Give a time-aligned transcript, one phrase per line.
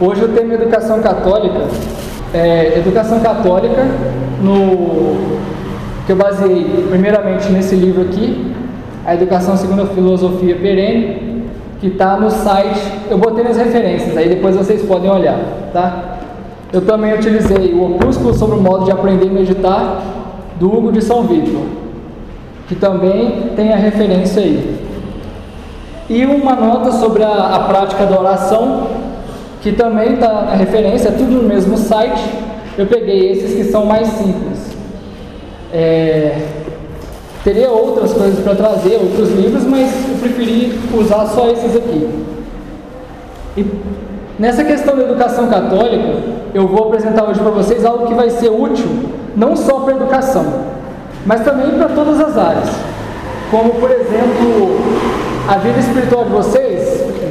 [0.00, 1.66] Hoje o tema Educação Católica
[2.32, 3.84] é Educação Católica
[4.40, 5.38] no
[6.06, 8.54] que eu baseei primeiramente nesse livro aqui,
[9.04, 11.42] A Educação segundo a Filosofia Perene,
[11.80, 12.80] que está no site,
[13.10, 15.40] eu botei nas referências, aí depois vocês podem olhar,
[15.72, 16.18] tá?
[16.72, 20.00] Eu também utilizei o opúsculo sobre o modo de aprender e meditar
[20.60, 21.62] do Hugo de São Vítor,
[22.68, 24.78] que também tem a referência aí.
[26.08, 28.97] E uma nota sobre a, a prática da oração,
[29.68, 32.22] que também está na referência, tudo no mesmo site.
[32.78, 34.74] Eu peguei esses que são mais simples.
[35.70, 36.40] É,
[37.44, 42.08] teria outras coisas para trazer, outros livros, mas eu preferi usar só esses aqui.
[43.58, 43.66] E
[44.38, 46.14] nessa questão da educação católica,
[46.54, 48.86] eu vou apresentar hoje para vocês algo que vai ser útil
[49.36, 50.46] não só para a educação,
[51.26, 52.70] mas também para todas as áreas.
[53.50, 54.78] Como, por exemplo,
[55.46, 56.67] a vida espiritual de vocês,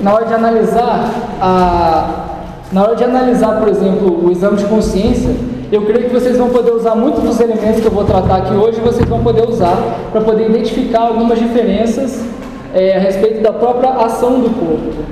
[0.02, 1.10] na hora de analisar
[1.42, 2.24] a
[2.72, 5.34] na hora de analisar, por exemplo, o exame de consciência,
[5.72, 8.54] eu creio que vocês vão poder usar muitos dos elementos que eu vou tratar aqui
[8.54, 9.78] hoje, vocês vão poder usar
[10.12, 12.26] para poder identificar algumas diferenças
[12.74, 15.04] é, a respeito da própria ação do corpo.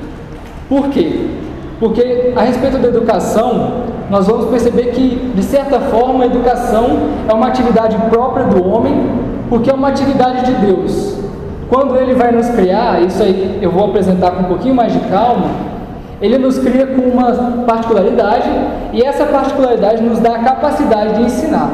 [0.67, 1.27] Por quê?
[1.79, 7.33] Porque a respeito da educação, nós vamos perceber que, de certa forma, a educação é
[7.33, 9.09] uma atividade própria do homem,
[9.49, 11.24] porque é uma atividade de Deus.
[11.75, 14.99] Quando ele vai nos criar, isso aí eu vou apresentar com um pouquinho mais de
[15.09, 15.47] calma,
[16.21, 17.33] ele nos cria com uma
[17.67, 18.49] particularidade
[18.93, 21.69] e essa particularidade nos dá a capacidade de ensinar.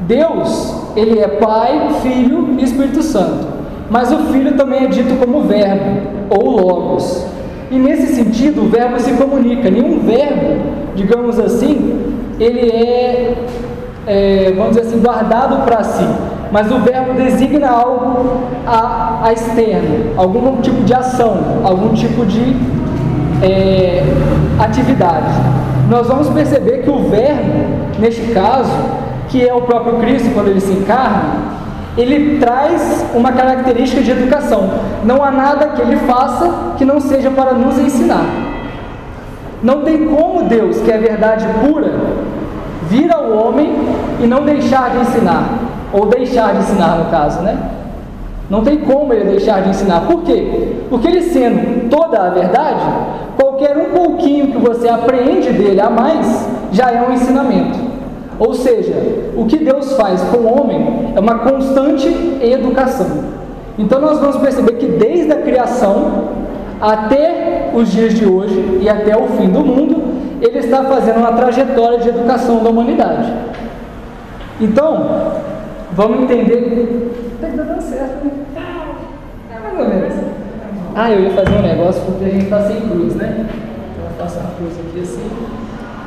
[0.00, 3.46] Deus, ele é Pai, Filho e Espírito Santo,
[3.88, 7.28] mas o Filho também é dito como Verbo ou Logos.
[7.70, 9.70] E nesse sentido, o verbo se comunica.
[9.70, 10.62] Nenhum verbo,
[10.96, 13.34] digamos assim, ele é,
[14.04, 16.04] é vamos dizer assim, guardado para si.
[16.52, 22.56] Mas o verbo designa algo a, a externo, algum tipo de ação, algum tipo de
[23.42, 24.02] é,
[24.58, 25.34] atividade.
[25.88, 27.52] Nós vamos perceber que o verbo,
[27.98, 28.72] neste caso,
[29.28, 31.56] que é o próprio Cristo quando ele se encarna,
[31.96, 34.70] ele traz uma característica de educação.
[35.04, 38.24] Não há nada que ele faça que não seja para nos ensinar.
[39.62, 41.92] Não tem como Deus, que é a verdade pura,
[42.88, 43.74] vir ao homem
[44.22, 45.48] e não deixar de ensinar,
[45.92, 47.58] ou deixar de ensinar no caso, né?
[48.48, 50.02] Não tem como ele deixar de ensinar.
[50.02, 50.76] Por quê?
[50.88, 52.84] Porque ele sendo toda a verdade,
[53.36, 57.78] qualquer um pouquinho que você apreende dele a mais já é um ensinamento.
[58.38, 58.94] Ou seja,
[59.36, 62.08] o que Deus faz com o homem é uma constante
[62.40, 63.24] educação.
[63.78, 66.28] Então nós vamos perceber que desde a criação
[66.80, 70.02] até os dias de hoje e até o fim do mundo,
[70.40, 73.32] ele está fazendo uma trajetória de educação da humanidade.
[74.60, 75.06] Então,
[75.96, 77.12] vamos entender.
[77.34, 78.32] Está dando certo, né?
[79.50, 80.14] Mais ou menos.
[80.94, 83.46] Ah, eu ia fazer um negócio porque a gente está sem cruz, né?
[83.46, 85.30] Então eu faço uma cruz aqui assim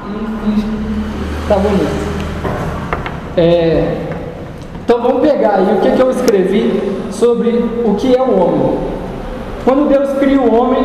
[0.08, 2.10] e finge que está bonito.
[3.38, 3.98] É,
[4.84, 7.50] então vamos pegar aí o que, que eu escrevi sobre
[7.86, 8.78] o que é o homem.
[9.64, 10.84] Quando Deus cria o homem,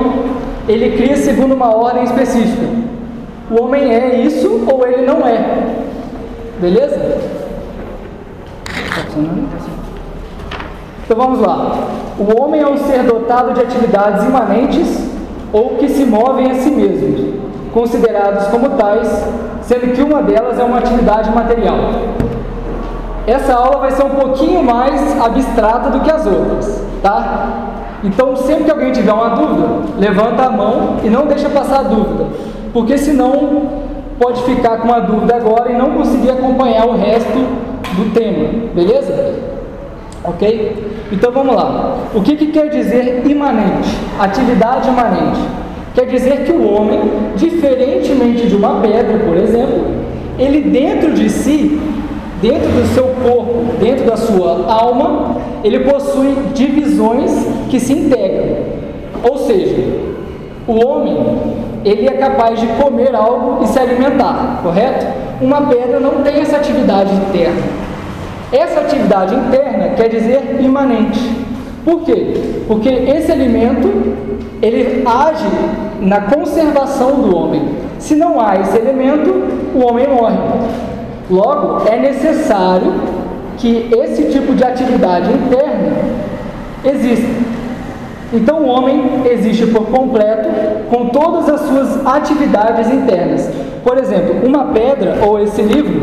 [0.69, 2.67] ele cria segundo uma ordem específica.
[3.51, 5.69] O homem é isso ou ele não é.
[6.61, 7.44] Beleza?
[11.05, 11.89] Então vamos lá.
[12.19, 15.09] O homem é um ser dotado de atividades imanentes
[15.53, 17.35] ou que se movem a si mesmos,
[17.73, 19.09] considerados como tais,
[19.63, 21.77] sendo que uma delas é uma atividade material.
[23.27, 27.71] Essa aula vai ser um pouquinho mais abstrata do que as outras, tá?
[28.03, 29.67] Então, sempre que alguém tiver uma dúvida,
[29.99, 32.27] levanta a mão e não deixa passar a dúvida,
[32.73, 33.85] porque senão
[34.21, 37.47] pode ficar com uma dúvida agora e não conseguir acompanhar o resto
[37.93, 39.35] do tema, beleza?
[40.23, 40.77] Ok?
[41.13, 41.99] Então vamos lá.
[42.15, 43.91] O que, que quer dizer imanente?
[44.19, 45.41] Atividade imanente.
[45.95, 47.01] Quer dizer que o homem,
[47.37, 49.87] diferentemente de uma pedra, por exemplo,
[50.39, 51.81] ele dentro de si
[52.45, 57.33] dentro do seu corpo, dentro da sua alma, ele possui divisões
[57.71, 58.57] que se integram.
[59.23, 59.83] Ou seja,
[60.67, 61.17] o homem,
[61.85, 65.07] ele é capaz de comer algo e se alimentar, correto?
[65.41, 67.63] Uma pedra não tem essa atividade interna.
[68.51, 71.21] Essa atividade interna quer dizer imanente.
[71.85, 72.35] Por quê?
[72.67, 73.89] Porque esse alimento,
[74.63, 75.45] ele age
[76.01, 77.63] na conservação do homem.
[77.99, 79.31] Se não há esse elemento,
[79.75, 80.39] o homem morre.
[81.31, 82.95] Logo, é necessário
[83.59, 85.93] que esse tipo de atividade interna
[86.85, 87.54] exista.
[88.35, 90.49] Então, o homem existe por completo
[90.91, 93.49] com todas as suas atividades internas.
[93.85, 96.03] Por exemplo, uma pedra ou esse livro,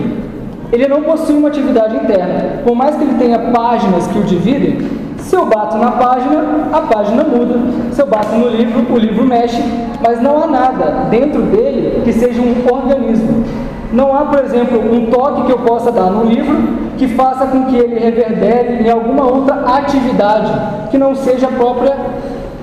[0.71, 2.61] ele não possui uma atividade interna.
[2.63, 4.77] Por mais que ele tenha páginas que o dividem,
[5.17, 7.59] Se eu bato na página, a página muda.
[7.91, 9.61] Se eu bato no livro, o livro mexe,
[10.01, 13.45] mas não há nada dentro dele que seja um organismo.
[13.93, 16.55] Não há, por exemplo, um toque que eu possa dar no livro
[16.97, 20.51] que faça com que ele reverbere em alguma outra atividade
[20.89, 21.95] que não seja a própria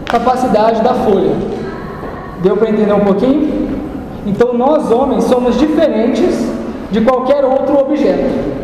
[0.08, 1.32] capacidade da folha.
[2.42, 3.68] Deu para entender um pouquinho?
[4.26, 6.34] Então, nós homens somos diferentes
[6.90, 8.58] de qualquer outro objeto.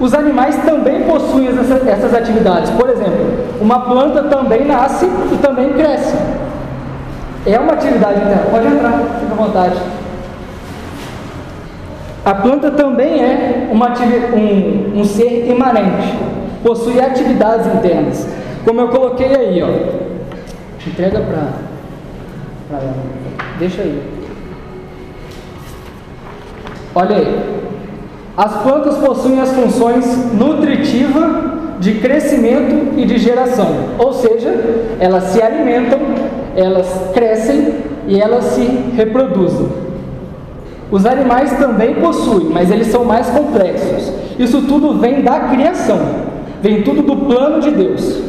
[0.00, 2.70] Os animais também possuem essas, atividades.
[2.70, 3.26] Por exemplo,
[3.60, 6.16] uma planta também nasce e também cresce.
[7.46, 8.46] É uma atividade interna.
[8.50, 9.76] Pode entrar, fica à vontade.
[12.24, 13.88] A planta também é uma,
[14.34, 16.18] um, um ser imanente,
[16.62, 18.26] possui atividades internas.
[18.64, 20.13] Como eu coloquei aí, ó.
[20.86, 22.94] Entrega para ela.
[23.58, 24.02] Deixa aí.
[26.94, 27.64] Olha aí.
[28.36, 33.66] As plantas possuem as funções nutritiva, de crescimento e de geração.
[33.98, 34.50] Ou seja,
[34.98, 35.98] elas se alimentam,
[36.56, 37.74] elas crescem
[38.08, 38.62] e elas se
[38.96, 39.68] reproduzem.
[40.90, 44.12] Os animais também possuem, mas eles são mais complexos.
[44.38, 45.98] Isso tudo vem da criação,
[46.62, 48.22] vem tudo do plano de Deus.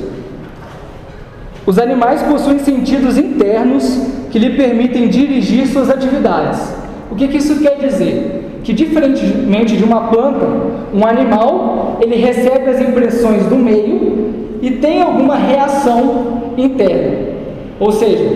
[1.65, 3.83] Os animais possuem sentidos internos
[4.29, 6.73] que lhe permitem dirigir suas atividades.
[7.09, 8.45] O que, que isso quer dizer?
[8.65, 10.47] que diferentemente de uma planta,
[10.91, 17.35] um animal, ele recebe as impressões do meio e tem alguma reação interna.
[17.79, 18.27] Ou seja,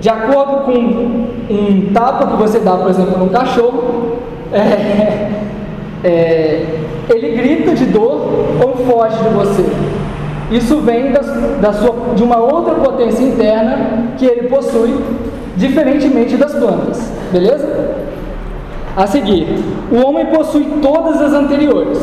[0.00, 0.72] de acordo com
[1.54, 4.16] um tapa que você dá, por exemplo, num cachorro,
[4.52, 5.30] é,
[6.02, 6.66] é,
[7.08, 8.28] ele grita de dor
[8.60, 9.64] ou foge de você.
[10.50, 11.20] Isso vem da,
[11.60, 14.96] da sua, de uma outra potência interna que ele possui,
[15.56, 17.10] diferentemente das plantas.
[17.32, 17.96] Beleza?
[18.96, 19.58] A seguir,
[19.90, 21.98] o homem possui todas as anteriores.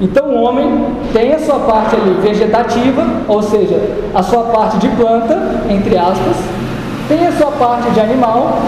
[0.00, 3.78] Então o homem tem a sua parte ali vegetativa, ou seja,
[4.12, 6.36] a sua parte de planta, entre aspas,
[7.08, 8.58] tem a sua parte de animal,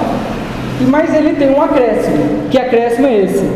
[0.89, 2.49] mas ele tem um acréscimo.
[2.51, 3.51] Que acréscimo é esse?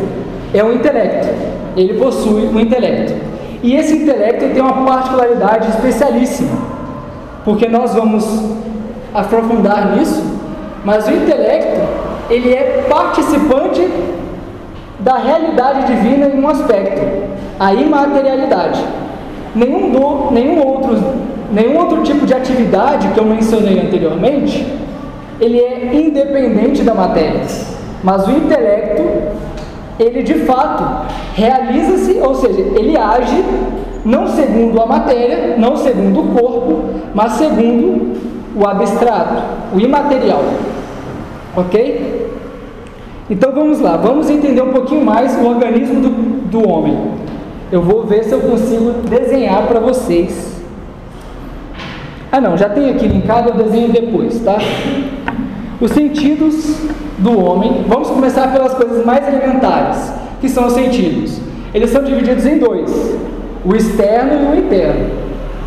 [0.53, 1.29] É o intelecto.
[1.77, 3.13] Ele possui o intelecto.
[3.61, 6.57] E esse intelecto tem uma particularidade especialíssima,
[7.43, 8.25] porque nós vamos
[9.13, 10.23] aprofundar nisso,
[10.85, 11.81] mas o intelecto
[12.29, 13.85] ele é participante
[14.99, 17.01] da realidade divina em um aspecto,
[17.59, 18.83] a imaterialidade.
[19.55, 20.97] Nenhum, do, nenhum, outro,
[21.51, 24.65] nenhum outro tipo de atividade que eu mencionei anteriormente,
[25.39, 27.41] ele é independente da matéria.
[28.03, 29.03] Mas o intelecto,
[29.99, 33.43] ele de fato realiza-se, ou seja, ele age
[34.05, 38.17] não segundo a matéria, não segundo o corpo, mas segundo
[38.55, 39.43] o abstrato,
[39.75, 40.43] o imaterial.
[41.55, 42.29] Ok?
[43.29, 46.09] Então vamos lá, vamos entender um pouquinho mais o organismo do,
[46.49, 46.97] do homem.
[47.71, 50.59] Eu vou ver se eu consigo desenhar para vocês.
[52.31, 54.57] Ah não, já tem aqui linkado, eu desenho depois, tá?
[55.81, 56.75] Os sentidos
[57.17, 60.11] do homem, vamos começar pelas coisas mais elementares,
[60.41, 61.39] que são os sentidos.
[61.73, 63.17] Eles são divididos em dois,
[63.63, 65.09] o externo e o interno.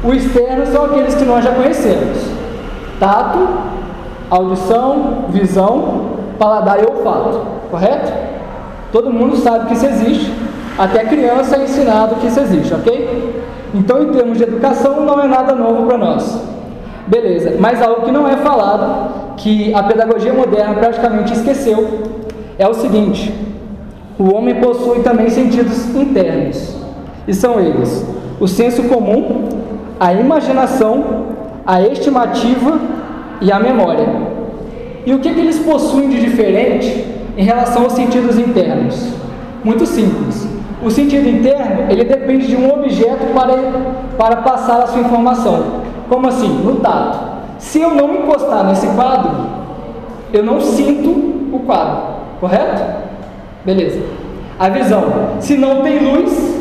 [0.04, 2.18] O externo são aqueles que nós já conhecemos:
[3.00, 3.38] tato,
[4.28, 8.12] audição, visão, paladar e olfato, correto?
[8.90, 10.32] Todo mundo sabe que isso existe,
[10.76, 13.42] até criança é ensinado que isso existe, ok?
[13.74, 16.38] Então, em termos de educação, não é nada novo para nós.
[17.06, 22.02] Beleza, mas algo que não é falado, que a pedagogia moderna praticamente esqueceu,
[22.58, 23.32] é o seguinte:
[24.18, 26.76] o homem possui também sentidos internos,
[27.26, 28.06] e são eles
[28.40, 29.48] o senso comum,
[30.00, 31.26] a imaginação,
[31.64, 32.80] a estimativa
[33.40, 34.06] e a memória.
[35.06, 39.12] E o que, que eles possuem de diferente em relação aos sentidos internos?
[39.62, 40.46] Muito simples.
[40.84, 43.54] O sentido interno, ele depende de um objeto para,
[44.18, 45.81] para passar a sua informação.
[46.12, 46.60] Como assim?
[46.62, 47.18] No tato.
[47.58, 49.30] Se eu não encostar nesse quadro,
[50.30, 51.08] eu não sinto
[51.50, 52.02] o quadro,
[52.38, 52.82] correto?
[53.64, 53.98] Beleza.
[54.58, 55.04] A visão.
[55.40, 56.54] Se não tem luz,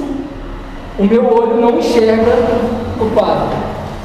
[0.97, 2.31] o meu olho não enxerga
[2.97, 3.49] o quadro,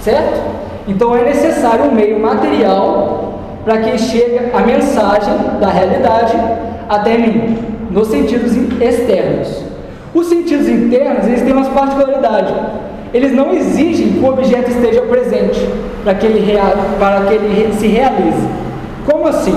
[0.00, 0.40] certo?
[0.88, 3.34] Então é necessário um meio material
[3.64, 6.34] para que chegue a mensagem da realidade
[6.88, 7.56] até mim,
[7.92, 9.62] nos sentidos externos.
[10.12, 12.52] Os sentidos internos eles têm uma particularidade.
[13.14, 15.60] Eles não exigem que o objeto esteja presente
[16.02, 16.52] para que ele,
[16.98, 18.46] para que ele se realize.
[19.10, 19.54] Como assim?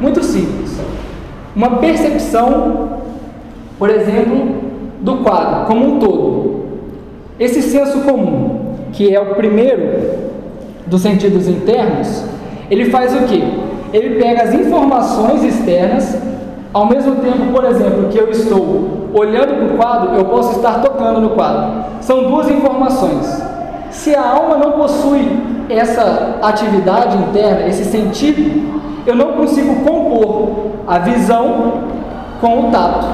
[0.00, 0.78] Muito simples.
[1.54, 3.00] Uma percepção,
[3.78, 4.54] por exemplo,
[5.00, 6.64] do quadro como um todo.
[7.38, 10.18] Esse senso comum, que é o primeiro
[10.86, 12.24] dos sentidos internos,
[12.70, 13.42] ele faz o que?
[13.92, 16.18] Ele pega as informações externas,
[16.72, 20.80] ao mesmo tempo, por exemplo, que eu estou olhando para o quadro, eu posso estar
[20.80, 21.84] tocando no quadro.
[22.00, 23.42] São duas informações.
[23.90, 25.28] Se a alma não possui
[25.68, 31.84] essa atividade interna, esse sentido, eu não consigo compor a visão
[32.40, 33.06] com o tato.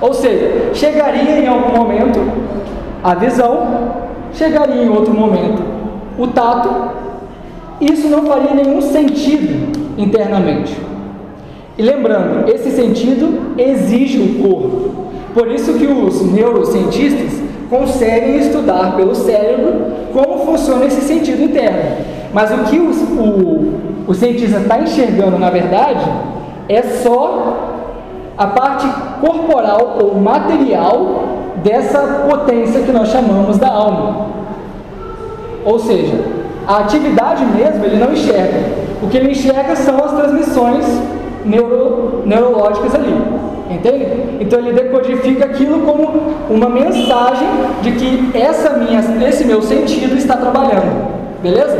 [0.00, 2.20] Ou seja, chegaria em algum momento
[3.02, 3.66] a visão,
[4.32, 5.62] chegaria em outro momento
[6.18, 6.90] o tato,
[7.80, 10.76] isso não faria nenhum sentido internamente.
[11.78, 14.90] E lembrando, esse sentido exige o corpo.
[15.32, 22.04] Por isso que os neurocientistas conseguem estudar pelo cérebro como funciona esse sentido interno.
[22.32, 23.72] Mas o que o,
[24.06, 26.04] o cientista está enxergando, na verdade,
[26.68, 27.80] é só
[28.36, 28.86] a parte
[29.20, 31.24] corporal ou material
[31.62, 34.26] dessa potência que nós chamamos da alma.
[35.64, 36.24] Ou seja,
[36.66, 38.80] a atividade mesmo ele não enxerga.
[39.02, 40.84] O que ele enxerga são as transmissões
[41.44, 43.14] neuro, neurológicas ali.
[43.70, 44.06] Entende?
[44.40, 47.46] Então ele decodifica aquilo como uma mensagem
[47.82, 51.08] de que essa minha, esse meu sentido está trabalhando.
[51.40, 51.78] Beleza?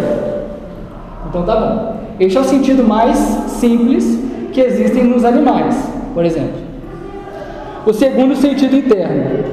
[1.29, 1.97] Então tá bom.
[2.21, 4.19] Este é o sentido mais simples
[4.53, 5.77] que existem nos animais,
[6.15, 6.61] por exemplo.
[7.87, 9.45] O segundo sentido interno,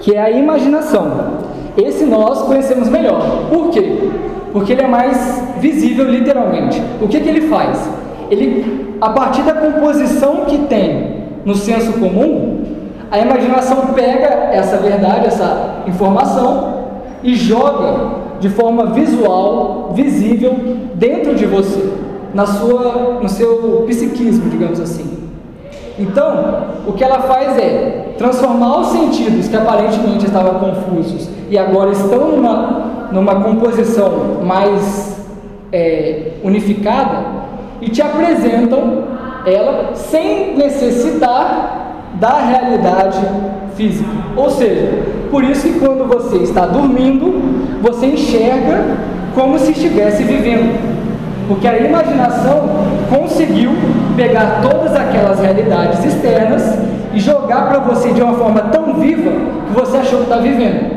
[0.00, 1.44] que é a imaginação.
[1.76, 3.48] Esse nós conhecemos melhor.
[3.50, 4.10] Por quê?
[4.52, 6.80] Porque ele é mais visível literalmente.
[7.00, 7.88] O que, que ele faz?
[8.30, 12.62] Ele, a partir da composição que tem no senso comum,
[13.10, 16.84] a imaginação pega essa verdade, essa informação
[17.22, 20.54] e joga de forma visual, visível,
[20.94, 21.92] dentro de você,
[22.34, 25.24] na sua, no seu psiquismo, digamos assim.
[25.98, 31.92] Então, o que ela faz é transformar os sentidos que aparentemente estavam confusos e agora
[31.92, 35.24] estão numa, numa composição mais
[35.72, 37.33] é, unificada
[37.84, 39.04] e te apresentam
[39.46, 43.20] ela sem necessitar da realidade
[43.76, 44.08] física.
[44.36, 48.84] Ou seja, por isso que quando você está dormindo, você enxerga
[49.34, 50.94] como se estivesse vivendo.
[51.46, 52.70] Porque a imaginação
[53.10, 53.72] conseguiu
[54.16, 56.78] pegar todas aquelas realidades externas
[57.12, 59.30] e jogar para você de uma forma tão viva
[59.66, 60.94] que você achou que está vivendo.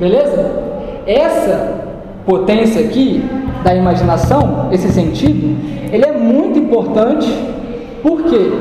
[0.00, 0.50] Beleza?
[1.06, 1.74] Essa
[2.26, 3.24] potência aqui
[3.62, 5.56] da imaginação, esse sentido,
[5.92, 7.28] ele é muito importante.
[8.02, 8.52] Por quê?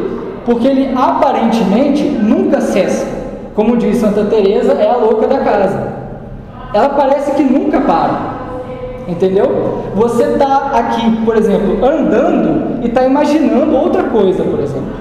[0.45, 3.07] Porque ele aparentemente nunca cessa.
[3.55, 5.93] Como diz Santa Teresa, é a louca da casa.
[6.73, 8.41] Ela parece que nunca para.
[9.07, 9.83] Entendeu?
[9.95, 14.93] Você está aqui, por exemplo, andando e está imaginando outra coisa, por exemplo.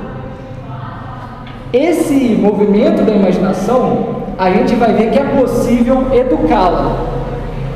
[1.73, 6.97] Esse movimento da imaginação, a gente vai ver que é possível educá-la,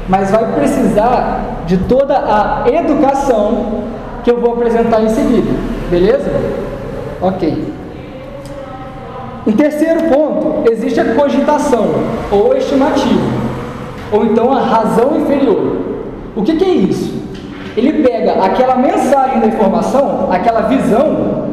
[0.08, 3.84] mas vai precisar de toda a educação
[4.22, 5.50] que eu vou apresentar em seguida,
[5.90, 6.30] beleza?
[7.20, 7.72] Ok.
[9.46, 11.86] Em terceiro ponto, existe a cogitação
[12.30, 13.20] ou estimativa,
[14.10, 15.76] ou então a razão inferior.
[16.34, 17.22] O que, que é isso?
[17.76, 21.44] Ele pega aquela mensagem da informação, aquela visão,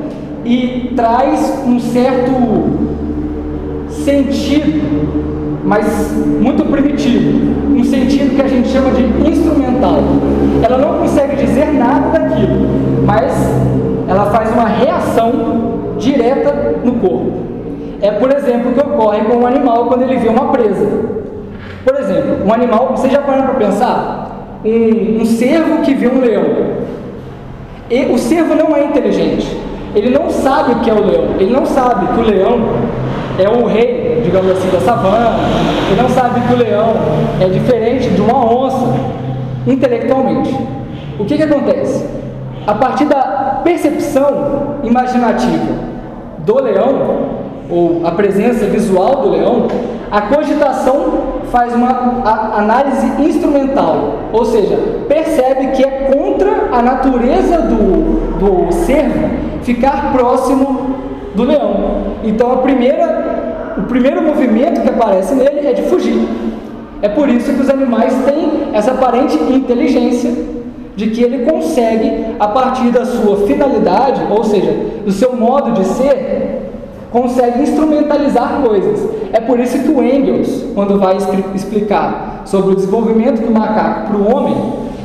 [0.46, 2.32] e traz um certo
[3.90, 10.00] sentido, mas muito primitivo, um sentido que a gente chama de instrumental.
[10.64, 12.68] Ela não consegue dizer nada daquilo,
[13.06, 13.34] mas
[14.08, 15.32] ela faz uma reação
[15.98, 17.32] direta no corpo.
[18.02, 20.88] É, por exemplo, o que ocorre com um animal quando ele vê uma presa.
[21.86, 24.22] Por exemplo, um animal, você já parou para pensar?
[24.64, 26.46] um, um cervo que vê um leão.
[27.90, 29.58] E o cervo não é inteligente.
[29.94, 31.26] Ele não sabe o que é o leão.
[31.40, 32.60] Ele não sabe que o leão
[33.42, 35.36] é o rei, digamos assim, da savana.
[35.90, 36.94] Ele não sabe que o leão
[37.40, 38.88] é diferente de uma onça,
[39.68, 40.56] intelectualmente.
[41.20, 42.06] O que, que acontece?
[42.66, 45.74] A partir da percepção imaginativa
[46.40, 49.68] do leão, ou a presença visual do leão,
[50.12, 52.22] a cogitação faz uma
[52.58, 59.30] análise instrumental, ou seja, percebe que é contra a natureza do, do cervo
[59.64, 60.96] ficar próximo
[61.36, 62.16] do leão.
[62.24, 63.21] Então a primeira,
[63.78, 66.28] o primeiro movimento que aparece nele é de fugir.
[67.02, 70.32] É por isso que os animais têm essa aparente inteligência
[70.96, 75.86] de que ele consegue, a partir da sua finalidade, ou seja, do seu modo de
[75.86, 76.70] ser,
[77.12, 79.10] consegue instrumentalizar coisas.
[79.34, 81.18] É por isso que o Engels, quando vai
[81.56, 84.56] explicar sobre o desenvolvimento do macaco para o homem,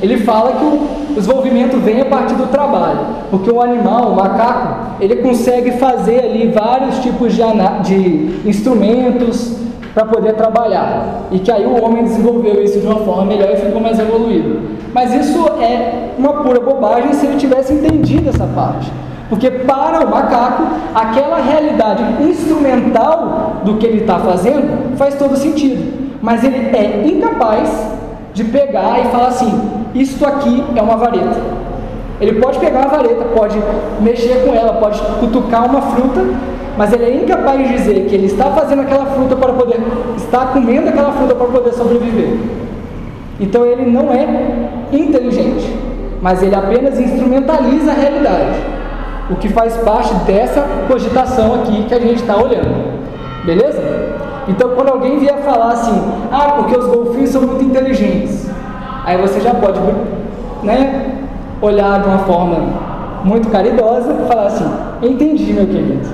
[0.03, 4.97] ele fala que o desenvolvimento vem a partir do trabalho, porque o animal, o macaco,
[5.01, 7.43] ele consegue fazer ali vários tipos de,
[7.83, 9.57] de instrumentos
[9.95, 13.57] para poder trabalhar, e que aí o homem desenvolveu isso de uma forma melhor e
[13.57, 14.61] ficou mais evoluído.
[14.93, 18.93] Mas isso é uma pura bobagem se ele tivesse entendido essa parte.
[19.29, 20.63] Porque para o macaco,
[20.95, 26.07] aquela realidade instrumental do que ele está fazendo faz todo sentido.
[26.23, 27.71] mas ele é incapaz
[28.33, 31.41] de pegar e falar assim: isto aqui é uma vareta.
[32.21, 33.59] Ele pode pegar uma vareta, pode
[34.01, 36.25] mexer com ela, pode cutucar uma fruta,
[36.77, 39.79] mas ele é incapaz de dizer que ele está fazendo aquela fruta para poder,
[40.17, 42.39] está comendo aquela fruta para poder sobreviver.
[43.39, 44.27] Então ele não é
[44.93, 45.75] inteligente,
[46.23, 48.61] mas ele apenas instrumentaliza a realidade,
[49.31, 52.97] o que faz parte dessa cogitação aqui que a gente está olhando.
[53.45, 53.83] Beleza?
[54.49, 56.01] Então quando alguém vier falar assim,
[56.33, 58.46] ah, porque os golfinhos são muito inteligentes,
[59.07, 59.79] aí você já pode
[60.65, 61.13] né,
[61.63, 62.57] olhar de uma forma
[63.23, 64.69] muito caridosa e falar assim,
[65.01, 66.07] entendi meu querido,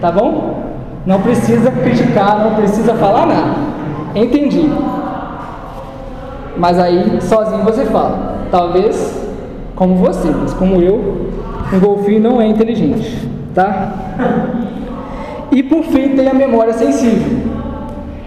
[0.00, 0.62] tá bom?
[1.04, 3.54] Não precisa criticar, não precisa falar nada,
[4.14, 4.70] entendi.
[6.56, 9.20] Mas aí sozinho você fala, talvez
[9.74, 11.28] como você, mas como eu,
[11.72, 13.92] um golfinho não é inteligente, tá?
[15.50, 17.50] E por fim tem a memória sensível.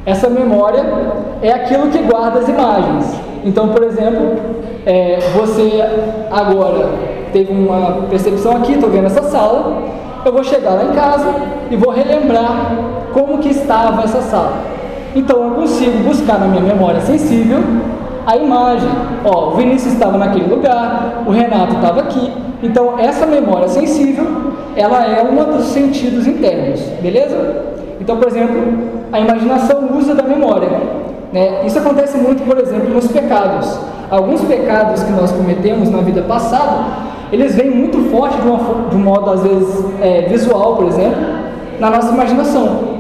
[0.06, 0.84] Essa memória
[1.42, 3.26] é aquilo que guarda as imagens.
[3.46, 4.38] Então, por exemplo,
[4.86, 5.84] é, você
[6.32, 6.90] agora
[7.32, 9.84] teve uma percepção aqui, estou vendo essa sala,
[10.26, 11.34] eu vou chegar lá em casa
[11.70, 12.76] e vou relembrar
[13.14, 14.54] como que estava essa sala.
[15.16, 17.60] Então eu consigo buscar na minha memória sensível
[18.26, 18.90] a imagem.
[19.24, 22.34] Ó, o Vinícius estava naquele lugar, o Renato estava aqui.
[22.64, 24.26] Então essa memória sensível,
[24.76, 27.64] ela é um dos sentidos internos, beleza?
[28.02, 28.62] Então, por exemplo,
[29.12, 30.70] a imaginação usa da memória.
[31.36, 31.66] Né?
[31.66, 33.78] Isso acontece muito, por exemplo, nos pecados.
[34.10, 36.86] Alguns pecados que nós cometemos na vida passada,
[37.30, 41.22] eles vêm muito forte de, uma, de um modo, às vezes, é, visual, por exemplo,
[41.78, 42.96] na nossa imaginação.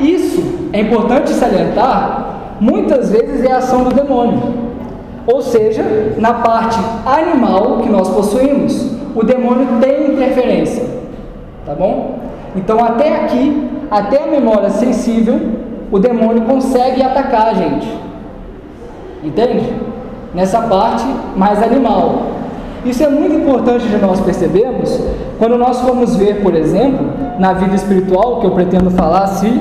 [0.00, 4.40] Isso é importante salientar, muitas vezes é a ação do demônio.
[5.26, 10.82] Ou seja, na parte animal que nós possuímos, o demônio tem interferência.
[11.66, 12.20] Tá bom?
[12.54, 17.88] Então, até aqui, até a memória sensível, o demônio consegue atacar a gente.
[19.22, 19.72] Entende?
[20.34, 21.04] Nessa parte
[21.36, 22.26] mais animal.
[22.84, 25.00] Isso é muito importante de nós percebermos
[25.38, 27.06] quando nós formos ver, por exemplo,
[27.38, 29.60] na vida espiritual, que eu pretendo falar, se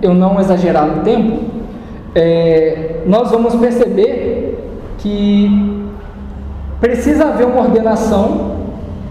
[0.00, 1.38] eu não exagerar no tempo,
[2.14, 4.58] é, nós vamos perceber
[4.98, 5.86] que
[6.80, 8.52] precisa haver uma ordenação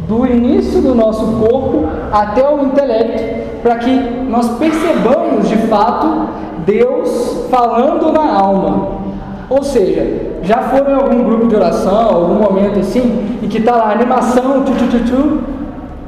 [0.08, 3.91] do início do nosso corpo até o intelecto, para que
[4.28, 6.30] nós percebamos de fato
[6.65, 9.02] Deus falando na alma.
[9.50, 13.76] Ou seja, já foram em algum grupo de oração, algum momento assim, e que está
[13.76, 15.39] lá animação, tchu, tchu, tchu,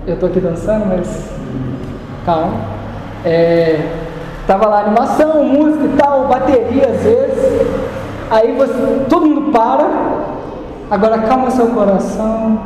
[0.08, 1.30] eu estou aqui dançando, mas
[2.26, 2.54] calma.
[3.26, 3.80] É,
[4.48, 7.68] lá animação, música e tal, bateria às vezes.
[8.30, 9.88] Aí você, todo mundo para.
[10.92, 12.60] Agora calma seu coração,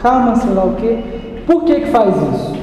[0.00, 0.98] calma sei lá o quê.
[1.46, 2.61] Por que que faz isso?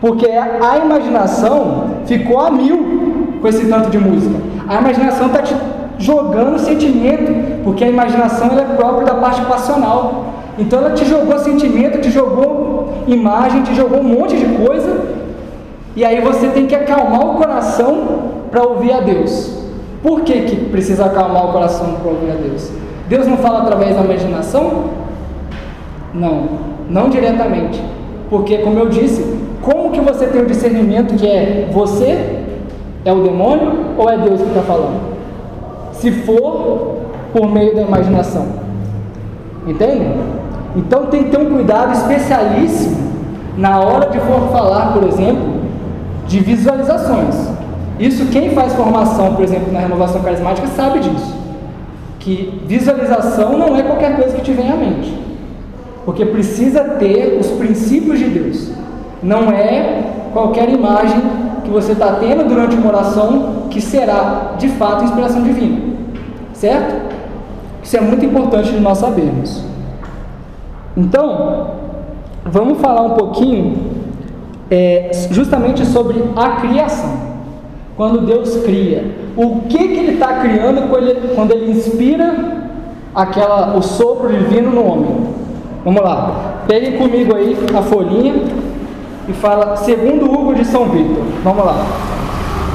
[0.00, 4.36] Porque a imaginação ficou a mil com esse tanto de música.
[4.68, 5.54] A imaginação está te
[5.98, 10.26] jogando sentimento, porque a imaginação é própria da parte passional.
[10.58, 15.18] Então ela te jogou sentimento, te jogou imagem, te jogou um monte de coisa,
[15.96, 18.06] e aí você tem que acalmar o coração
[18.50, 19.58] para ouvir a Deus.
[20.02, 22.70] Por que, que precisa acalmar o coração para ouvir a Deus?
[23.08, 24.84] Deus não fala através da imaginação?
[26.14, 26.48] Não,
[26.88, 27.82] não diretamente.
[28.30, 29.37] Porque, como eu disse,
[29.88, 32.42] como que você tem o discernimento que é você,
[33.04, 35.00] é o demônio ou é Deus que está falando?
[35.92, 36.98] Se for
[37.32, 38.46] por meio da imaginação.
[39.66, 40.06] Entende?
[40.76, 42.96] Então tem que ter um cuidado especialíssimo
[43.56, 45.54] na hora de for falar, por exemplo,
[46.26, 47.34] de visualizações.
[47.98, 51.34] Isso quem faz formação, por exemplo, na renovação carismática sabe disso.
[52.20, 55.18] Que visualização não é qualquer coisa que te vem à mente.
[56.04, 58.78] Porque precisa ter os princípios de Deus.
[59.22, 61.20] Não é qualquer imagem
[61.64, 65.80] que você está tendo durante uma oração que será de fato inspiração divina.
[66.52, 67.14] Certo?
[67.82, 69.62] Isso é muito importante de nós sabermos.
[70.96, 71.68] Então,
[72.44, 73.76] vamos falar um pouquinho
[74.70, 77.28] é, justamente sobre a criação.
[77.96, 79.04] Quando Deus cria,
[79.36, 82.34] o que, que Ele está criando quando ele, quando ele inspira
[83.14, 85.38] aquela, o sopro divino no homem?
[85.84, 88.34] Vamos lá, pegue comigo aí a folhinha
[89.28, 91.22] e fala, segundo Hugo de São Victor.
[91.44, 91.84] Vamos lá.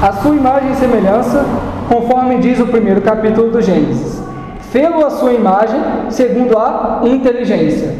[0.00, 1.44] A sua imagem e semelhança,
[1.88, 4.22] conforme diz o primeiro capítulo do Gênesis.
[4.70, 7.94] Fê-lo a sua imagem, segundo a inteligência.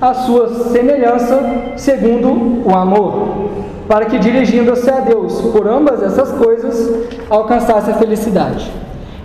[0.00, 1.40] A sua semelhança,
[1.76, 3.50] segundo o amor.
[3.88, 8.70] Para que, dirigindo-se a Deus por ambas essas coisas, alcançasse a felicidade.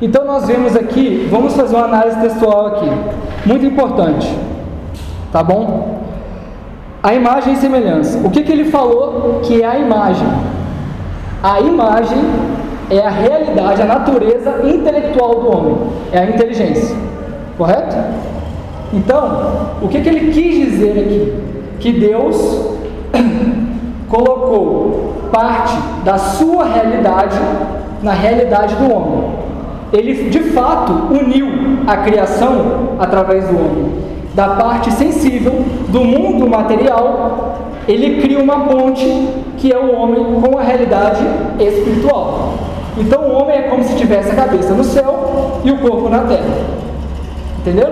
[0.02, 2.90] Então, nós vemos aqui, vamos fazer uma análise textual aqui,
[3.46, 4.34] muito importante,
[5.32, 6.00] tá bom?
[7.02, 8.20] A imagem e semelhança.
[8.26, 10.28] O que, que ele falou que é a imagem?
[11.42, 12.18] A imagem
[12.90, 15.78] é a realidade, a natureza intelectual do homem,
[16.12, 16.96] é a inteligência.
[17.58, 17.96] Correto?
[18.94, 21.34] Então, o que, que ele quis dizer aqui?
[21.80, 22.76] Que Deus
[24.10, 27.38] colocou parte da sua realidade
[28.04, 29.24] na realidade do homem.
[29.94, 31.48] Ele de fato uniu
[31.88, 33.92] a criação através do homem.
[34.40, 35.52] Da parte sensível
[35.90, 39.04] do mundo material, ele cria uma ponte
[39.58, 41.20] que é o homem com a realidade
[41.60, 42.54] espiritual.
[42.98, 46.20] Então o homem é como se tivesse a cabeça no céu e o corpo na
[46.20, 46.56] terra.
[47.58, 47.90] Entendeu?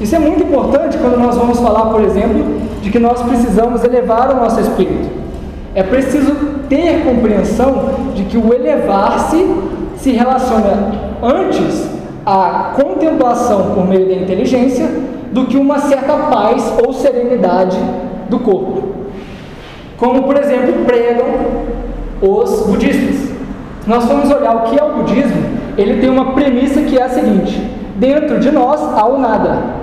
[0.00, 2.44] Isso é muito importante quando nós vamos falar, por exemplo,
[2.82, 5.10] de que nós precisamos elevar o nosso espírito.
[5.76, 6.34] É preciso
[6.68, 9.46] ter compreensão de que o elevar-se
[9.94, 10.90] se relaciona
[11.22, 11.88] antes
[12.26, 17.78] à contemplação por meio da inteligência do que uma certa paz ou serenidade
[18.28, 18.82] do corpo.
[19.96, 21.26] Como, por exemplo, pregam
[22.20, 23.32] os budistas.
[23.82, 25.42] Se nós formos olhar o que é o budismo,
[25.76, 27.60] ele tem uma premissa que é a seguinte:
[27.96, 29.82] dentro de nós há o nada.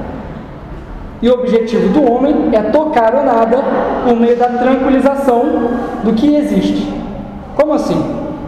[1.22, 3.58] E o objetivo do homem é tocar o nada
[4.08, 5.44] por meio da tranquilização
[6.04, 6.94] do que existe.
[7.56, 8.02] Como assim?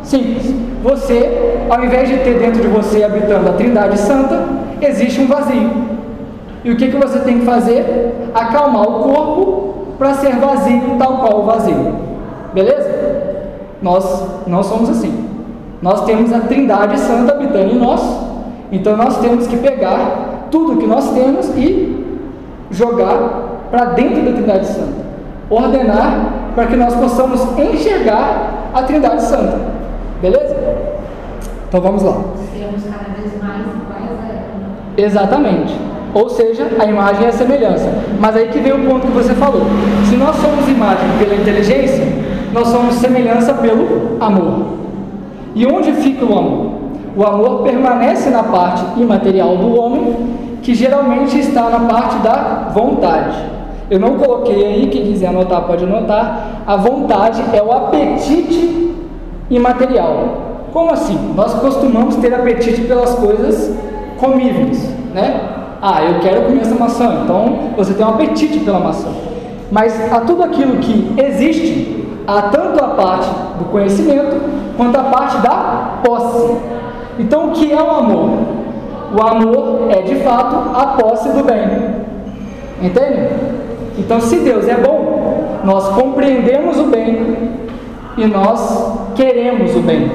[0.04, 0.54] Simples.
[0.82, 4.46] Você, ao invés de ter dentro de você habitando a Trindade Santa,
[4.82, 5.70] existe um vazio.
[6.64, 8.30] E o que, que você tem que fazer?
[8.34, 11.96] Acalmar o corpo para ser vazio, tal qual o vazio.
[12.54, 12.92] Beleza?
[13.82, 15.30] Nós não somos assim.
[15.82, 18.02] Nós temos a Trindade Santa habitando em nós.
[18.72, 22.06] Então nós temos que pegar tudo que nós temos e
[22.70, 25.02] jogar para dentro da Trindade Santa,
[25.50, 29.60] ordenar para que nós possamos enxergar a Trindade Santa.
[30.22, 30.56] Beleza?
[31.68, 32.22] Então vamos lá.
[32.54, 34.46] Sermos cada vez mais iguais a ela.
[34.98, 35.74] Exatamente.
[36.14, 37.90] Ou seja, a imagem é a semelhança.
[38.20, 39.62] Mas aí que vem o ponto que você falou.
[40.10, 42.06] Se nós somos imagem pela inteligência,
[42.54, 44.66] nós somos semelhança pelo amor.
[45.56, 46.72] E onde fica o amor?
[47.16, 50.16] O amor permanece na parte imaterial do homem
[50.62, 53.38] que geralmente está na parte da vontade.
[53.90, 56.64] Eu não coloquei aí, quem quiser anotar pode anotar.
[56.66, 58.96] A vontade é o apetite
[59.50, 60.52] imaterial.
[60.72, 61.34] Como assim?
[61.36, 63.76] Nós costumamos ter apetite pelas coisas
[64.18, 65.61] comíveis, né?
[65.82, 69.10] Ah, eu quero comer essa maçã, então você tem um apetite pela maçã.
[69.72, 74.40] Mas a tudo aquilo que existe, há tanto a parte do conhecimento
[74.78, 76.56] quanto a parte da posse.
[77.18, 78.30] Então, o que é o amor?
[79.18, 81.96] O amor é de fato a posse do bem.
[82.80, 83.30] Entende?
[83.98, 87.38] Então, se Deus é bom, nós compreendemos o bem
[88.18, 90.12] e nós queremos o bem.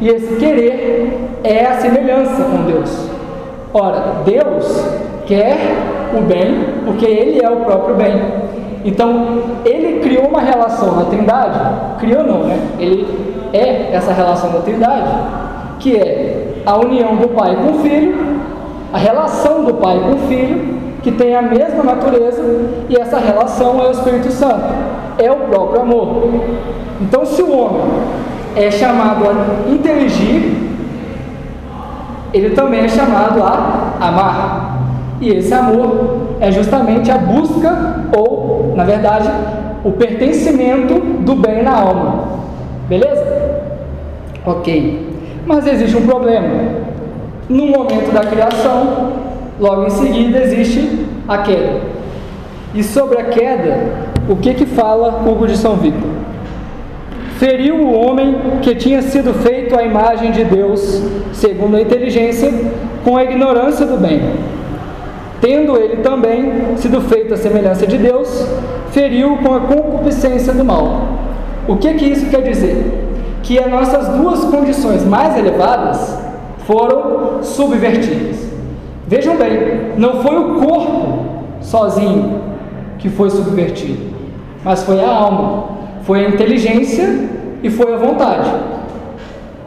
[0.00, 3.15] E esse querer é a semelhança com Deus.
[3.78, 4.84] Ora, Deus
[5.26, 5.56] quer
[6.16, 8.14] o bem porque Ele é o próprio bem.
[8.84, 11.58] Então, Ele criou uma relação na Trindade,
[11.98, 12.58] criou não, né?
[12.78, 13.06] Ele
[13.52, 15.10] é essa relação da Trindade,
[15.80, 18.36] que é a união do Pai com o Filho
[18.92, 22.42] a relação do Pai com o Filho, que tem a mesma natureza,
[22.88, 24.64] e essa relação é o Espírito Santo,
[25.18, 26.30] é o próprio amor.
[27.00, 27.82] Então, se o homem
[28.54, 30.65] é chamado a inteligir,
[32.32, 34.78] ele também é chamado a amar.
[35.20, 39.30] E esse amor é justamente a busca, ou, na verdade,
[39.84, 42.24] o pertencimento do bem na alma.
[42.88, 43.24] Beleza?
[44.44, 45.08] Ok.
[45.46, 46.86] Mas existe um problema.
[47.48, 49.12] No momento da criação,
[49.58, 51.80] logo em seguida existe a queda.
[52.74, 53.78] E sobre a queda,
[54.28, 56.10] o que que fala Hugo de São Victor?
[57.38, 61.02] Feriu o homem que tinha sido feito à imagem de Deus,
[61.34, 62.50] segundo a inteligência,
[63.04, 64.22] com a ignorância do bem.
[65.40, 68.46] Tendo ele também sido feito à semelhança de Deus,
[68.90, 71.08] feriu com a concupiscência do mal.
[71.68, 73.04] O que que isso quer dizer?
[73.42, 76.18] Que as nossas duas condições mais elevadas
[76.60, 78.46] foram subvertidas.
[79.06, 81.24] Vejam bem, não foi o corpo
[81.60, 82.40] sozinho
[82.98, 84.14] que foi subvertido,
[84.64, 85.75] mas foi a alma,
[86.06, 87.28] foi a inteligência
[87.62, 88.48] e foi a vontade.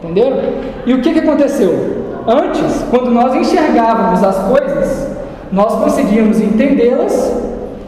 [0.02, 0.38] Entenderam?
[0.86, 2.00] E o que, que aconteceu?
[2.26, 5.10] Antes, quando nós enxergávamos as coisas,
[5.52, 7.38] nós conseguíamos entendê-las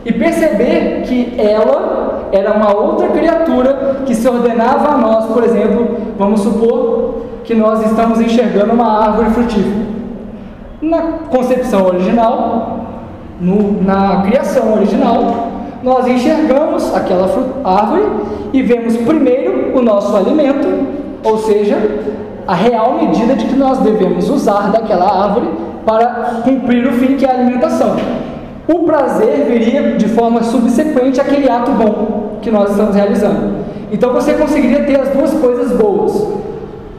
[0.05, 5.97] e perceber que ela era uma outra criatura que se ordenava a nós, por exemplo,
[6.19, 9.87] vamos supor que nós estamos enxergando uma árvore frutífera.
[10.83, 12.81] Na concepção original,
[13.41, 15.52] no, na criação original,
[15.83, 17.29] nós enxergamos aquela
[17.65, 18.05] árvore
[18.53, 20.69] e vemos primeiro o nosso alimento,
[21.25, 21.77] ou seja,
[22.47, 25.49] a real medida de que nós devemos usar daquela árvore
[25.85, 27.97] para cumprir o fim que é a alimentação.
[28.69, 33.65] O prazer viria de forma subsequente àquele ato bom que nós estamos realizando.
[33.91, 36.29] Então você conseguiria ter as duas coisas boas: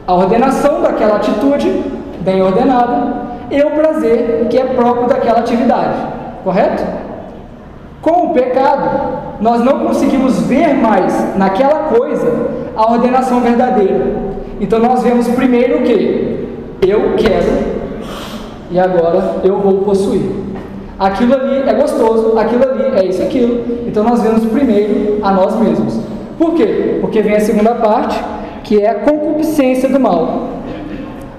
[0.06, 1.82] a ordenação daquela atitude
[2.20, 5.96] bem ordenada e o prazer que é próprio daquela atividade,
[6.42, 7.03] correto?
[8.04, 14.14] Com o pecado, nós não conseguimos ver mais naquela coisa a ordenação verdadeira.
[14.60, 16.48] Então nós vemos primeiro o que?
[16.86, 17.64] Eu quero
[18.70, 20.20] e agora eu vou possuir.
[20.98, 23.64] Aquilo ali é gostoso, aquilo ali é isso e aquilo.
[23.86, 25.98] Então nós vemos primeiro a nós mesmos.
[26.36, 26.98] Por quê?
[27.00, 28.22] Porque vem a segunda parte,
[28.64, 30.50] que é a concupiscência do mal.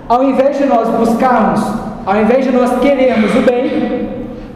[0.09, 1.61] Ao invés de nós buscarmos,
[2.07, 3.84] ao invés de nós querermos o bem,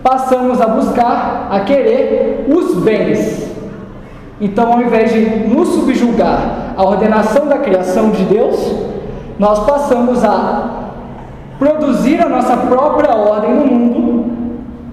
[0.03, 3.49] passamos a buscar, a querer os bens.
[4.41, 8.73] Então, ao invés de nos subjugar à ordenação da criação de Deus,
[9.38, 10.91] nós passamos a
[11.57, 14.31] produzir a nossa própria ordem no mundo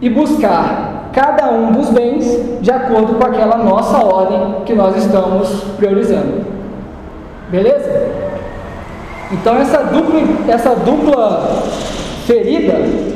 [0.01, 5.49] e buscar cada um dos bens de acordo com aquela nossa ordem que nós estamos
[5.77, 6.45] priorizando.
[7.49, 8.11] Beleza?
[9.33, 11.63] Então essa dupla, essa dupla
[12.27, 12.75] ferida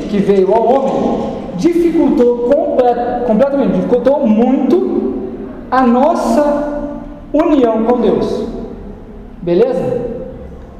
[0.09, 5.13] que veio ao homem dificultou complet, completamente, dificultou muito
[5.69, 6.81] a nossa
[7.33, 8.45] união com Deus.
[9.41, 10.01] Beleza?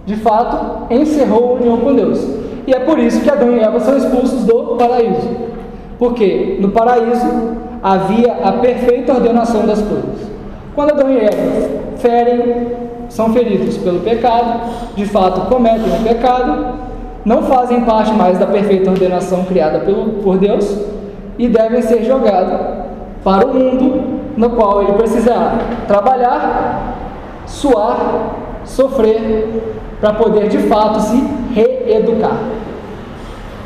[0.05, 2.19] De fato, encerrou a união com Deus.
[2.67, 5.29] E é por isso que Adão e Eva são expulsos do paraíso.
[5.97, 7.27] Porque no paraíso
[7.81, 10.29] havia a perfeita ordenação das coisas.
[10.75, 12.67] Quando Adão e Eva ferem,
[13.09, 14.61] são feridos pelo pecado,
[14.95, 16.75] de fato cometem o pecado,
[17.23, 20.77] não fazem parte mais da perfeita ordenação criada pelo, por Deus
[21.37, 22.59] e devem ser jogados
[23.23, 26.95] para o mundo no qual ele precisará trabalhar,
[27.45, 28.33] suar,
[28.65, 29.61] sofrer,
[29.99, 32.37] para poder de fato se reeducar.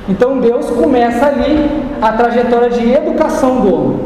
[0.09, 3.99] Então Deus começa ali a trajetória de educação do homem,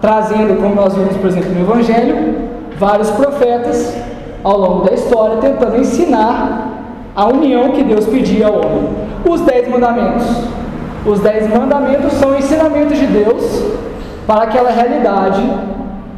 [0.00, 2.34] trazendo, como nós vimos, por exemplo, no Evangelho,
[2.78, 3.94] vários profetas
[4.42, 6.67] ao longo da história tentando ensinar
[7.18, 8.90] a união que Deus pedia ao homem.
[9.28, 10.24] Os dez mandamentos.
[11.04, 13.64] Os dez mandamentos são ensinamentos de Deus
[14.24, 15.42] para aquela realidade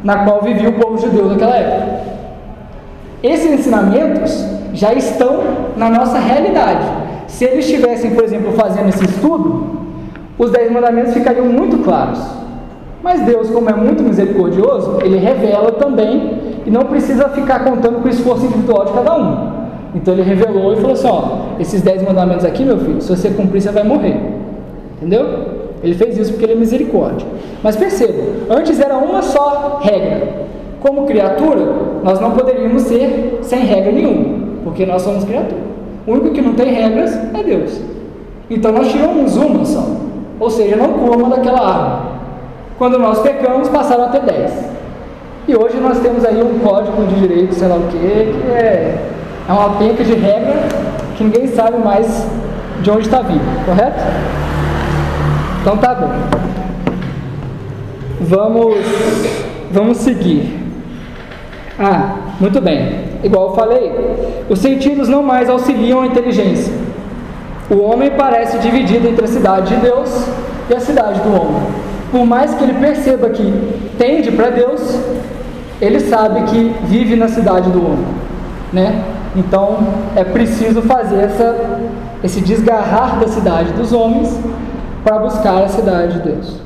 [0.05, 2.01] na qual vivia o povo judeu naquela época.
[3.23, 5.41] Esses ensinamentos já estão
[5.75, 6.87] na nossa realidade.
[7.29, 9.69] Se eles estivessem, por exemplo, fazendo esse estudo,
[10.39, 12.21] os dez mandamentos ficariam muito claros.
[13.03, 18.07] Mas Deus, como é muito misericordioso, ele revela também e não precisa ficar contando com
[18.07, 19.60] o esforço individual de cada um.
[19.95, 23.31] Então ele revelou e falou assim: ó, esses dez mandamentos aqui, meu filho, se você
[23.31, 24.17] cumprir, você vai morrer.
[24.97, 25.61] Entendeu?
[25.83, 27.27] Ele fez isso porque ele é misericórdia.
[27.63, 30.51] Mas perceba, antes era uma só regra.
[30.81, 31.61] Como criatura,
[32.03, 35.61] nós não poderíamos ser sem regra nenhuma, porque nós somos criatura.
[36.07, 37.81] O único que não tem regras é Deus.
[38.49, 39.87] Então nós tiramos uma só.
[40.39, 42.11] Ou seja, não coma daquela árvore.
[42.79, 44.53] Quando nós pecamos, passaram a ter dez.
[45.47, 49.11] E hoje nós temos aí um código de direito, sei lá o que, que é
[49.51, 50.55] é uma penca de regra
[51.17, 52.25] que ninguém sabe mais
[52.83, 54.01] de onde está vindo, correto?
[55.61, 56.13] Então tá bom.
[58.21, 58.77] Vamos,
[59.73, 60.57] vamos seguir.
[61.77, 63.07] Ah, muito bem.
[63.25, 63.93] Igual eu falei,
[64.49, 66.73] os sentidos não mais auxiliam a inteligência.
[67.69, 70.29] O homem parece dividido entre a cidade de Deus
[70.71, 71.63] e a cidade do homem.
[72.13, 73.53] Por mais que ele perceba que
[73.99, 74.97] tende para Deus,
[75.83, 78.07] ele sabe que vive na cidade do homem,
[78.73, 79.20] né?
[79.35, 79.79] Então
[80.17, 81.81] é preciso fazer essa,
[82.23, 84.39] esse desgarrar da cidade dos homens
[85.05, 86.61] para buscar a cidade de Deus.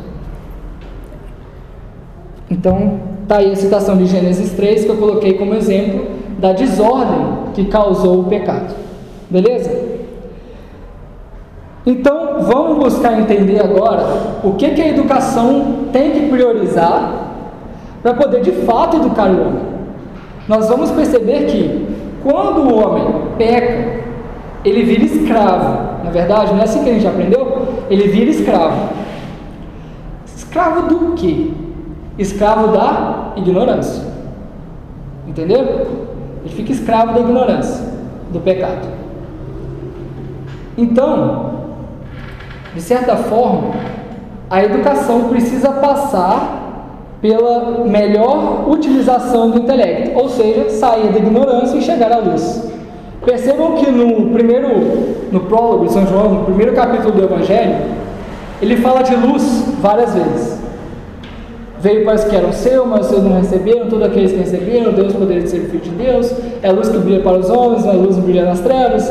[2.50, 6.06] Então está aí a citação de Gênesis 3 que eu coloquei como exemplo
[6.38, 8.74] da desordem que causou o pecado.
[9.30, 9.94] Beleza?
[11.86, 14.04] Então vamos buscar entender agora
[14.42, 17.24] o que, que a educação tem que priorizar
[18.02, 19.62] para poder de fato educar o homem.
[20.48, 21.86] Nós vamos perceber que
[22.24, 23.04] quando o homem
[23.36, 24.02] peca,
[24.64, 26.02] ele vira escravo.
[26.02, 27.84] Na verdade, não é assim que a gente aprendeu?
[27.90, 28.88] Ele vira escravo.
[30.24, 31.50] Escravo do quê?
[32.18, 34.04] Escravo da ignorância.
[35.28, 35.60] Entendeu?
[36.40, 37.92] Ele fica escravo da ignorância,
[38.32, 38.88] do pecado.
[40.78, 41.54] Então,
[42.74, 43.74] de certa forma,
[44.48, 46.63] a educação precisa passar
[47.24, 52.70] pela melhor utilização do intelecto, ou seja, sair da ignorância e chegar à luz.
[53.24, 54.68] Percebam que no primeiro,
[55.32, 57.76] no prólogo de São João, no primeiro capítulo do Evangelho,
[58.60, 60.60] ele fala de luz várias vezes.
[61.80, 65.14] Veio para os que eram seus, mas seus não receberam, todos aqueles que receberam, Deus
[65.14, 66.30] poderia ser Filho de Deus,
[66.62, 69.10] é a luz que brilha para os homens, a luz que brilha nas trevas.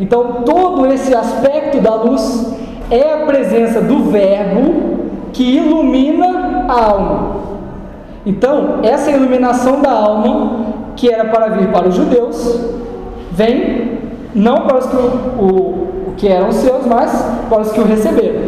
[0.00, 2.52] Então, todo esse aspecto da luz
[2.90, 7.36] é a presença do Verbo que ilumina a alma.
[8.26, 12.60] Então, essa iluminação da alma, que era para vir para os judeus,
[13.32, 13.84] vem
[14.34, 15.00] Não para os que, o,
[16.08, 17.12] o, que eram seus, mas
[17.48, 18.40] para os que o receberam.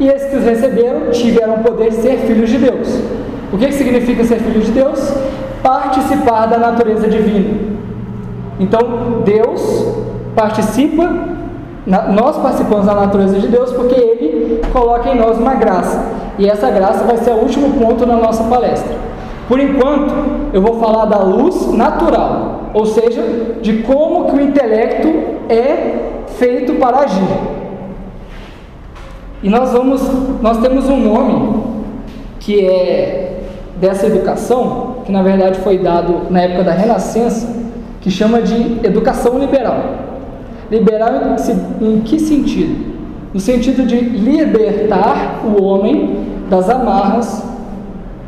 [0.00, 2.88] E esses que os receberam tiveram o poder de ser filhos de Deus.
[3.52, 5.14] O que, que significa ser filho de Deus?
[5.62, 7.76] Participar da natureza divina.
[8.58, 9.86] Então, Deus
[10.34, 11.08] participa,
[11.86, 16.02] nós participamos da natureza de Deus porque Ele coloca em nós uma graça.
[16.38, 18.94] E essa graça vai ser o último ponto na nossa palestra.
[19.48, 20.12] Por enquanto,
[20.52, 23.22] eu vou falar da luz natural, ou seja,
[23.62, 25.08] de como que o intelecto
[25.48, 27.28] é feito para agir.
[29.42, 30.02] E nós vamos,
[30.42, 31.62] nós temos um nome
[32.40, 33.40] que é
[33.80, 37.54] dessa educação, que na verdade foi dado na época da Renascença,
[38.00, 39.84] que chama de educação liberal.
[40.70, 41.36] Liberal
[41.80, 42.95] em que sentido?
[43.36, 47.44] No sentido de libertar o homem das amarras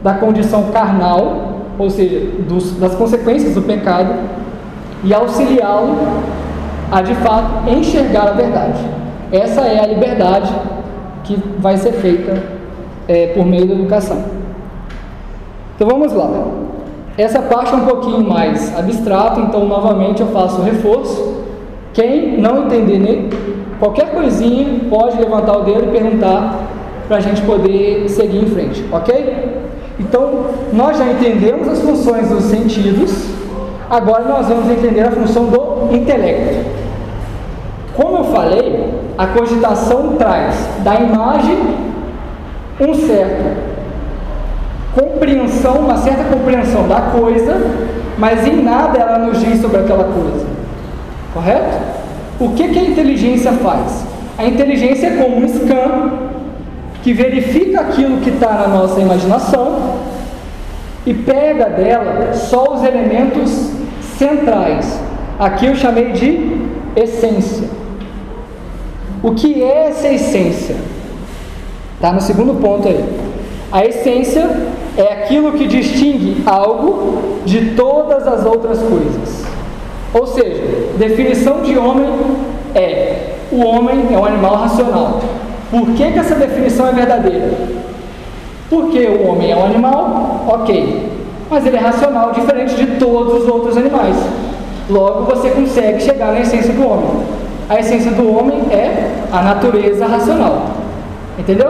[0.03, 4.13] da condição carnal, ou seja, dos, das consequências do pecado,
[5.03, 5.97] e auxiliá-lo
[6.93, 8.81] a de fato enxergar a verdade.
[9.33, 10.53] Essa é a liberdade
[11.25, 12.43] que vai ser feita
[13.09, 14.23] é, por meio da educação.
[15.75, 16.29] Então vamos lá.
[17.17, 21.45] Essa parte é um pouquinho mais abstrata, então novamente eu faço o reforço.
[21.95, 23.31] Quem não entender
[23.79, 26.59] qualquer coisinha pode levantar o dedo e perguntar
[27.07, 29.59] para a gente poder seguir em frente, ok?
[29.99, 33.29] Então, nós já entendemos as funções dos sentidos,
[33.91, 36.71] agora nós vamos entender a função do intelecto.
[37.97, 41.59] Como eu falei, a cogitação traz da imagem
[42.81, 43.69] um certo
[44.95, 47.57] compreensão, uma certa compreensão da coisa,
[48.17, 50.47] mas em nada ela nos diz sobre aquela coisa.
[51.35, 51.77] Correto?
[52.41, 54.05] O que, que a inteligência faz?
[54.37, 56.13] A inteligência é como um scan
[57.03, 59.97] que verifica aquilo que está na nossa imaginação
[61.05, 63.73] e pega dela só os elementos
[64.17, 65.01] centrais.
[65.39, 67.69] Aqui eu chamei de essência.
[69.21, 70.77] O que é essa essência?
[71.97, 73.05] Está no segundo ponto aí.
[73.73, 74.49] A essência
[74.97, 79.48] é aquilo que distingue algo de todas as outras coisas.
[80.15, 80.63] Ou seja,
[80.97, 82.09] definição de homem
[82.75, 85.21] é: o homem é um animal racional.
[85.71, 87.51] Por que, que essa definição é verdadeira?
[88.71, 91.11] Porque o homem é um animal, ok,
[91.51, 94.17] mas ele é racional, diferente de todos os outros animais.
[94.91, 97.09] Logo, você consegue chegar na essência do homem.
[97.69, 100.67] A essência do homem é a natureza racional.
[101.39, 101.69] Entendeu?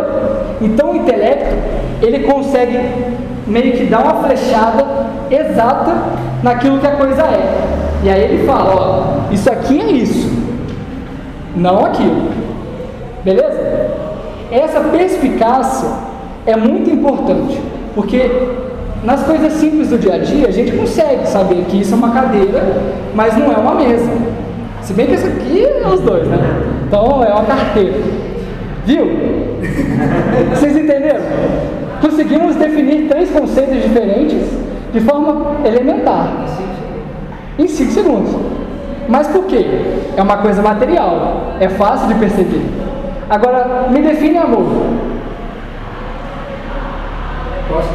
[0.61, 1.57] Então, o intelecto,
[2.01, 2.79] ele consegue
[3.47, 4.85] meio que dar uma flechada
[5.31, 5.95] exata
[6.43, 7.88] naquilo que a coisa é.
[8.03, 10.31] E aí ele fala, ó, isso aqui é isso,
[11.57, 12.31] não aquilo.
[13.25, 13.91] Beleza?
[14.51, 15.89] Essa perspicácia
[16.47, 17.61] é muito importante,
[17.95, 18.31] porque
[19.05, 22.11] nas coisas simples do dia a dia a gente consegue saber que isso é uma
[22.11, 22.63] cadeira,
[23.15, 24.11] mas não é uma mesa.
[24.83, 26.39] Se bem que isso aqui é os dois, né?
[26.87, 27.95] Então é uma carteira.
[28.87, 29.05] Viu?
[30.51, 31.21] Vocês entenderam?
[32.01, 34.49] Conseguimos definir três conceitos diferentes
[34.93, 36.47] de forma elementar.
[37.59, 38.35] Em 5 segundos.
[39.09, 39.65] Mas por quê?
[40.17, 41.55] É uma coisa material.
[41.59, 42.63] É fácil de perceber.
[43.29, 44.65] Agora, me define amor.
[47.69, 47.89] Posso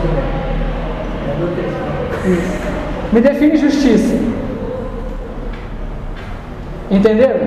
[3.12, 4.16] Me define justiça.
[6.90, 7.40] Entenderam?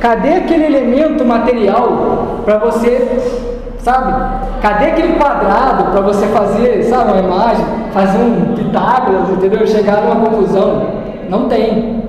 [0.00, 3.20] Cadê aquele elemento material para você,
[3.78, 4.12] sabe?
[4.62, 9.66] Cadê aquele quadrado para você fazer, sabe, uma imagem, fazer um Pitágoras, entendeu?
[9.66, 11.07] Chegar numa conclusão?
[11.28, 12.02] Não tem.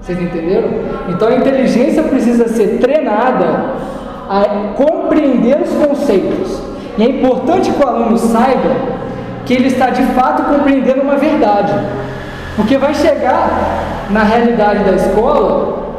[0.00, 0.68] Vocês entenderam?
[1.08, 3.74] Então a inteligência precisa ser treinada
[4.28, 6.60] a compreender os conceitos.
[6.98, 8.70] E é importante que o aluno saiba
[9.44, 11.72] que ele está de fato compreendendo uma verdade.
[12.56, 15.94] Porque vai chegar na realidade da escola,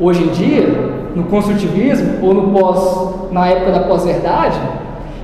[0.00, 0.68] hoje em dia,
[1.14, 4.58] no construtivismo ou no pós, na época da pós-verdade,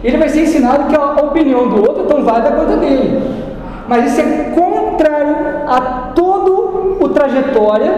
[0.03, 3.21] ele vai ser ensinado que a opinião do outro é tão válida quanto a dele.
[3.91, 5.35] Mas isso é contrário
[5.67, 7.93] a todo o trajetória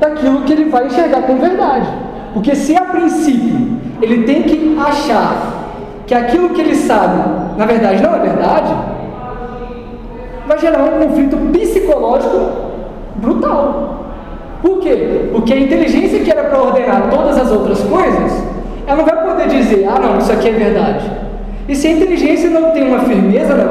[0.00, 1.86] daquilo que ele vai enxergar como verdade.
[2.32, 5.70] Porque se a princípio ele tem que achar
[6.04, 7.22] que aquilo que ele sabe,
[7.56, 8.74] na verdade, não é verdade,
[10.48, 12.50] vai gerar um conflito psicológico
[13.14, 14.06] brutal.
[14.62, 15.28] Por quê?
[15.30, 18.42] Porque a inteligência que era para ordenar todas as outras coisas,
[18.84, 21.08] ela não vai poder dizer, ah não, isso aqui é verdade.
[21.68, 23.63] E se a inteligência não tem uma firmeza na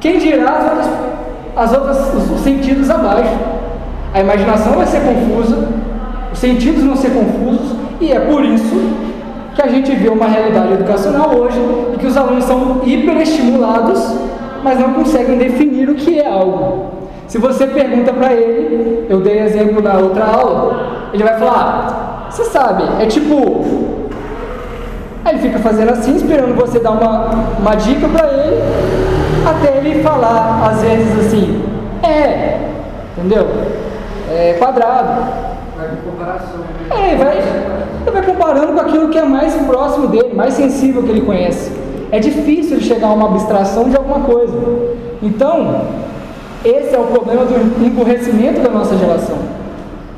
[0.00, 0.88] quem dirá as outras,
[1.56, 3.36] as outras os sentidos abaixo?
[4.12, 5.68] A imaginação vai ser confusa,
[6.32, 8.74] os sentidos vão ser confusos, e é por isso
[9.54, 11.58] que a gente vê uma realidade educacional hoje
[11.94, 14.14] e que os alunos são hiperestimulados,
[14.64, 16.90] mas não conseguem definir o que é algo.
[17.26, 22.30] Se você pergunta para ele, eu dei exemplo na outra aula, ele vai falar: ah,
[22.30, 23.99] você sabe, é tipo.
[25.24, 27.26] Aí ele fica fazendo assim, esperando você dar uma,
[27.58, 28.62] uma dica para ele,
[29.46, 31.62] até ele falar, às vezes assim,
[32.02, 32.58] é,
[33.16, 33.46] entendeu?
[34.30, 35.50] É quadrado.
[35.76, 36.60] Vai com comparação.
[36.90, 41.10] É, vai, ele vai comparando com aquilo que é mais próximo dele, mais sensível que
[41.10, 41.70] ele conhece.
[42.10, 44.56] É difícil ele chegar a uma abstração de alguma coisa.
[45.22, 45.82] Então,
[46.64, 49.38] esse é o problema do emburrecimento da nossa geração.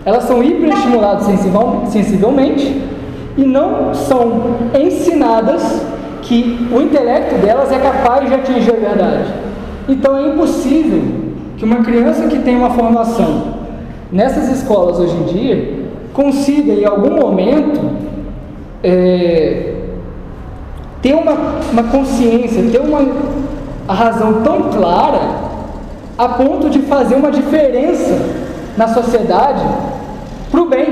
[0.04, 1.26] Elas são hiperestimuladas
[1.88, 2.82] sensivelmente
[3.36, 5.82] e não são ensinadas
[6.22, 9.32] que o intelecto delas é capaz de atingir a verdade.
[9.88, 11.02] Então é impossível
[11.56, 13.54] que uma criança que tem uma formação
[14.10, 17.80] nessas escolas hoje em dia consiga em algum momento
[18.82, 19.74] é,
[21.00, 21.32] ter uma,
[21.72, 23.00] uma consciência, ter uma
[23.88, 25.20] a razão tão clara
[26.16, 28.18] a ponto de fazer uma diferença
[28.76, 29.64] na sociedade
[30.50, 30.86] para o bem.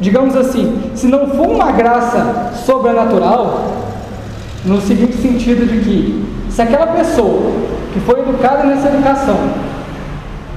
[0.00, 3.64] Digamos assim, se não for uma graça sobrenatural,
[4.64, 7.52] no seguinte sentido de que se aquela pessoa
[7.92, 9.36] que foi educada nessa educação,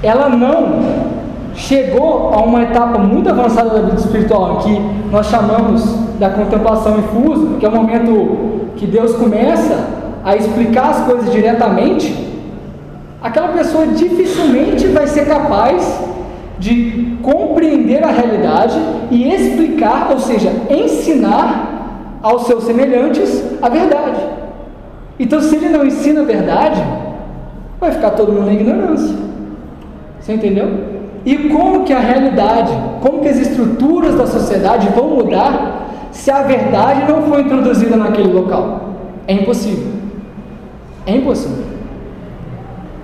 [0.01, 1.13] ela não
[1.55, 4.79] chegou a uma etapa muito avançada da vida espiritual, que
[5.11, 5.83] nós chamamos
[6.19, 9.87] da contemplação infusa, que é o momento que Deus começa
[10.23, 12.31] a explicar as coisas diretamente,
[13.21, 15.99] aquela pessoa dificilmente vai ser capaz
[16.63, 18.79] de compreender a realidade
[19.11, 24.21] e explicar, ou seja, ensinar aos seus semelhantes a verdade.
[25.19, 26.81] Então, se ele não ensina a verdade,
[27.81, 29.13] vai ficar todo mundo na ignorância.
[30.21, 30.69] Você entendeu?
[31.25, 36.43] E como que a realidade, como que as estruturas da sociedade vão mudar se a
[36.43, 38.93] verdade não for introduzida naquele local?
[39.27, 39.91] É impossível.
[41.05, 41.65] É impossível.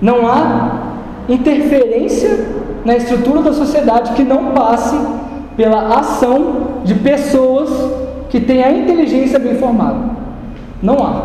[0.00, 0.94] Não há
[1.28, 4.96] interferência na estrutura da sociedade que não passe
[5.56, 7.70] pela ação de pessoas
[8.28, 9.98] que têm a inteligência bem formada.
[10.82, 11.22] Não há.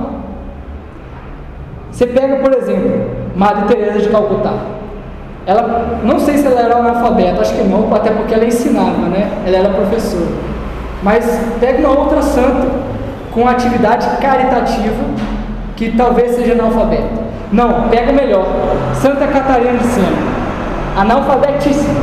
[1.92, 4.54] Você pega, por exemplo, Madre Teresa de Calcutá.
[5.46, 9.30] Ela, não sei se ela era analfabeta, acho que não, até porque ela ensinava, né?
[9.46, 10.26] Ela era professora.
[11.04, 11.26] Mas
[11.60, 12.68] pega uma outra santa
[13.32, 15.06] com atividade caritativa
[15.76, 17.24] que talvez seja analfabeta.
[17.52, 18.46] Não, pega melhor.
[18.96, 20.45] Santa Catarina de Sena.
[20.96, 22.02] Analfabetíssima.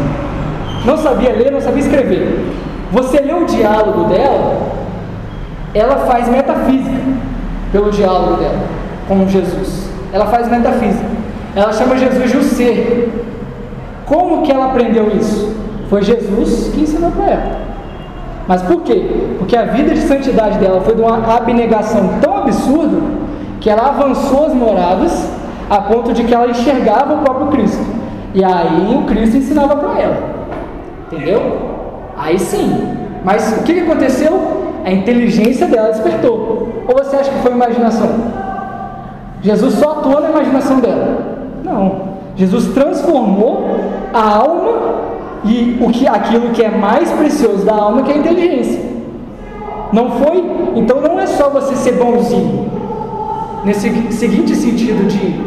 [0.85, 2.53] Não sabia ler, não sabia escrever.
[2.91, 4.57] Você lê o diálogo dela,
[5.75, 6.99] ela faz metafísica
[7.71, 8.61] pelo diálogo dela
[9.09, 9.89] com Jesus.
[10.13, 11.07] Ela faz metafísica.
[11.55, 13.13] Ela chama Jesus de o ser.
[14.07, 15.55] Como que ela aprendeu isso?
[15.89, 17.61] Foi Jesus que ensinou para ela.
[18.47, 19.35] Mas por quê?
[19.39, 22.99] Porque a vida de santidade dela foi de uma abnegação tão absurda
[23.61, 25.31] que ela avançou as moradas
[25.71, 27.85] a ponto de que ela enxergava o próprio Cristo.
[28.35, 30.17] E aí o Cristo ensinava para ela.
[31.07, 31.41] Entendeu?
[32.17, 32.97] Aí sim.
[33.25, 34.63] Mas o que aconteceu?
[34.85, 36.69] A inteligência dela despertou.
[36.89, 38.11] Ou você acha que foi imaginação?
[39.43, 41.19] Jesus só atuou na imaginação dela?
[41.65, 42.13] Não.
[42.37, 43.67] Jesus transformou
[44.15, 44.73] a alma
[45.45, 48.81] e o que aquilo que é mais precioso da alma que é a inteligência.
[49.93, 50.43] Não foi?
[50.77, 52.71] Então não é só você ser bonzinho.
[53.65, 55.41] Nesse seguinte sentido de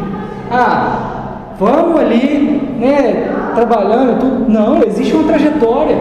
[0.50, 1.15] ah,
[1.58, 4.50] vamos ali, né, trabalhando tudo.
[4.50, 5.96] Não, existe uma trajetória,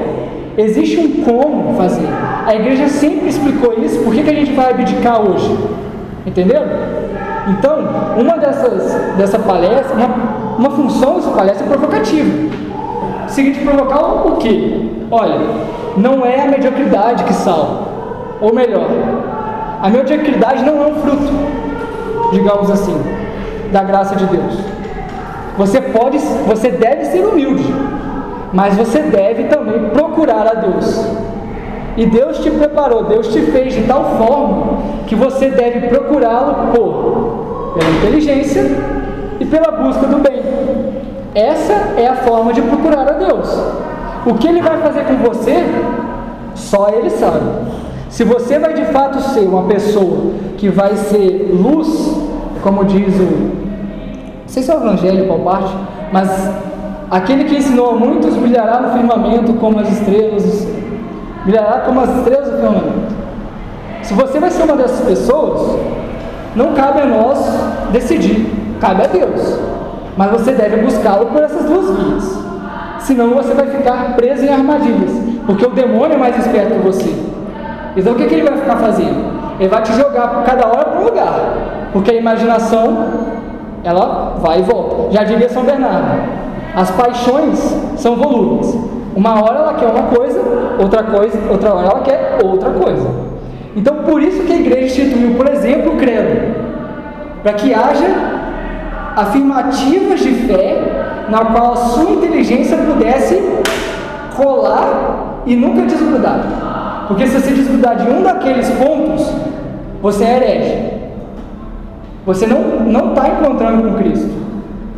[0.58, 2.08] existe um como fazer.
[2.46, 5.58] A igreja sempre explicou isso, por que, que a gente vai abdicar hoje?
[6.26, 6.62] Entendeu?
[7.48, 7.78] Então,
[8.18, 12.50] uma dessas dessa palestra, uma, uma função dessa palestra é provocativa.
[13.28, 14.90] Seguinte, provocar o quê?
[15.12, 15.40] Olha,
[15.98, 17.86] não é a mediocridade que salva.
[18.42, 18.88] Ou melhor,
[19.82, 21.34] a mediocridade não é um fruto,
[22.32, 23.26] digamos assim
[23.72, 24.54] da graça de Deus.
[25.58, 27.66] Você pode, você deve ser humilde,
[28.54, 31.06] mas você deve também procurar a Deus.
[31.98, 34.78] E Deus te preparou, Deus te fez de tal forma
[35.08, 38.64] que você deve procurá-lo por pela inteligência
[39.40, 40.42] e pela busca do bem.
[41.34, 43.50] Essa é a forma de procurar a Deus.
[44.26, 45.64] O que ele vai fazer com você,
[46.54, 47.42] só ele sabe.
[48.10, 52.26] Se você vai de fato ser uma pessoa que vai ser luz
[52.66, 53.65] como diz o.
[54.46, 55.76] Não sei se é o Evangelho, qual parte,
[56.14, 56.30] mas
[57.10, 60.68] aquele que ensinou a muitos brilhará no firmamento como as estrelas,
[61.44, 63.16] brilhará como as estrelas do firmamento.
[64.04, 65.80] Se você vai ser uma dessas pessoas,
[66.56, 67.40] não cabe a nós
[67.92, 68.48] decidir,
[68.80, 69.60] cabe a Deus.
[70.16, 72.40] Mas você deve buscá-lo por essas duas vias.
[73.00, 75.12] Senão você vai ficar preso em armadilhas,
[75.48, 77.14] porque o demônio é mais esperto que você.
[77.98, 79.36] Então o que, que ele vai ficar fazendo?
[79.60, 81.34] Ele vai te jogar cada hora para um lugar.
[81.92, 83.08] Porque a imaginação,
[83.86, 85.12] ela vai e volta.
[85.12, 86.28] Já diria São Bernardo:
[86.76, 87.60] As paixões
[87.96, 88.76] são volúveis.
[89.16, 90.42] Uma hora ela quer uma coisa,
[90.78, 93.08] outra coisa, outra hora ela quer outra coisa.
[93.76, 96.56] Então, por isso que a igreja instituiu, por exemplo, o credo,
[97.42, 98.08] para que haja
[99.16, 103.42] afirmativas de fé na qual a sua inteligência pudesse
[104.36, 107.06] colar e nunca desgrudar.
[107.08, 109.32] Porque se você desgrudar de um daqueles pontos,
[110.02, 110.95] você é herege.
[112.26, 114.32] Você não está encontrando com Cristo.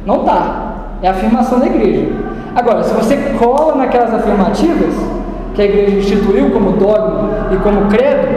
[0.06, 0.76] Não está.
[1.02, 2.08] É a afirmação da igreja.
[2.56, 4.96] Agora, se você cola naquelas afirmativas
[5.54, 8.28] que a igreja instituiu como dogma e como credo,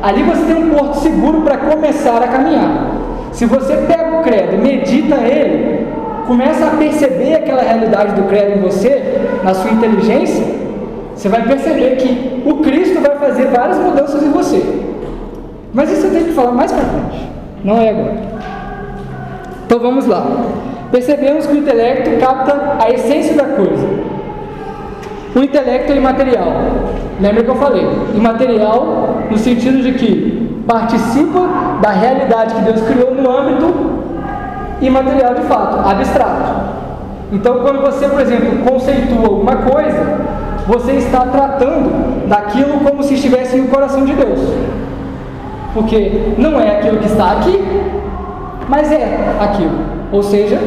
[0.00, 2.90] ali você tem um porto seguro para começar a caminhar.
[3.32, 5.86] Se você pega o credo e medita ele,
[6.26, 10.44] começa a perceber aquela realidade do credo em você, na sua inteligência,
[11.14, 14.62] você vai perceber que o Cristo vai fazer várias mudanças em você.
[15.72, 17.31] Mas isso eu tenho que falar mais para frente,
[17.64, 18.16] não é agora.
[19.66, 20.26] Então vamos lá.
[20.90, 23.86] Percebemos que o intelecto capta a essência da coisa.
[25.34, 26.52] O intelecto é imaterial.
[27.20, 27.86] Lembra que eu falei?
[28.14, 34.02] Imaterial no sentido de que participa da realidade que Deus criou no âmbito
[34.80, 36.82] imaterial de fato, abstrato.
[37.32, 40.18] Então, quando você, por exemplo, conceitua alguma coisa,
[40.66, 44.40] você está tratando daquilo como se estivesse no coração de Deus.
[45.74, 47.58] Porque não é aquilo que está aqui,
[48.68, 49.78] mas é aquilo.
[50.10, 50.58] Ou seja,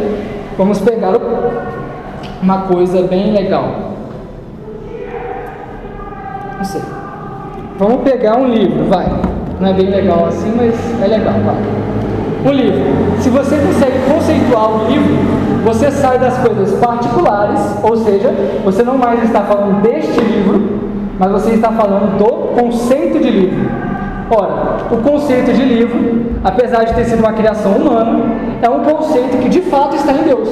[0.57, 1.13] vamos pegar
[2.41, 3.67] uma coisa bem legal.
[6.57, 6.81] Não sei.
[7.77, 9.05] Vamos pegar um livro, vai.
[9.59, 11.55] Não é bem legal assim, mas é legal, vai.
[12.45, 12.81] Um livro.
[13.19, 15.15] Se você consegue conceituar o livro,
[15.63, 18.31] você sai das coisas particulares, ou seja,
[18.63, 20.79] você não mais está falando deste livro,
[21.17, 23.84] mas você está falando do conceito de livro.
[24.29, 28.23] Ora, o conceito de livro, apesar de ter sido uma criação humana,
[28.61, 30.49] é um conceito que de fato está em Deus.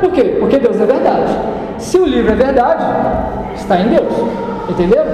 [0.00, 0.36] Por quê?
[0.40, 1.32] Porque Deus é verdade.
[1.78, 2.84] Se o livro é verdade,
[3.54, 4.12] está em Deus.
[4.70, 5.10] Entenderam?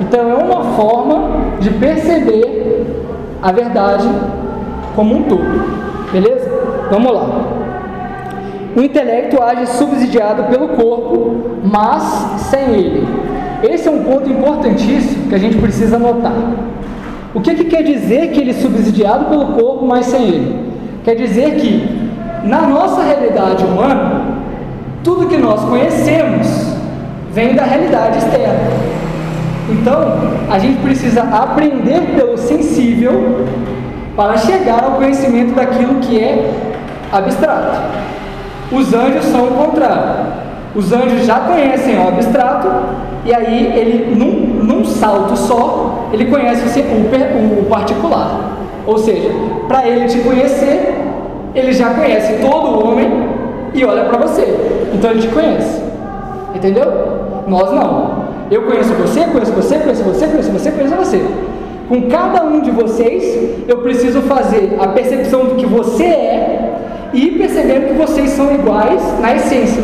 [0.00, 2.86] Então é uma forma de perceber
[3.42, 4.08] a verdade
[4.96, 6.10] como um todo.
[6.12, 6.50] Beleza?
[6.90, 7.28] Vamos lá.
[8.74, 12.02] O intelecto age subsidiado pelo corpo, mas
[12.50, 13.08] sem ele.
[13.62, 16.32] Esse é um ponto importantíssimo que a gente precisa notar.
[17.38, 20.58] O que, que quer dizer que ele é subsidiado pelo corpo, mas sem ele?
[21.04, 22.10] Quer dizer que,
[22.42, 24.22] na nossa realidade humana,
[25.04, 26.48] tudo que nós conhecemos
[27.32, 28.68] vem da realidade externa.
[29.70, 30.18] Então,
[30.50, 33.46] a gente precisa aprender pelo sensível
[34.16, 36.52] para chegar ao conhecimento daquilo que é
[37.12, 37.82] abstrato.
[38.72, 40.26] Os anjos são o contrário.
[40.74, 42.68] Os anjos já conhecem o abstrato
[43.24, 48.58] e aí ele, num, num salto só, ele conhece o, o particular.
[48.86, 49.30] Ou seja,
[49.66, 50.94] para ele te conhecer,
[51.54, 53.10] ele já conhece todo o homem
[53.72, 54.44] e olha para você.
[54.92, 55.82] Então ele te conhece.
[56.54, 56.84] Entendeu?
[57.46, 58.28] Nós não.
[58.50, 61.24] Eu conheço você, conheço você, conheço você, conheço você, conheço você.
[61.88, 66.74] Com cada um de vocês, eu preciso fazer a percepção do que você é
[67.14, 69.82] e percebendo que vocês são iguais na essência.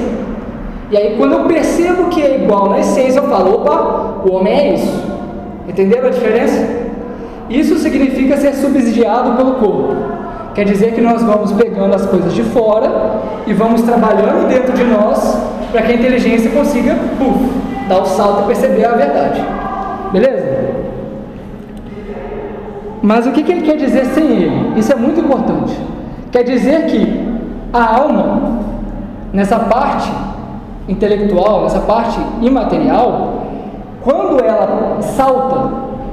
[0.90, 4.52] E aí, quando eu percebo que é igual na essência, eu falo: opa, o homem
[4.52, 5.04] é isso.
[5.68, 6.84] Entenderam a diferença?
[7.48, 9.96] Isso significa ser subsidiado pelo corpo.
[10.54, 14.84] Quer dizer que nós vamos pegando as coisas de fora e vamos trabalhando dentro de
[14.84, 15.36] nós
[15.72, 17.50] para que a inteligência consiga puf,
[17.88, 19.44] dar o salto e perceber a verdade.
[20.12, 20.54] Beleza?
[23.02, 24.78] Mas o que, que ele quer dizer sem ele?
[24.78, 25.76] Isso é muito importante.
[26.30, 27.28] Quer dizer que
[27.72, 28.60] a alma,
[29.32, 30.10] nessa parte
[30.88, 33.43] intelectual, nessa parte imaterial,
[34.04, 35.70] quando ela salta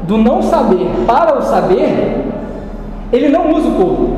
[0.08, 2.26] do não saber para o saber,
[3.12, 4.10] ele não usa o corpo.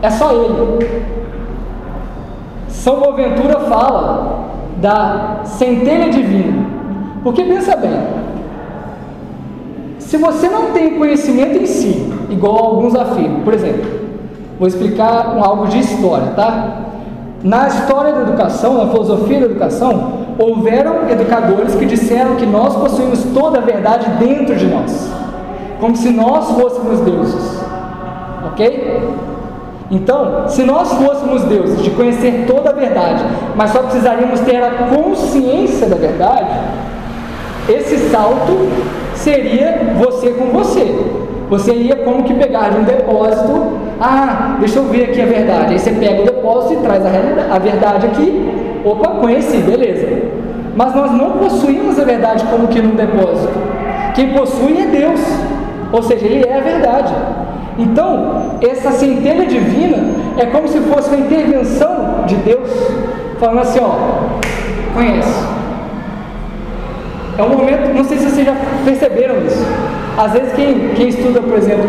[0.00, 1.04] É só ele.
[2.68, 4.48] São Boaventura fala
[4.78, 6.64] da centelha divina.
[7.22, 7.92] Porque pensa bem,
[9.98, 13.84] se você não tem conhecimento em si, igual alguns afirmam, por exemplo,
[14.58, 16.82] vou explicar algo de história, tá?
[17.42, 23.22] Na história da educação, na filosofia da educação, houveram educadores que disseram que nós possuímos
[23.34, 25.10] toda a verdade dentro de nós,
[25.80, 27.64] como se nós fôssemos deuses,
[28.46, 29.02] ok?
[29.90, 33.22] Então, se nós fôssemos deuses, de conhecer toda a verdade,
[33.54, 36.50] mas só precisaríamos ter a consciência da verdade,
[37.68, 38.68] esse salto
[39.14, 40.94] seria você com você.
[41.48, 45.72] Você ia como que pegar de um depósito, ah, deixa eu ver aqui a verdade.
[45.74, 48.73] Aí você pega o depósito e traz a, a verdade aqui.
[48.84, 50.06] Opa, conheci, beleza.
[50.76, 53.52] Mas nós não possuímos a verdade como que num depósito.
[54.14, 55.20] Quem possui é Deus.
[55.92, 57.14] Ou seja, Ele é a verdade.
[57.78, 59.96] Então, essa centelha divina
[60.36, 62.70] é como se fosse uma intervenção de Deus
[63.38, 63.90] falando assim, ó,
[64.94, 65.44] conhece.
[67.36, 68.54] É um momento, não sei se vocês já
[68.84, 69.64] perceberam isso.
[70.16, 71.84] Às vezes quem, quem estuda, por exemplo,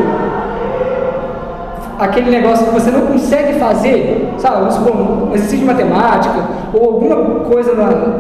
[1.99, 6.93] aquele negócio que você não consegue fazer, sabe, vamos supor, um exercício de matemática, ou
[6.93, 7.71] alguma coisa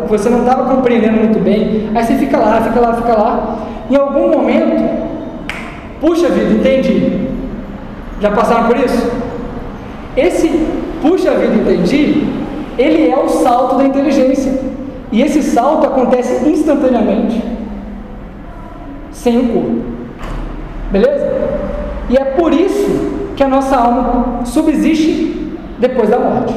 [0.03, 3.57] que você não estava compreendendo muito bem, aí você fica lá, fica lá, fica lá,
[3.89, 4.83] em algum momento,
[5.99, 7.27] puxa vida, entendi.
[8.21, 9.11] Já passaram por isso?
[10.15, 10.47] Esse
[11.01, 12.27] puxa vida, entendi,
[12.77, 14.75] ele é o salto da inteligência.
[15.11, 17.41] E esse salto acontece instantaneamente,
[19.11, 19.81] sem o corpo.
[20.91, 21.33] Beleza?
[22.09, 26.53] E é por isso que a nossa alma subsiste depois da morte.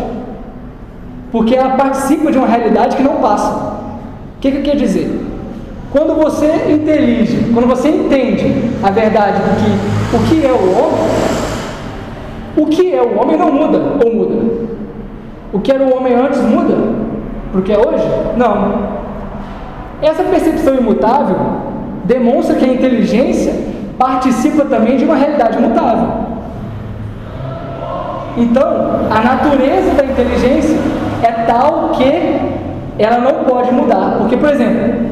[1.30, 3.52] Porque ela participa de uma realidade que não passa.
[4.36, 5.26] O que, que quer dizer?
[5.90, 11.08] Quando você intelige, quando você entende a verdade que o que é o homem,
[12.56, 14.68] o que é o homem não muda ou muda.
[15.52, 16.74] O que era o homem antes muda
[17.50, 18.04] para o que é hoje?
[18.36, 18.98] Não.
[20.02, 21.36] Essa percepção imutável
[22.04, 23.54] demonstra que a inteligência
[23.98, 26.27] participa também de uma realidade mutável.
[28.38, 28.66] Então,
[29.10, 30.78] a natureza da inteligência
[31.22, 32.38] é tal que
[32.98, 34.16] ela não pode mudar.
[34.18, 35.08] Porque, por exemplo,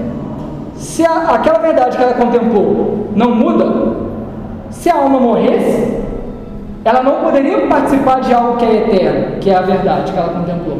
[0.76, 3.66] se a, aquela verdade que ela contemplou não muda,
[4.70, 5.98] se a alma morresse,
[6.84, 10.28] ela não poderia participar de algo que é eterno, que é a verdade que ela
[10.28, 10.78] contemplou.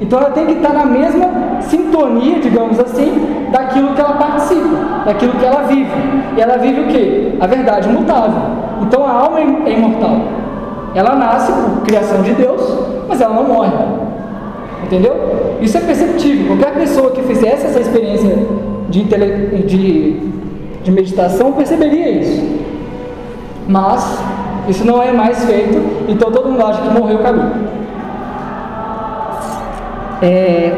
[0.00, 5.32] Então ela tem que estar na mesma sintonia, digamos assim, daquilo que ela participa, daquilo
[5.34, 5.90] que ela vive.
[6.36, 7.38] E ela vive o que?
[7.40, 8.42] A verdade mutável.
[8.82, 10.20] Então a alma é imortal.
[10.96, 12.62] Ela nasce por criação de Deus,
[13.06, 13.70] mas ela não morre.
[14.82, 15.58] Entendeu?
[15.60, 16.56] Isso é perceptível.
[16.56, 18.34] Qualquer pessoa que fizesse essa experiência
[18.88, 20.20] de, de,
[20.82, 22.42] de meditação perceberia isso.
[23.68, 24.18] Mas
[24.68, 25.78] isso não é mais feito,
[26.08, 27.76] então todo mundo acha que morreu o.
[30.24, 30.72] É,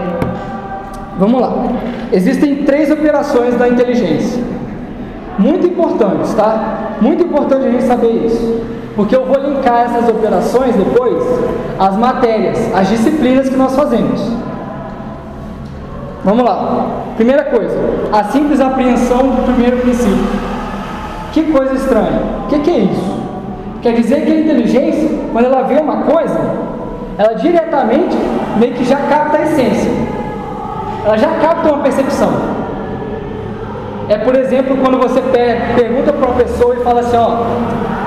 [1.16, 1.53] vamos lá.
[2.12, 4.43] Existem três operações da inteligência.
[5.39, 6.97] Muito importantes, tá?
[7.01, 8.78] Muito importante a gente saber isso.
[8.99, 11.22] Porque eu vou linkar essas operações depois
[11.78, 14.20] às matérias, às disciplinas que nós fazemos.
[16.24, 16.86] Vamos lá.
[17.14, 17.78] Primeira coisa,
[18.12, 20.26] a simples apreensão do primeiro princípio.
[21.30, 22.22] Que coisa estranha.
[22.44, 23.20] O que, que é isso?
[23.82, 26.40] Quer dizer que a inteligência, quando ela vê uma coisa,
[27.16, 28.16] ela diretamente
[28.57, 29.92] meio que já capta a essência.
[31.05, 32.32] Ela já capta uma percepção.
[34.09, 37.97] É, por exemplo, quando você pergunta para uma pessoa e fala assim, ó,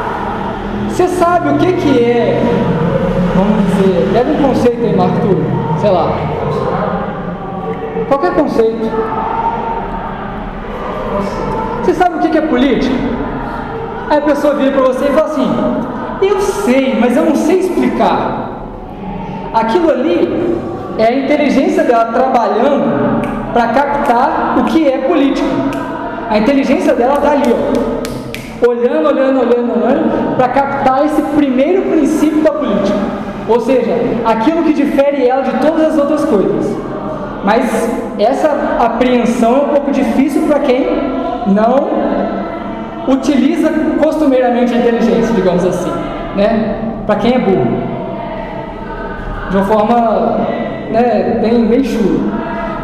[1.01, 2.39] você sabe o que, que é,
[3.35, 5.45] vamos dizer, pega um conceito aí, Túlio,
[5.79, 6.13] sei lá,
[8.07, 8.91] qualquer conceito.
[11.81, 12.93] Você sabe o que, que é política?
[14.11, 15.49] Aí a pessoa vira para você e fala assim:
[16.21, 18.49] Eu sei, mas eu não sei explicar.
[19.53, 20.55] Aquilo ali
[20.99, 23.21] é a inteligência dela trabalhando
[23.53, 25.47] para captar o que é política.
[26.29, 28.01] A inteligência dela está ali, ó
[28.67, 32.97] olhando, olhando, olhando, olhando, para captar esse primeiro princípio da política.
[33.47, 33.91] Ou seja,
[34.25, 36.77] aquilo que difere ela de todas as outras coisas.
[37.43, 40.85] Mas essa apreensão é um pouco difícil para quem
[41.47, 41.89] não
[43.07, 43.71] utiliza
[44.01, 45.91] costumeiramente a inteligência, digamos assim,
[46.35, 46.79] né?
[47.05, 47.91] Para quem é burro.
[49.49, 50.37] De uma forma
[50.91, 52.19] né, bem, bem chula.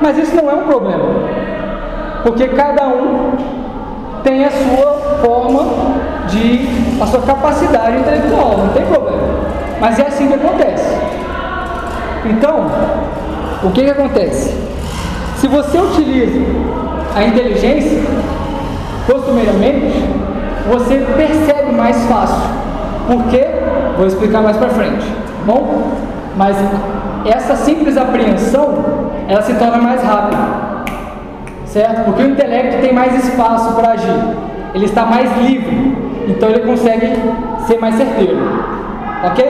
[0.01, 1.05] Mas isso não é um problema.
[2.23, 3.31] Porque cada um
[4.23, 5.63] tem a sua forma
[6.27, 6.67] de,
[7.01, 9.21] a sua capacidade intelectual, não tem problema.
[9.79, 10.97] Mas é assim que acontece.
[12.25, 12.65] Então,
[13.63, 14.55] o que, que acontece?
[15.37, 16.39] Se você utiliza
[17.15, 18.01] a inteligência,
[19.05, 20.03] costumeiramente,
[20.71, 22.41] você percebe mais fácil.
[23.07, 23.47] Por quê?
[23.97, 25.05] Vou explicar mais para frente.
[25.05, 25.91] Tá bom?
[26.35, 26.57] Mas
[27.25, 28.83] essa simples apreensão,
[29.27, 30.67] ela se torna mais rápida
[31.67, 32.05] certo?
[32.05, 34.35] Porque o intelecto tem mais espaço para agir,
[34.77, 35.97] ele está mais livre,
[36.27, 37.13] então ele consegue
[37.65, 38.37] ser mais certeiro,
[39.23, 39.45] ok?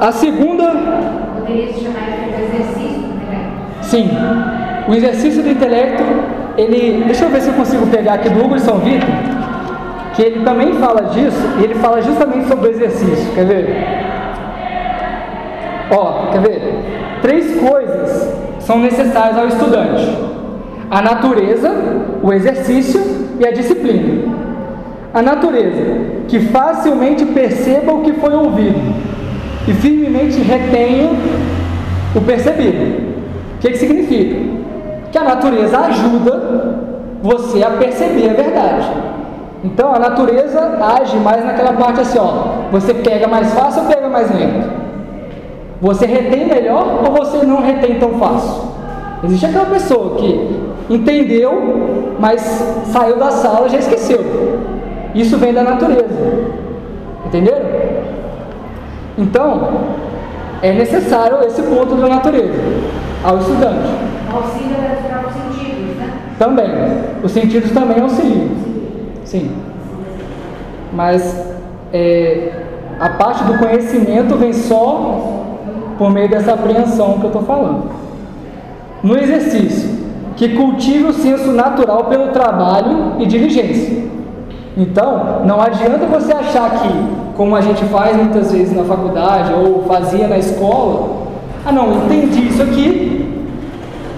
[0.00, 0.70] A segunda.
[1.40, 3.52] Poderia se chamar de exercício do intelecto?
[3.82, 4.10] Sim,
[4.86, 6.02] o exercício do intelecto,
[6.56, 7.02] ele.
[7.06, 9.08] Deixa eu ver se eu consigo pegar aqui do Hugo de São Vitor,
[10.14, 13.34] que ele também fala disso, e ele fala justamente sobre o exercício.
[13.34, 13.84] Quer ver?
[15.90, 16.74] Ó, quer ver?
[17.20, 20.06] Três coisas são necessários ao estudante:
[20.92, 21.72] a natureza,
[22.22, 23.00] o exercício
[23.40, 24.30] e a disciplina.
[25.14, 25.82] A natureza,
[26.28, 28.78] que facilmente perceba o que foi ouvido
[29.66, 31.08] e firmemente retenha
[32.14, 33.14] o percebido.
[33.56, 34.36] O que, que significa?
[35.10, 36.78] Que a natureza ajuda
[37.22, 38.92] você a perceber a verdade.
[39.64, 42.68] Então a natureza age mais naquela parte assim, ó.
[42.70, 44.70] Você pega mais fácil ou pega mais lento?
[45.80, 48.72] Você retém melhor ou você não retém tão fácil?
[49.24, 52.40] Existe aquela pessoa que entendeu, mas
[52.86, 54.20] saiu da sala e já esqueceu.
[55.14, 56.52] Isso vem da natureza.
[57.26, 57.70] Entenderam?
[59.18, 59.68] Então,
[60.62, 62.58] é necessário esse ponto da natureza
[63.24, 63.88] ao estudante.
[64.32, 64.76] Auxílio
[65.08, 66.12] para os sentidos, né?
[66.38, 66.70] Também.
[67.22, 68.48] Os sentidos também auxiliam.
[69.24, 69.50] Sim.
[70.92, 71.52] Mas
[71.92, 72.52] é,
[72.98, 75.44] a parte do conhecimento vem só
[75.98, 77.90] por meio dessa apreensão que eu estou falando.
[79.02, 79.90] No exercício,
[80.42, 84.02] que cultive o senso natural pelo trabalho e diligência.
[84.76, 86.88] Então, não adianta você achar que,
[87.36, 91.28] como a gente faz muitas vezes na faculdade ou fazia na escola,
[91.64, 93.44] ah não, entendi isso aqui,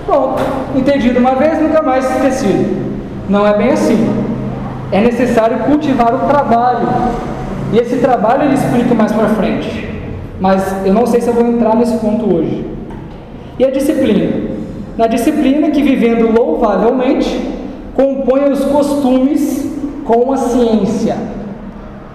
[0.06, 0.42] pronto,
[0.74, 2.74] entendido uma vez, nunca mais esquecido.
[3.28, 4.24] Não é bem assim.
[4.92, 6.88] É necessário cultivar o trabalho.
[7.70, 9.90] E esse trabalho ele explica mais para frente.
[10.40, 12.64] Mas eu não sei se eu vou entrar nesse ponto hoje.
[13.58, 14.43] E a disciplina?
[14.96, 17.40] Na disciplina que vivendo louvavelmente
[17.94, 19.72] compõe os costumes
[20.04, 21.16] com a ciência.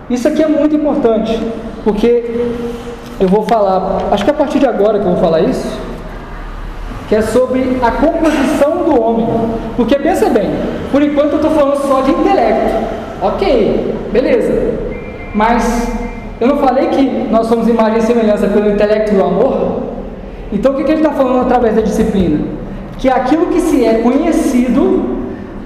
[0.09, 1.37] Isso aqui é muito importante,
[1.83, 2.47] porque
[3.19, 5.77] eu vou falar, acho que a partir de agora que eu vou falar isso,
[7.09, 9.27] que é sobre a composição do homem.
[9.75, 10.49] Porque pensa bem,
[10.91, 12.75] por enquanto eu estou falando só de intelecto.
[13.21, 14.53] Ok, beleza.
[15.35, 15.91] Mas
[16.39, 19.83] eu não falei que nós somos imagem e semelhança pelo intelecto e o amor?
[20.53, 22.39] Então o que, que ele está falando através da disciplina?
[22.99, 25.17] Que aquilo que se é conhecido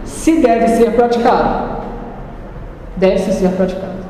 [0.06, 1.74] se deve ser praticado
[2.96, 4.04] deve ser praticado.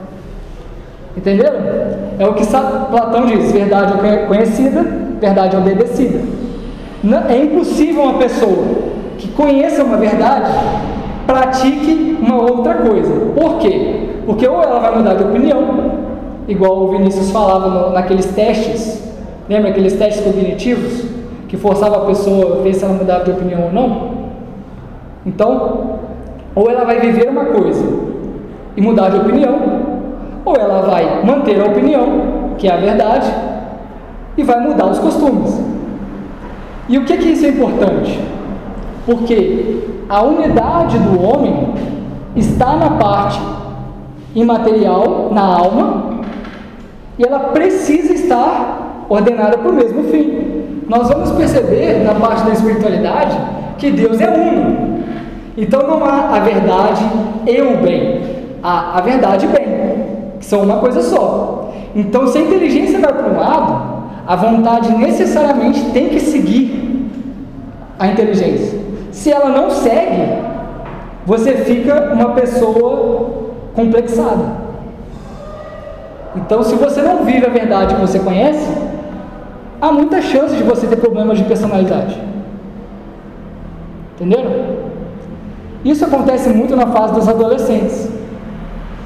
[1.18, 1.60] Entenderam?
[2.20, 4.86] É o que Platão diz: verdade é conhecida,
[5.20, 6.20] verdade é obedecida.
[7.30, 8.66] É impossível uma pessoa
[9.18, 10.52] que conheça uma verdade
[11.26, 13.14] pratique uma outra coisa.
[13.36, 14.10] Por quê?
[14.26, 15.92] Porque ou ela vai mudar de opinião,
[16.48, 19.02] igual o Vinícius falava no, naqueles testes,
[19.50, 21.13] lembra aqueles testes cognitivos
[21.54, 24.10] que forçava a pessoa a ver se ela mudava de opinião ou não?
[25.24, 26.00] Então,
[26.56, 27.86] ou ela vai viver uma coisa
[28.76, 29.60] e mudar de opinião,
[30.44, 33.32] ou ela vai manter a opinião, que é a verdade,
[34.36, 35.64] e vai mudar os costumes.
[36.90, 38.20] E o que que isso é importante?
[39.06, 41.72] Porque a unidade do homem
[42.36, 43.40] está na parte
[44.34, 46.16] imaterial, na alma,
[47.20, 50.53] e ela precisa estar ordenada para o mesmo fim.
[50.88, 53.38] Nós vamos perceber na parte da espiritualidade
[53.78, 55.04] que Deus é uno.
[55.58, 57.04] Então não há a verdade
[57.46, 59.66] e o bem a, a verdade e bem,
[60.40, 61.74] que são uma coisa só.
[61.94, 67.12] Então, se a inteligência vai para um lado, a vontade necessariamente tem que seguir
[68.00, 68.80] a inteligência.
[69.12, 70.42] Se ela não segue,
[71.26, 74.64] você fica uma pessoa complexada.
[76.36, 78.66] Então, se você não vive a verdade que você conhece,
[79.84, 82.18] há muita chance de você ter problemas de personalidade.
[84.16, 84.78] Entenderam?
[85.84, 88.10] Isso acontece muito na fase dos adolescentes.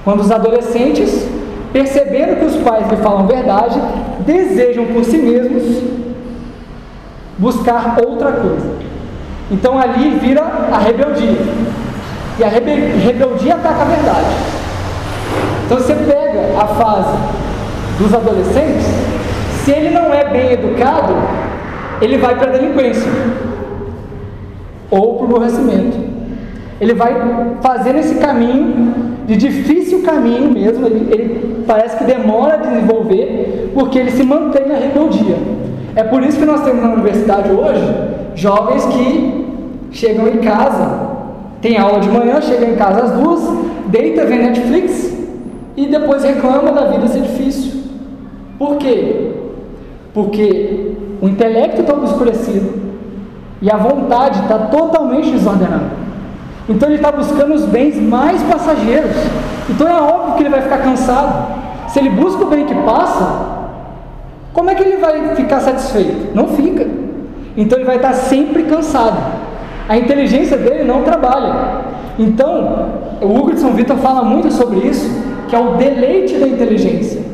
[0.04, 1.28] Quando os adolescentes,
[1.74, 3.82] percebendo que os pais lhe falam verdade,
[4.20, 5.82] desejam por si mesmos
[7.40, 8.70] buscar outra coisa.
[9.50, 11.40] Então ali vira a rebeldia.
[12.38, 14.36] E a rebeldia ataca a verdade.
[15.66, 17.18] Então você pega a fase
[17.98, 18.86] dos adolescentes,
[19.68, 21.14] se ele não é bem educado,
[22.02, 23.12] ele vai para a delinquência
[24.90, 25.98] ou para o aborrecimento.
[26.80, 27.14] Ele vai
[27.62, 28.94] fazendo esse caminho
[29.26, 34.70] de difícil caminho mesmo, ele, ele parece que demora a desenvolver, porque ele se mantém
[34.70, 35.36] na rebeldia.
[35.98, 37.84] É por isso que nós temos na universidade hoje
[38.36, 39.48] jovens que
[39.92, 41.10] chegam em casa,
[41.62, 43.42] tem aula de manhã, chegam em casa às duas,
[43.88, 45.14] deita, vê Netflix
[45.76, 47.84] e depois reclama da vida ser difícil.
[48.58, 49.34] Por quê?
[50.18, 52.74] Porque o intelecto está obscurecido
[53.62, 55.92] e a vontade está totalmente desordenada.
[56.68, 59.16] Então ele está buscando os bens mais passageiros.
[59.70, 61.54] Então é óbvio que ele vai ficar cansado.
[61.90, 63.58] Se ele busca o bem que passa,
[64.54, 66.36] como é que ele vai ficar satisfeito?
[66.36, 66.88] Não fica.
[67.56, 69.20] Então ele vai estar sempre cansado.
[69.88, 71.82] A inteligência dele não trabalha.
[72.18, 72.90] Então,
[73.22, 75.08] o Hugo de São Vitor fala muito sobre isso,
[75.48, 77.27] que é o deleite da inteligência.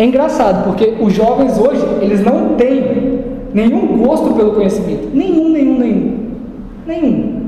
[0.00, 3.20] É engraçado, porque os jovens hoje, eles não têm
[3.52, 5.10] nenhum gosto pelo conhecimento.
[5.12, 6.18] Nenhum, nenhum, nenhum.
[6.86, 7.42] Nenhum.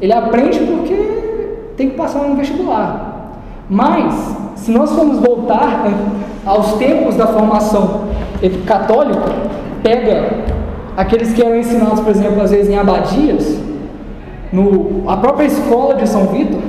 [0.00, 0.94] Ele aprende porque
[1.76, 3.32] tem que passar no vestibular.
[3.68, 4.14] Mas,
[4.54, 5.84] se nós formos voltar
[6.46, 8.02] aos tempos da formação
[8.64, 9.24] católica,
[9.82, 10.44] pega
[10.96, 13.58] aqueles que eram ensinados, por exemplo, às vezes em abadias,
[14.52, 16.60] no, a própria escola de São Vitor,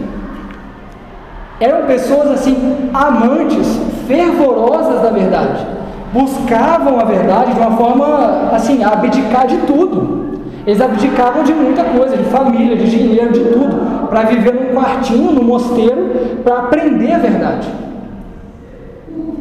[1.59, 5.67] eram pessoas assim, amantes, fervorosas da verdade,
[6.13, 10.25] buscavam a verdade de uma forma assim, abdicar de tudo.
[10.65, 15.31] Eles abdicavam de muita coisa, de família, de dinheiro, de tudo, para viver num quartinho,
[15.31, 17.67] no mosteiro, para aprender a verdade.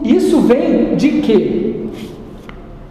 [0.05, 1.87] Isso vem de quê?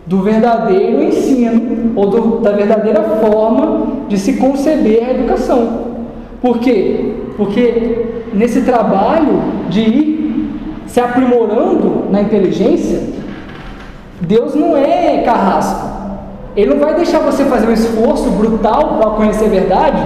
[0.05, 5.85] Do verdadeiro ensino, ou do, da verdadeira forma de se conceber a educação.
[6.41, 7.13] Por quê?
[7.37, 10.14] Porque nesse trabalho de ir
[10.95, 13.01] se aprimorando na inteligência,
[14.21, 15.89] Deus não é carrasco.
[16.55, 20.01] Ele não vai deixar você fazer um esforço brutal para conhecer a verdade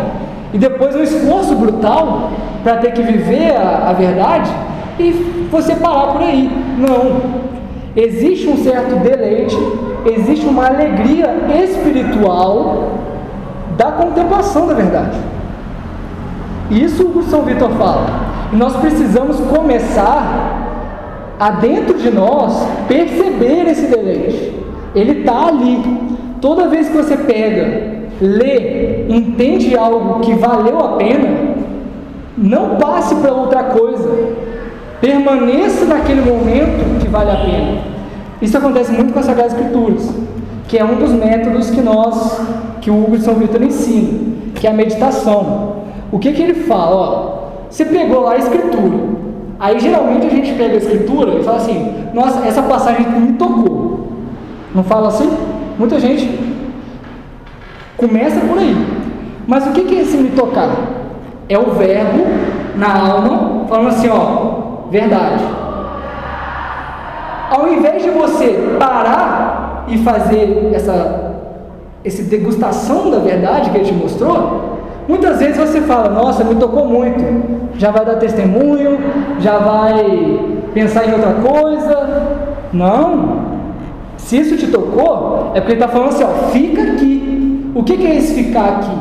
[0.52, 2.32] e depois um esforço brutal
[2.64, 4.50] para ter que viver a, a verdade
[4.98, 5.12] e
[5.52, 6.52] você parar por aí.
[6.80, 7.22] Não.
[7.96, 9.56] Existe um certo deleite,
[10.08, 11.36] existe uma alegria
[11.66, 12.94] espiritual
[13.78, 15.20] da contemplação da verdade.
[16.72, 18.08] Isso o São Vitor fala.
[18.52, 20.66] E nós precisamos começar
[21.40, 24.54] a dentro de nós perceber esse deleite.
[24.94, 25.82] Ele está ali.
[26.42, 31.56] Toda vez que você pega, lê, entende algo que valeu a pena,
[32.38, 34.10] não passe para outra coisa.
[35.00, 37.82] Permaneça naquele momento que vale a pena.
[38.42, 40.14] Isso acontece muito com as Sagradas Escrituras,
[40.68, 42.42] que é um dos métodos que nós,
[42.82, 44.20] que o Hugo de São Vitor ensina,
[44.56, 45.84] que é a meditação.
[46.12, 46.96] O que, que ele fala?
[46.96, 49.19] Ó, você pegou lá a Escritura.
[49.60, 54.08] Aí geralmente a gente pega a Escritura e fala assim: Nossa, essa passagem me tocou.
[54.74, 55.30] Não fala assim?
[55.78, 56.40] Muita gente
[57.98, 58.76] começa por aí.
[59.46, 60.70] Mas o que é esse me tocar?
[61.50, 62.24] É o verbo
[62.76, 65.44] na alma falando assim, ó, verdade.
[67.50, 71.36] Ao invés de você parar e fazer essa,
[72.04, 74.69] essa degustação da verdade que ele te mostrou,
[75.10, 77.20] muitas vezes você fala, nossa, me tocou muito,
[77.80, 79.00] já vai dar testemunho,
[79.40, 80.40] já vai
[80.72, 82.38] pensar em outra coisa.
[82.72, 83.40] Não,
[84.18, 87.72] se isso te tocou, é porque ele está falando assim, ó, fica aqui.
[87.74, 88.98] O que, que é esse ficar aqui?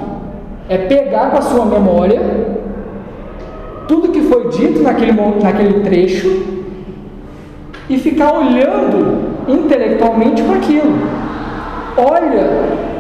[0.71, 2.21] É pegar com a sua memória
[3.87, 6.43] tudo que foi dito naquele, naquele trecho
[7.89, 10.95] e ficar olhando intelectualmente para aquilo.
[11.97, 12.98] Olha,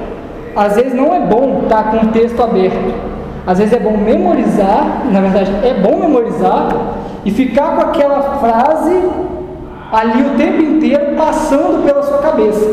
[0.58, 2.92] às vezes não é bom estar tá com o texto aberto.
[3.46, 6.68] Às vezes é bom memorizar, na verdade é bom memorizar
[7.24, 9.08] e ficar com aquela frase
[9.92, 12.68] ali o tempo inteiro passando pela sua cabeça.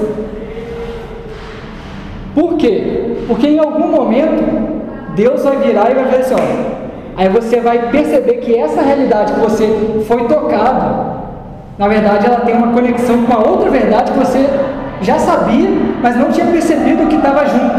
[2.33, 3.17] Por quê?
[3.27, 6.75] Porque em algum momento Deus vai virar e vai fazer assim, ó.
[7.17, 11.21] Aí você vai perceber que essa realidade que você foi tocado,
[11.77, 14.49] na verdade ela tem uma conexão com a outra verdade que você
[15.01, 15.69] já sabia,
[16.01, 17.75] mas não tinha percebido que estava junto.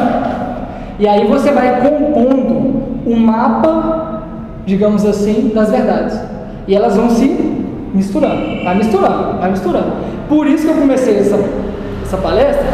[0.99, 4.23] E aí você vai compondo um mapa,
[4.65, 6.19] digamos assim, das verdades.
[6.67, 7.27] E elas vão se
[7.95, 9.93] misturando, vai misturando, vai misturando.
[10.29, 11.39] Por isso que eu comecei essa,
[12.03, 12.67] essa palestra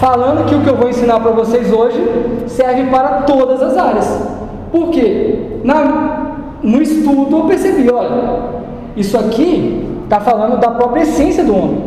[0.00, 1.98] falando que o que eu vou ensinar para vocês hoje
[2.46, 4.22] serve para todas as áreas.
[4.70, 5.60] Por quê?
[5.62, 8.40] Na, no estudo eu percebi, olha,
[8.96, 11.82] isso aqui está falando da própria essência do homem,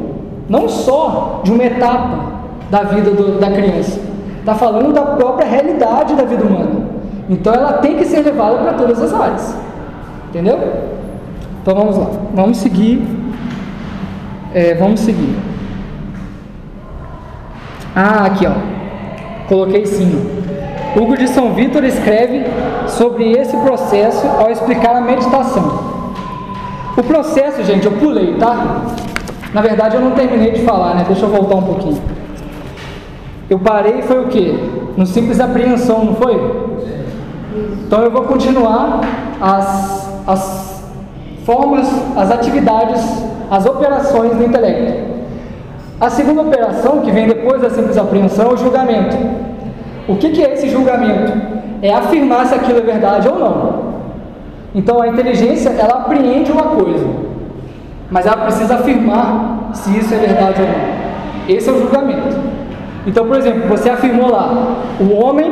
[0.50, 2.38] não só de uma etapa
[2.70, 4.00] da vida do, da criança,
[4.40, 6.88] está falando da própria realidade da vida humana.
[7.30, 9.58] Então ela tem que ser levada para todas as áreas.
[10.30, 10.58] Entendeu?
[11.62, 13.06] Então vamos lá, vamos seguir.
[14.54, 15.38] É, vamos seguir.
[17.96, 18.54] Ah, aqui ó,
[19.50, 20.38] coloquei sim.
[20.96, 22.46] Hugo de São Vítor escreve
[22.88, 25.98] sobre esse processo ao explicar a meditação.
[26.98, 28.82] O processo, gente, eu pulei, tá?
[29.58, 31.04] Na verdade, eu não terminei de falar, né?
[31.08, 32.00] Deixa eu voltar um pouquinho.
[33.50, 34.54] Eu parei foi o quê?
[34.96, 36.36] No simples apreensão, não foi?
[37.84, 39.02] Então eu vou continuar
[39.42, 40.84] as, as
[41.44, 43.02] formas, as atividades,
[43.50, 44.94] as operações do intelecto.
[46.00, 49.18] A segunda operação, que vem depois da simples apreensão, é o julgamento.
[50.08, 51.34] O que, que é esse julgamento?
[51.82, 53.80] É afirmar se aquilo é verdade ou não.
[54.76, 57.08] Então a inteligência, ela apreende uma coisa,
[58.10, 61.56] mas ela precisa afirmar se isso é verdade ou não.
[61.56, 62.38] Esse é o julgamento.
[63.06, 65.52] Então, por exemplo, você afirmou lá: o homem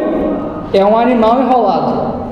[0.73, 2.25] é um animal enrolado.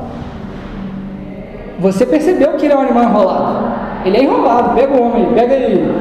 [1.80, 3.74] Você percebeu que ele é um animal enrolado.
[4.05, 5.95] Ele é enrolado, pega o homem, pega ele,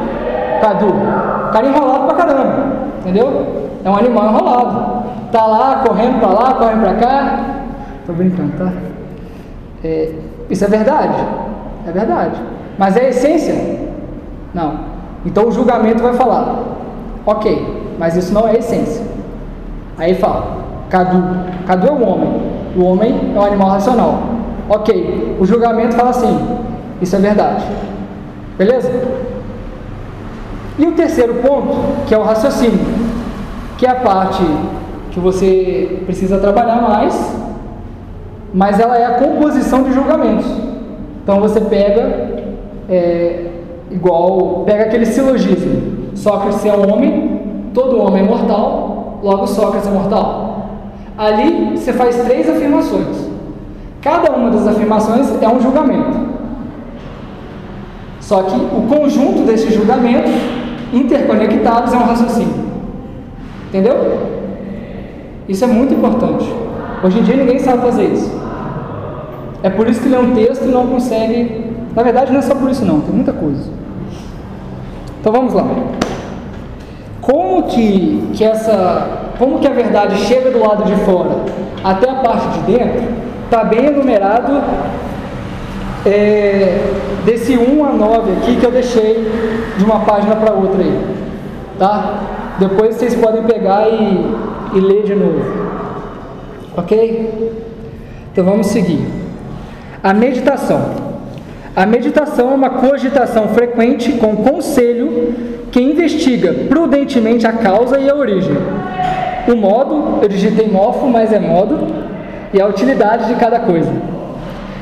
[0.61, 0.89] Cadu.
[0.89, 2.67] O cara é enrolado pra caramba,
[3.01, 3.47] entendeu?
[3.85, 5.03] É um animal enrolado.
[5.31, 7.41] Tá lá, correndo pra lá, correndo pra cá.
[8.07, 8.73] Tô brincando, tá?
[9.85, 10.13] É,
[10.51, 11.17] isso é verdade?
[11.87, 12.41] É verdade.
[12.79, 13.55] Mas é a essência?
[14.55, 14.93] Não.
[15.25, 16.63] Então o julgamento vai falar,
[17.25, 19.05] ok, mas isso não é a essência.
[19.97, 21.23] Aí fala, Cadu.
[21.67, 22.43] Cadu é o homem.
[22.77, 24.23] O homem é um animal racional.
[24.69, 26.39] Ok, o julgamento fala assim:
[27.01, 27.65] isso é verdade.
[28.59, 28.91] Beleza?
[30.79, 31.75] E o terceiro ponto,
[32.07, 32.79] que é o raciocínio,
[33.79, 34.43] que é a parte
[35.11, 37.37] que você precisa trabalhar mais,
[38.53, 40.47] mas ela é a composição de julgamentos.
[41.23, 42.45] Então você pega,
[42.89, 43.47] é,
[43.93, 47.41] igual, pega aquele silogismo: Sócrates é um homem,
[47.75, 50.69] todo homem é mortal, logo Sócrates é mortal.
[51.17, 53.31] Ali você faz três afirmações.
[54.01, 56.33] Cada uma das afirmações é um julgamento.
[58.21, 60.33] Só que o conjunto desses julgamentos
[60.93, 62.65] interconectados é um raciocínio.
[63.69, 64.21] Entendeu?
[65.49, 66.51] Isso é muito importante.
[67.05, 68.31] Hoje em dia ninguém sabe fazer isso.
[69.63, 71.73] É por isso que lê um texto e não consegue.
[71.95, 73.71] Na verdade, não é só por isso não, tem muita coisa.
[75.23, 75.65] Então vamos lá.
[77.21, 79.21] Como que, que essa.
[79.39, 81.37] Como que a verdade chega do lado de fora
[81.85, 83.05] até a parte de dentro,
[83.45, 84.61] está bem enumerado
[86.05, 86.81] é,
[87.25, 89.31] desse 1 a 9 aqui que eu deixei
[89.79, 91.17] de uma página para outra aí.
[91.79, 92.19] Tá?
[92.59, 94.35] Depois vocês podem pegar e,
[94.75, 95.41] e ler de novo.
[96.77, 97.63] Ok?
[98.33, 99.07] Então vamos seguir.
[100.03, 101.02] A meditação.
[101.75, 105.35] A meditação é uma cogitação frequente com conselho
[105.71, 108.55] que investiga prudentemente a causa e a origem.
[109.49, 111.87] O modo, eu digitei mofo, mas é modo,
[112.53, 113.91] e a utilidade de cada coisa.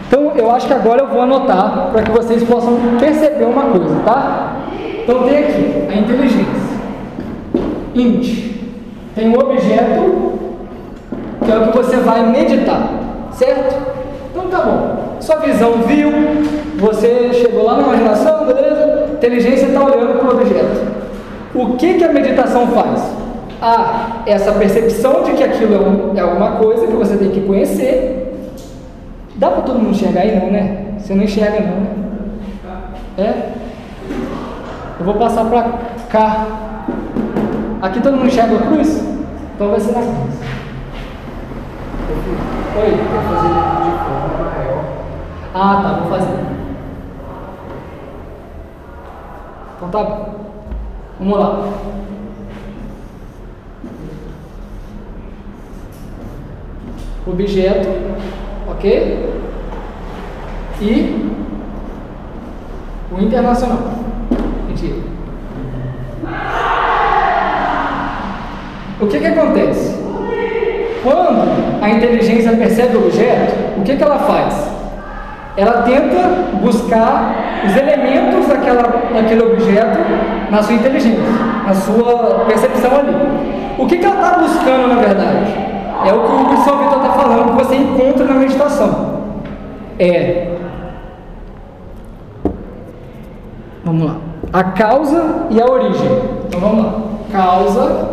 [0.08, 3.94] Então, eu acho que agora eu vou anotar para que vocês possam perceber uma coisa,
[4.04, 4.56] tá?
[5.04, 6.70] Então, tem aqui a inteligência.
[7.94, 8.50] Int.
[9.14, 10.32] Tem um objeto
[11.44, 12.90] que é o que você vai meditar,
[13.32, 13.76] certo?
[14.32, 15.16] Então, tá bom.
[15.20, 16.10] Sua visão viu,
[16.80, 19.08] você chegou lá na imaginação, beleza?
[19.12, 20.90] Inteligência está olhando para o objeto.
[21.54, 23.02] O que, que a meditação faz?
[23.60, 27.42] Ah, essa percepção de que aquilo é, um, é alguma coisa que você tem que
[27.42, 28.20] conhecer
[29.40, 30.96] Dá para todo mundo enxergar aí não, né?
[30.98, 31.90] Você não enxerga não, né?
[33.16, 33.52] É?
[34.98, 35.78] Eu vou passar para
[36.10, 36.46] cá.
[37.80, 39.02] Aqui todo mundo enxerga a cruz?
[39.54, 40.40] Então vai ser na cruz.
[42.82, 42.90] Oi?
[42.90, 44.84] Vou fazer de forma maior.
[45.54, 46.59] Ah, tá, vou fazer.
[49.80, 50.34] Então tá bom.
[51.18, 51.68] Vamos lá.
[57.26, 57.88] Objeto
[58.68, 59.30] ok?
[60.82, 61.30] E
[63.10, 63.78] o internacional.
[64.68, 64.96] Mentira.
[69.00, 69.98] O que, que acontece?
[71.02, 74.79] Quando a inteligência percebe o objeto, o que, que ela faz?
[75.60, 76.16] Ela tenta
[76.62, 77.34] buscar
[77.66, 78.82] os elementos daquela,
[79.12, 79.98] daquele objeto
[80.50, 81.22] na sua inteligência,
[81.66, 83.14] na sua percepção ali.
[83.76, 85.52] O que, que ela está buscando na verdade?
[86.06, 89.20] É o que o São Vitor está falando, que você encontra na meditação.
[89.98, 90.56] É.
[93.84, 94.16] Vamos lá.
[94.54, 96.22] A causa e a origem.
[96.48, 96.94] Então vamos lá.
[97.30, 98.08] Causa.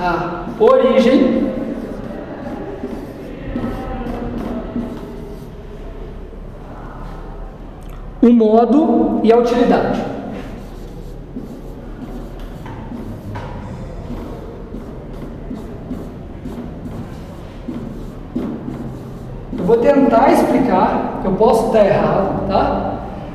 [0.00, 1.51] A origem.
[8.22, 10.12] O modo e a utilidade.
[19.72, 22.94] vou tentar explicar, eu posso estar errado, tá?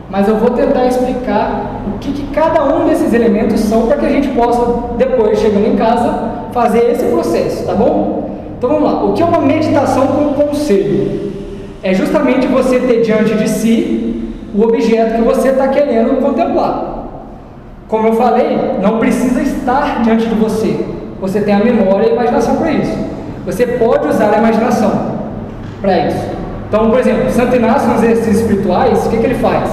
[0.10, 4.06] Mas eu vou tentar explicar o que, que cada um desses elementos são para que
[4.06, 6.14] a gente possa, depois, chegando em casa,
[6.52, 8.30] fazer esse processo, tá bom?
[8.58, 9.04] Então vamos lá.
[9.04, 11.34] O que é uma meditação com conselho?
[11.82, 14.07] É justamente você ter diante de si
[14.54, 17.06] o objeto que você está querendo contemplar.
[17.88, 20.86] Como eu falei, não precisa estar diante de você.
[21.22, 22.98] Você tem a memória e a imaginação para isso.
[23.46, 25.18] Você pode usar a imaginação
[25.82, 26.38] para isso.
[26.68, 29.70] Então, por exemplo, Santo Inácio nos exercícios espirituais, o que, que ele faz?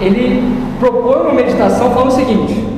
[0.00, 0.42] Ele
[0.78, 2.68] propõe uma meditação falando o seguinte: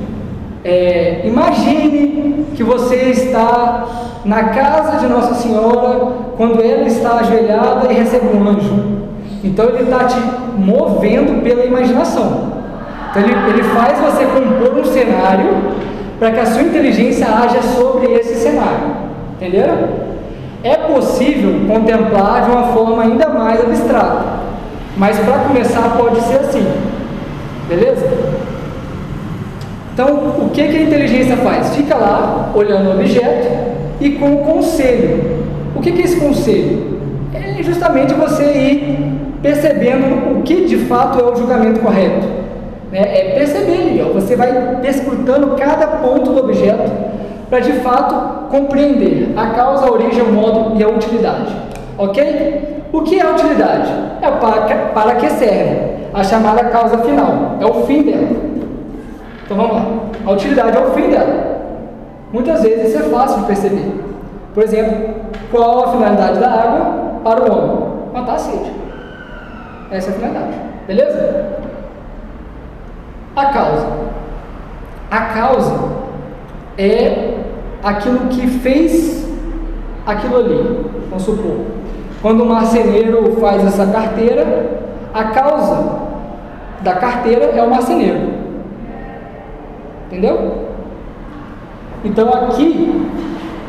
[0.64, 3.86] é, imagine que você está
[4.24, 8.93] na casa de Nossa Senhora quando ela está ajoelhada e recebe um anjo.
[9.44, 10.16] Então ele está te
[10.56, 12.54] movendo pela imaginação.
[13.10, 15.50] Então ele, ele faz você compor um cenário
[16.18, 18.96] para que a sua inteligência haja sobre esse cenário.
[19.36, 19.76] Entenderam?
[20.62, 24.24] É possível contemplar de uma forma ainda mais abstrata,
[24.96, 26.66] mas para começar pode ser assim,
[27.68, 28.08] beleza?
[29.92, 30.08] Então,
[30.40, 31.76] o que, que a inteligência faz?
[31.76, 33.46] Fica lá olhando o objeto
[34.00, 35.44] e com o conselho.
[35.76, 36.98] O que, que é esse conselho?
[37.34, 42.26] É justamente você ir percebendo o que de fato é o julgamento correto.
[42.90, 43.00] Né?
[43.02, 46.90] É perceber ali, ó, você vai perscrutando cada ponto do objeto
[47.50, 51.54] para de fato compreender a causa, a origem, o modo e a utilidade.
[51.98, 52.84] Ok?
[52.90, 53.92] O que é a utilidade?
[54.22, 55.94] É para, para que serve?
[56.14, 58.28] a chamada causa final, é o fim dela.
[59.44, 59.84] Então vamos lá.
[60.24, 61.58] A utilidade é o fim dela.
[62.32, 63.92] Muitas vezes isso é fácil de perceber.
[64.54, 65.14] Por exemplo,
[65.50, 67.88] qual a finalidade da água para o homem?
[68.14, 68.83] Matar a sede.
[69.90, 70.58] Essa é a finalidade.
[70.86, 71.58] Beleza?
[73.36, 73.86] A causa.
[75.10, 75.92] A causa
[76.78, 77.34] é
[77.82, 79.28] aquilo que fez
[80.06, 80.86] aquilo ali.
[81.08, 81.66] Vamos supor.
[82.20, 84.82] Quando o marceneiro faz essa carteira,
[85.12, 86.04] a causa
[86.80, 88.32] da carteira é o marceneiro.
[90.06, 90.68] Entendeu?
[92.04, 93.10] Então aqui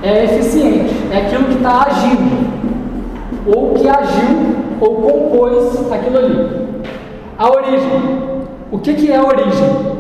[0.04, 2.52] é eficiente, é aquilo que está agindo,
[3.48, 4.55] ou que agiu,
[4.86, 6.50] ou compôs aquilo ali.
[7.38, 8.26] A origem.
[8.72, 9.96] O que, que é a origem?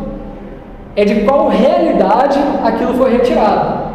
[0.96, 3.86] É de qual realidade aquilo foi retirado.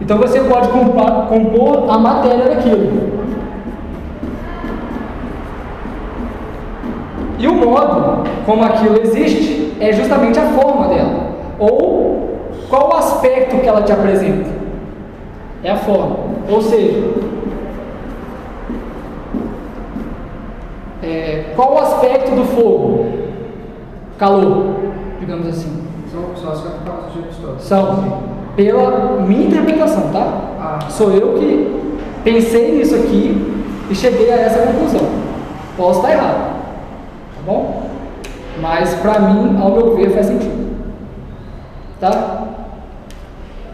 [0.00, 3.16] Então você pode compor a matéria daquilo.
[7.38, 11.26] E o modo como aquilo existe é justamente a forma dela.
[11.58, 14.50] Ou qual o aspecto que ela te apresenta?
[15.62, 16.16] É a forma.
[16.50, 17.02] Ou seja,
[21.06, 23.06] é, qual o aspecto do fogo?
[24.18, 24.74] Calor,
[25.20, 25.86] digamos assim.
[26.10, 27.62] São, as capas de.
[27.62, 28.22] São,
[28.56, 30.40] pela minha interpretação, tá?
[30.58, 30.78] Ah.
[30.90, 35.06] Sou eu que pensei nisso aqui e cheguei a essa conclusão.
[35.76, 36.56] Posso estar errado,
[37.36, 37.82] tá bom?
[38.60, 40.66] Mas para mim, ao meu ver, faz sentido.
[42.00, 42.44] Tá?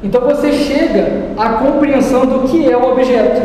[0.02, 3.40] Então você chega à compreensão do que é o objeto,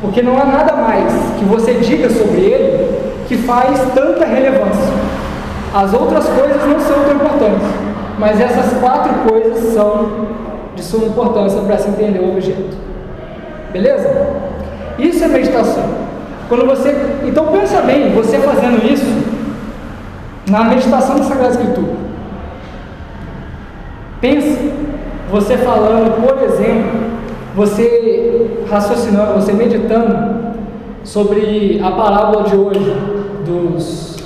[0.00, 2.85] porque não há nada mais que você diga sobre ele
[3.26, 4.92] que faz tanta relevância.
[5.74, 7.68] As outras coisas não são tão importantes,
[8.18, 10.26] mas essas quatro coisas são
[10.74, 12.76] de suma importância para se entender o objeto.
[13.72, 14.26] Beleza?
[14.98, 15.84] Isso é meditação.
[16.48, 16.94] Quando você,
[17.26, 19.04] então pensa bem, você fazendo isso
[20.48, 22.06] na meditação da Sagrada Escritura.
[24.20, 24.58] Pensa,
[25.30, 27.00] você falando, por exemplo,
[27.54, 30.54] você raciocinando, você meditando
[31.02, 33.15] sobre a parábola de hoje
[33.46, 34.16] dos,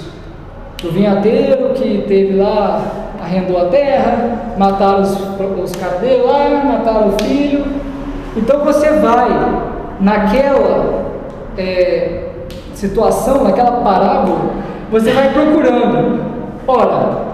[0.82, 2.82] do vinhateiro que teve lá,
[3.22, 5.12] arrendou a terra, mataram os,
[5.62, 7.64] os caras dele lá, mataram o filho.
[8.36, 9.28] Então você vai
[10.00, 11.04] naquela
[11.58, 12.30] é,
[12.74, 14.50] situação, naquela parábola,
[14.90, 16.20] você vai procurando,
[16.66, 17.30] ora,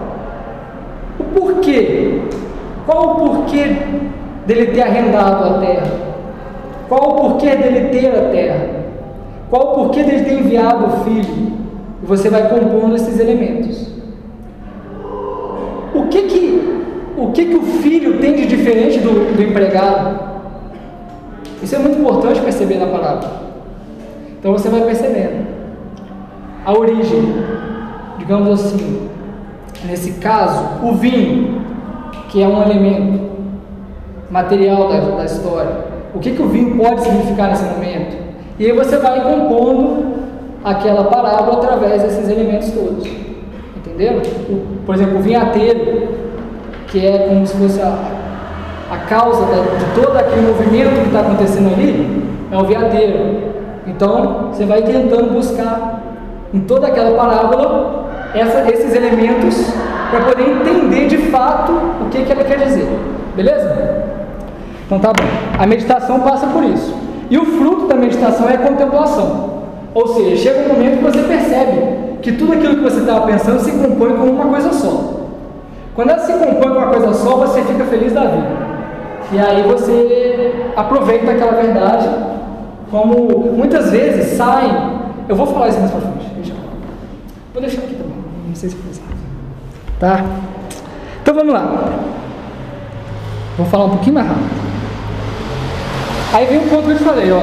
[1.19, 2.21] o porquê
[2.87, 3.65] qual o porquê
[4.45, 5.91] dele ter arrendado a terra?
[6.87, 8.65] Qual o porquê dele ter a terra?
[9.49, 11.66] Qual o porquê dele ter enviado o filho?
[12.07, 13.89] Você vai compondo esses elementos.
[15.93, 16.47] O que que
[17.17, 20.19] o que que o filho tem de diferente do, do empregado?
[21.61, 23.29] Isso é muito importante perceber na palavra.
[24.39, 25.47] Então você vai percebendo
[26.63, 27.33] a origem,
[28.19, 29.09] digamos assim,
[29.85, 31.61] nesse caso, o vinho
[32.29, 33.31] que é um elemento
[34.29, 35.87] material da, da história.
[36.13, 38.17] O que, que o vinho pode significar nesse momento?
[38.59, 40.16] E aí você vai compondo
[40.63, 43.07] aquela parábola através desses elementos todos.
[43.77, 44.21] Entenderam?
[44.85, 46.09] Por exemplo, o vinhateiro,
[46.87, 47.97] que é como se fosse a,
[48.91, 53.47] a causa da, de todo aquele movimento que está acontecendo ali, é o vinhateiro.
[53.85, 56.01] Então, você vai tentando buscar
[56.53, 59.71] em toda aquela parábola essa, esses elementos
[60.09, 62.87] para poder entender de fato o que, que ela quer dizer.
[63.35, 64.05] Beleza?
[64.85, 65.27] Então tá bom.
[65.59, 66.95] A meditação passa por isso.
[67.29, 69.56] E o fruto da meditação é a contemplação.
[69.97, 73.59] Ou seja, chega um momento que você percebe que tudo aquilo que você estava pensando
[73.59, 75.21] se compõe como uma coisa só.
[75.95, 78.47] Quando ela se compõe com uma coisa só, você fica feliz da vida.
[79.31, 82.07] E aí você aproveita aquela verdade,
[82.91, 84.71] como muitas vezes saem.
[85.27, 86.53] Eu vou falar isso mais pra frente.
[87.51, 88.17] Vou deixar aqui também.
[88.49, 89.01] Não sei se precisa.
[89.99, 90.23] Tá?
[91.23, 91.91] Então vamos lá.
[93.57, 94.49] Vou falar um pouquinho mais rápido.
[96.33, 97.41] Aí vem um ponto que eu te falei, ó.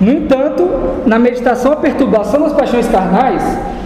[0.00, 0.68] No entanto,
[1.06, 3.42] na meditação, a perturbação das paixões carnais,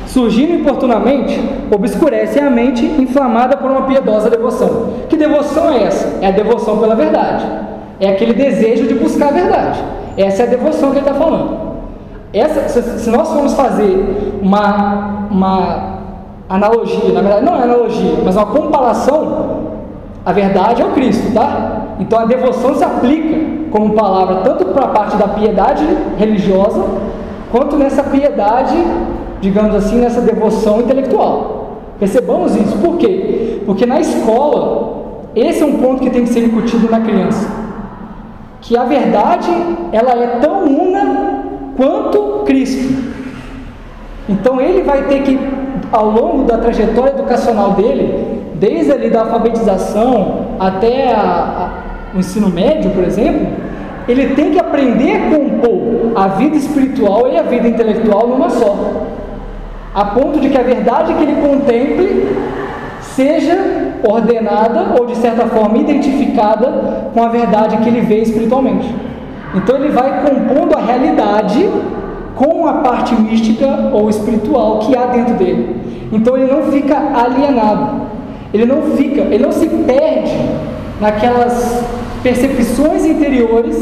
[0.06, 1.40] surgindo importunamente,
[1.70, 4.92] obscurece a mente inflamada por uma piedosa devoção.
[5.08, 6.18] Que devoção é essa?
[6.20, 7.46] É a devoção pela verdade.
[7.98, 9.80] É aquele desejo de buscar a verdade.
[10.16, 11.72] Essa é a devoção que ele está falando.
[12.32, 12.68] Essa,
[12.98, 15.98] se nós formos fazer uma, uma
[16.48, 19.51] analogia, na verdade não é analogia, mas uma comparação,
[20.24, 21.96] a verdade é o Cristo, tá?
[21.98, 23.38] Então a devoção se aplica
[23.70, 25.84] como palavra tanto para a parte da piedade
[26.18, 26.84] religiosa,
[27.50, 28.74] quanto nessa piedade,
[29.40, 31.78] digamos assim, nessa devoção intelectual.
[31.98, 32.78] Percebamos isso.
[32.78, 33.62] Por quê?
[33.66, 37.48] Porque na escola, esse é um ponto que tem que ser incutido na criança.
[38.60, 39.50] Que a verdade,
[39.92, 41.42] ela é tão una
[41.76, 43.12] quanto Cristo.
[44.28, 45.38] Então ele vai ter que
[45.90, 52.48] ao longo da trajetória educacional dele, desde ali da alfabetização até a, a, o ensino
[52.48, 53.48] médio, por exemplo,
[54.06, 58.76] ele tem que aprender a compor a vida espiritual e a vida intelectual numa só,
[59.92, 62.28] a ponto de que a verdade que ele contemple
[63.00, 63.58] seja
[64.08, 68.88] ordenada ou de certa forma identificada com a verdade que ele vê espiritualmente.
[69.56, 71.68] Então ele vai compondo a realidade
[72.36, 76.08] com a parte mística ou espiritual que há dentro dele.
[76.12, 78.11] Então ele não fica alienado.
[78.52, 80.36] Ele não fica, ele não se perde
[81.00, 81.82] naquelas
[82.22, 83.76] percepções interiores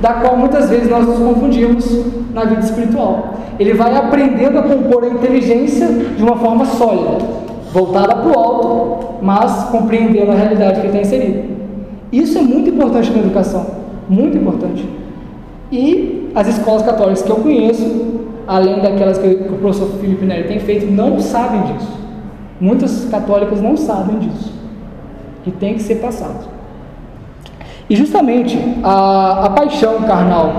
[0.00, 3.34] da qual muitas vezes nós nos confundimos na vida espiritual.
[3.58, 7.24] Ele vai aprendendo a compor a inteligência de uma forma sólida,
[7.72, 11.56] voltada para o alto, mas compreendendo a realidade que está inserido.
[12.12, 13.66] Isso é muito importante na educação,
[14.08, 14.88] muito importante.
[15.70, 20.60] E as escolas católicas que eu conheço, além daquelas que, o professor Felipe Neri tem
[20.60, 21.97] feito, não sabem disso.
[22.60, 24.52] Muitas católicas não sabem disso.
[25.46, 26.48] E tem que ser passado.
[27.88, 30.52] E justamente a, a paixão carnal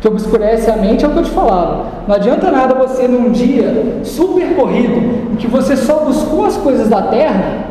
[0.00, 1.86] que obscurece a mente é o que eu te falava.
[2.06, 7.02] Não adianta nada você num dia super corrido, que você só buscou as coisas da
[7.02, 7.66] terra,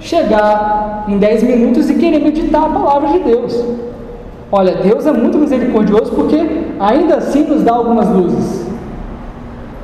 [0.00, 3.64] chegar em 10 minutos e querer meditar a palavra de Deus.
[4.50, 6.38] Olha, Deus é muito misericordioso porque
[6.80, 8.67] ainda assim nos dá algumas luzes.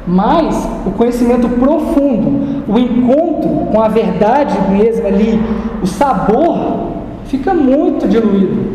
[0.06, 5.40] Mas o conhecimento profundo, o encontro com a verdade mesmo ali,
[5.82, 6.89] o sabor
[7.24, 8.74] fica muito diluído.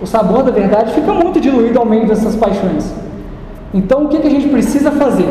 [0.00, 2.94] O sabor da verdade fica muito diluído ao meio dessas paixões.
[3.74, 5.28] Então, o que, que a gente precisa fazer?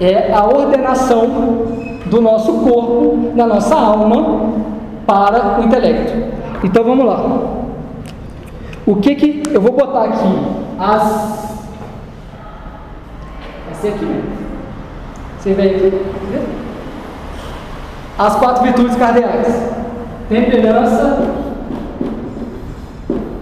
[0.00, 1.66] É a ordenação
[2.06, 4.52] do nosso corpo, da nossa alma,
[5.06, 6.12] para o intelecto.
[6.64, 7.24] Então, vamos lá.
[8.86, 9.42] O que que.
[9.52, 10.38] Eu vou botar aqui
[10.78, 11.52] as.
[13.66, 14.41] Vai ser aqui mesmo.
[15.42, 15.92] Você aqui.
[18.16, 19.72] As quatro virtudes cardeais:
[20.28, 21.32] temperança,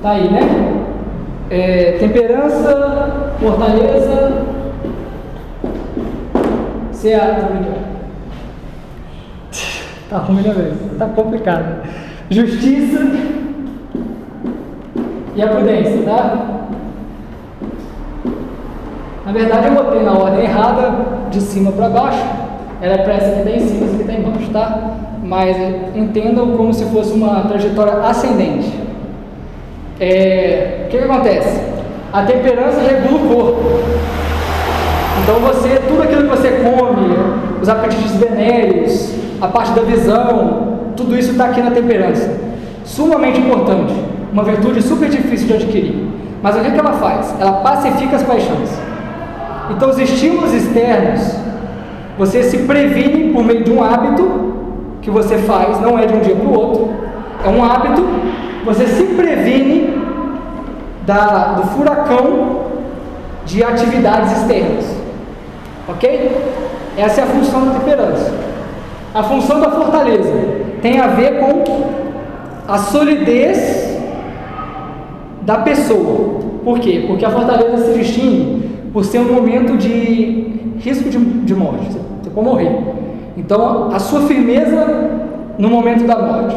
[0.00, 0.40] Tá aí, né?
[1.50, 4.46] É, temperança, fortaleza,
[6.92, 7.50] ceará.
[10.08, 10.74] Tá ruim, né, velho?
[10.98, 11.82] Tá complicado.
[12.30, 12.98] Justiça
[15.36, 16.46] e a prudência, tá?
[19.26, 22.24] Na verdade, eu botei na ordem errada, de cima para baixo.
[22.82, 24.96] Era para essa que está em cima, essa que está embaixo, tá?
[25.22, 25.56] Mas
[25.94, 28.72] entendam como se fosse uma trajetória ascendente.
[30.00, 31.60] É, o que, que acontece?
[32.12, 33.60] A temperança regula o corpo.
[35.22, 37.14] Então você, tudo aquilo que você come,
[37.60, 42.38] os apetites venéreos, a parte da visão, tudo isso está aqui na temperança.
[42.84, 43.94] Sumamente importante,
[44.32, 46.08] uma virtude super difícil de adquirir.
[46.42, 47.34] Mas o que, que ela faz?
[47.38, 48.89] Ela pacifica as paixões.
[49.70, 51.36] Então os estímulos externos,
[52.18, 54.50] você se previne por meio de um hábito
[55.00, 56.90] que você faz, não é de um dia para o outro,
[57.44, 58.04] é um hábito
[58.64, 59.98] você se previne
[61.06, 62.66] da, do furacão
[63.46, 64.84] de atividades externas.
[65.88, 66.36] Ok?
[66.96, 68.32] Essa é a função da temperança.
[69.14, 70.30] A função da fortaleza
[70.82, 71.64] tem a ver com
[72.68, 73.98] a solidez
[75.42, 76.40] da pessoa.
[76.62, 77.04] Por quê?
[77.06, 81.96] Porque a fortaleza se distingue por ser um momento de risco de, de morte.
[82.22, 82.78] Você pode morrer.
[83.36, 85.10] Então, a sua firmeza
[85.58, 86.56] no momento da morte.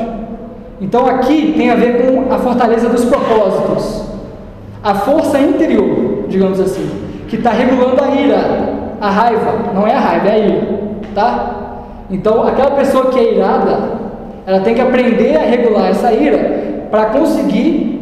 [0.82, 4.04] Então aqui tem a ver com a fortaleza dos propósitos,
[4.84, 6.90] a força interior, digamos assim,
[7.28, 8.38] que está regulando a ira,
[9.00, 10.68] a raiva, não é a raiva, é a ira,
[11.14, 11.56] tá?
[12.10, 13.92] Então aquela pessoa que é irada,
[14.46, 18.02] ela tem que aprender a regular essa ira para conseguir,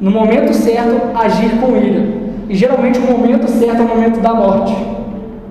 [0.00, 2.27] no momento certo, agir com ira.
[2.48, 4.74] E geralmente o momento certo é o momento da morte,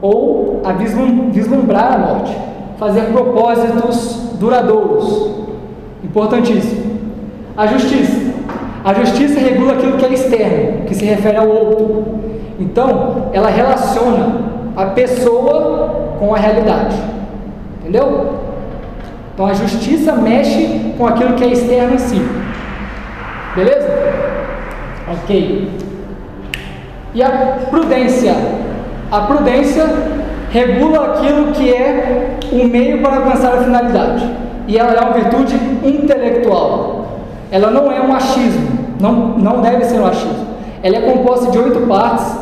[0.01, 2.35] ou a vislumbrar a morte,
[2.77, 5.31] fazer propósitos duradouros.
[6.03, 6.97] Importantíssimo.
[7.55, 8.33] A justiça.
[8.83, 12.05] A justiça regula aquilo que é externo, que se refere ao outro.
[12.59, 14.41] Então, ela relaciona
[14.75, 16.95] a pessoa com a realidade.
[17.79, 18.35] Entendeu?
[19.33, 22.21] Então, a justiça mexe com aquilo que é externo em si.
[23.55, 23.87] Beleza?
[25.11, 25.69] Ok.
[27.13, 27.29] E a
[27.69, 28.35] prudência?
[29.11, 29.85] A prudência
[30.49, 34.27] regula aquilo que é o meio para alcançar a finalidade
[34.67, 37.05] e ela é uma virtude intelectual.
[37.49, 38.67] Ela não é um achismo,
[38.99, 40.45] não, não deve ser um achismo.
[40.83, 42.35] Ela é composta de oito partes.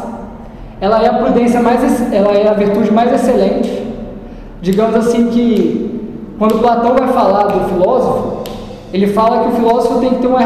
[0.81, 3.85] Ela é a prudência mais, ela é a virtude mais excelente.
[4.61, 8.43] Digamos assim que quando Platão vai falar do filósofo,
[8.91, 10.39] ele fala que o filósofo tem que ter uma,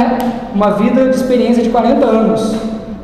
[0.54, 2.56] uma vida de experiência de 40 anos.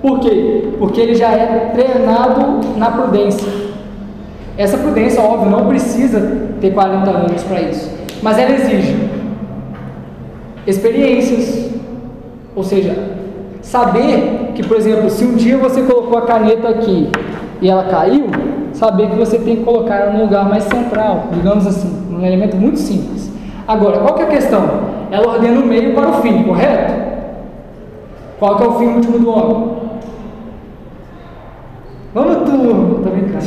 [0.06, 0.68] Por quê?
[0.78, 3.52] Porque ele já é treinado na prudência.
[4.56, 6.22] Essa prudência, óbvio, não precisa
[6.62, 7.92] ter 40 anos para isso,
[8.22, 8.96] mas ela exige
[10.68, 11.72] experiências,
[12.56, 12.96] ou seja,
[13.64, 17.10] saber que, por exemplo, se um dia você colocou a caneta aqui
[17.60, 18.28] e ela caiu,
[18.74, 22.56] saber que você tem que colocar ela no lugar mais central, digamos assim, um elemento
[22.56, 23.32] muito simples.
[23.68, 24.70] Agora, qual que é a questão?
[25.10, 26.94] Ela ordena o meio para o fim, correto?
[28.38, 29.75] Qual que é o fim último do homem?
[32.16, 33.44] Vamos tu, tá brincando.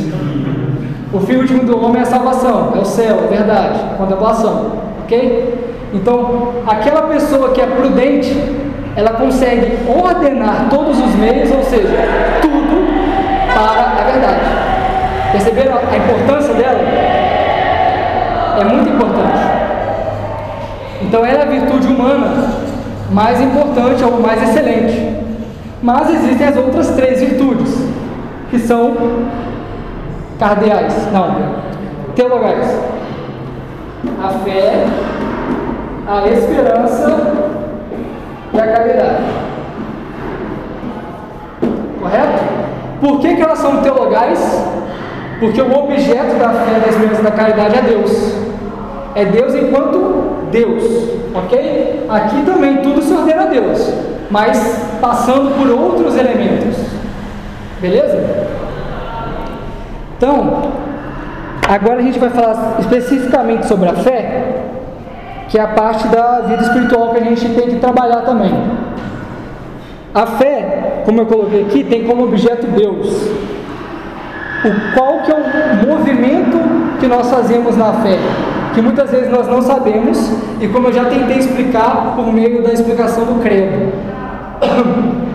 [1.11, 4.73] O fim último do homem é a salvação, é o céu, é verdade, contemplação,
[5.03, 5.89] ok?
[5.95, 8.31] Então, aquela pessoa que é prudente,
[8.95, 11.97] ela consegue ordenar todos os meios, ou seja,
[12.43, 12.87] tudo
[13.55, 14.41] para a verdade.
[15.33, 16.81] Perceberam a importância dela?
[18.61, 19.39] É muito importante.
[21.01, 22.51] Então, ela é a virtude humana
[23.11, 25.17] mais importante ou mais excelente.
[25.83, 27.89] Mas existem as outras três virtudes,
[28.51, 28.95] que são
[30.39, 31.37] cardeais, não,
[32.15, 32.81] teologais.
[34.23, 34.87] A fé,
[36.07, 37.33] a esperança
[38.53, 39.25] e a caridade.
[42.01, 42.45] Correto?
[43.01, 44.67] Por que, que elas são teologais?
[45.41, 48.35] Porque o objeto da fé, da esperança e da caridade é Deus.
[49.15, 50.83] É Deus enquanto Deus,
[51.35, 52.07] ok?
[52.09, 53.93] Aqui também tudo se ordena a Deus,
[54.31, 56.77] mas passando por outros elementos.
[57.81, 58.38] Beleza?
[60.19, 60.73] Então,
[61.69, 64.63] agora a gente vai falar especificamente sobre a fé,
[65.49, 68.53] que é a parte da vida espiritual que a gente tem que trabalhar também.
[70.13, 73.07] A fé, como eu coloquei aqui, tem como objeto Deus.
[74.65, 76.59] O qual que é o movimento
[76.99, 78.19] que nós fazemos na fé?
[78.75, 82.73] Que muitas vezes nós não sabemos, e como eu já tentei explicar por meio da
[82.73, 83.93] explicação do credo.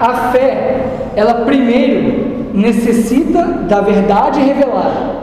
[0.00, 5.20] A fé, ela primeiro necessita da verdade revelada.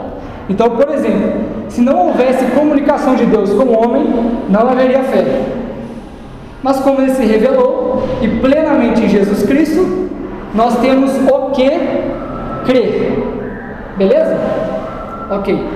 [0.48, 1.32] Então, por exemplo,
[1.68, 4.06] se não houvesse comunicação de Deus com o homem,
[4.48, 5.42] não haveria fé.
[6.62, 10.08] Mas como ele se revelou e plenamente em Jesus Cristo,
[10.54, 11.70] nós temos o que
[12.64, 13.12] crer.
[13.96, 14.36] Beleza?
[15.30, 15.66] Ok.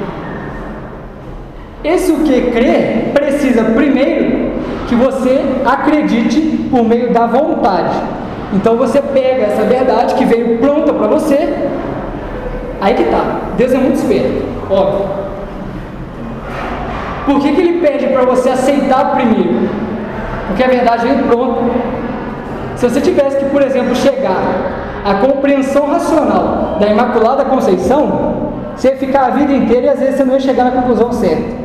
[1.85, 4.53] Esse o que crer precisa primeiro
[4.89, 7.97] que você acredite por meio da vontade.
[8.53, 11.55] Então você pega essa verdade que veio pronta para você,
[12.81, 13.41] aí que tá.
[13.57, 15.23] Deus é muito esperto, óbvio.
[17.24, 19.69] Por que, que ele pede para você aceitar primeiro?
[20.49, 21.61] Porque a verdade veio pronta.
[22.77, 24.43] Se você tivesse que, por exemplo, chegar
[25.05, 30.16] à compreensão racional da Imaculada Conceição, você ia ficar a vida inteira e às vezes
[30.16, 31.62] você não ia chegar na conclusão certa.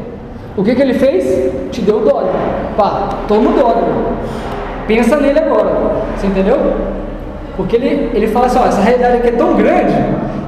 [0.56, 1.52] O que, que ele fez?
[1.72, 2.34] Te deu dólar.
[2.76, 4.18] Pá, toma o.
[4.88, 5.72] Pensa nele agora.
[6.16, 6.58] Você entendeu?
[7.56, 9.94] Porque ele, ele fala assim: ó, essa realidade aqui é tão grande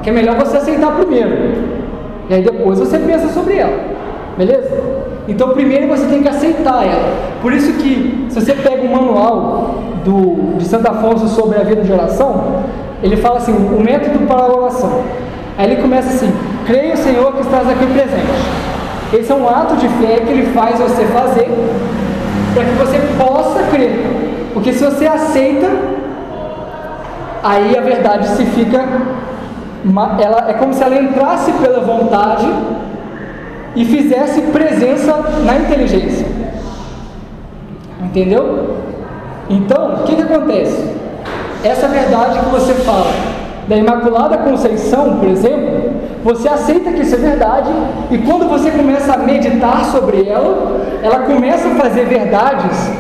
[0.02, 1.54] que é melhor você aceitar primeiro.
[2.30, 3.78] E aí depois você pensa sobre ela.
[4.38, 4.80] Beleza?
[5.28, 7.14] Então primeiro você tem que aceitar ela.
[7.42, 9.76] Por isso que se você pega o manual
[10.06, 12.64] do, de Santo Afonso sobre a vida de oração,
[13.04, 15.02] ele fala assim, o método para a oração.
[15.58, 16.32] Aí ele começa assim,
[16.66, 18.70] creio Senhor que estás aqui presente.
[19.14, 21.50] Esse é um ato de fé que ele faz você fazer
[22.54, 24.19] para que você possa crer.
[24.54, 25.68] Porque se você aceita,
[27.44, 28.84] aí a verdade se fica.
[30.22, 32.48] Ela, é como se ela entrasse pela vontade
[33.76, 35.14] e fizesse presença
[35.46, 36.28] na inteligência.
[38.02, 38.78] Entendeu?
[39.50, 40.96] Então, o que, que acontece?
[41.64, 43.12] Essa verdade que você fala
[43.68, 45.94] da Imaculada Conceição, por exemplo,
[46.24, 47.70] você aceita que isso é verdade
[48.12, 52.92] e quando você começa a meditar sobre ela, ela começa a fazer verdades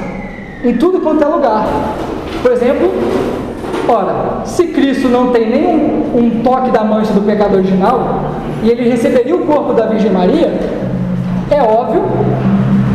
[0.63, 1.67] em tudo quanto é lugar.
[2.41, 2.91] Por exemplo,
[3.87, 8.31] ora, se Cristo não tem nenhum um toque da mancha do pecado original
[8.63, 10.53] e ele receberia o corpo da Virgem Maria,
[11.49, 12.03] é óbvio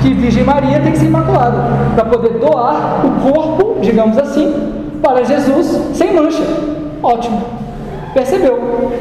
[0.03, 1.57] que Virgem Maria tem que ser imaculada
[1.95, 4.73] para poder doar o corpo, digamos assim,
[5.03, 6.43] para Jesus sem mancha.
[7.03, 7.43] Ótimo.
[8.12, 8.93] Percebeu?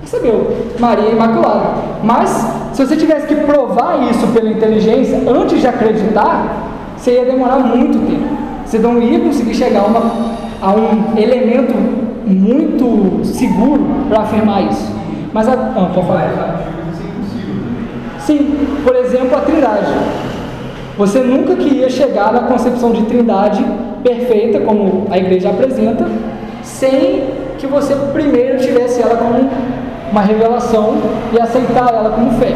[0.00, 0.56] Percebeu?
[0.78, 1.66] Maria é imaculada.
[2.02, 2.30] Mas
[2.72, 6.66] se você tivesse que provar isso pela inteligência antes de acreditar,
[7.06, 8.36] você ia demorar muito tempo.
[8.64, 10.12] Você não ia conseguir chegar a, uma,
[10.60, 11.72] a um elemento
[12.26, 14.92] muito seguro para afirmar isso.
[15.32, 15.52] Mas a.
[15.52, 16.66] Ah, pode falar.
[18.18, 19.92] Sim, por exemplo, a Trindade.
[20.98, 23.64] Você nunca queria chegar na concepção de Trindade
[24.02, 26.08] perfeita, como a igreja apresenta,
[26.64, 27.22] sem
[27.56, 29.48] que você primeiro tivesse ela como
[30.10, 30.94] uma revelação
[31.32, 32.52] e aceitar ela como fé.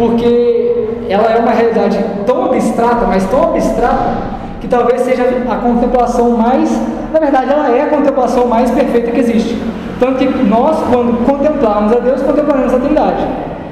[0.00, 4.16] Porque ela é uma realidade tão abstrata, mas tão abstrata,
[4.62, 6.70] que talvez seja a contemplação mais,
[7.12, 9.62] na verdade, ela é a contemplação mais perfeita que existe.
[9.98, 13.26] Tanto que nós, quando contemplarmos a Deus, contemplamos a Trindade.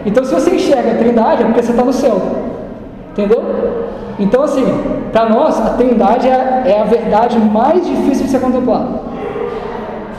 [0.04, 2.20] Então, se você enxerga a Trindade, é porque você está no céu.
[3.12, 3.42] Entendeu?
[4.18, 4.66] Então, assim,
[5.10, 9.00] para nós, a Trindade é, é a verdade mais difícil de ser contemplada.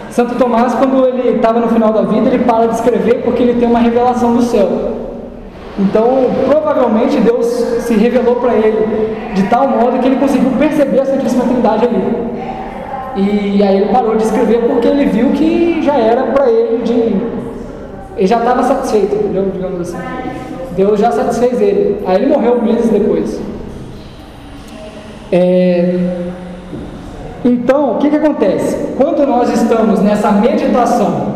[0.09, 3.59] Santo Tomás, quando ele estava no final da vida, ele para de escrever porque ele
[3.59, 4.98] tem uma revelação do céu.
[5.79, 11.05] Então, provavelmente Deus se revelou para ele de tal modo que ele conseguiu perceber a
[11.05, 12.29] Santíssima Trindade ali.
[13.15, 17.39] E aí ele parou de escrever porque ele viu que já era para ele de.
[18.17, 19.49] Ele já estava satisfeito, entendeu?
[19.53, 19.97] Digamos assim.
[20.75, 22.03] Deus já satisfez ele.
[22.05, 23.39] Aí ele morreu meses depois.
[25.31, 25.95] É...
[27.45, 28.95] Então, o que, que acontece?
[28.97, 31.28] Quando nós estamos nessa meditação,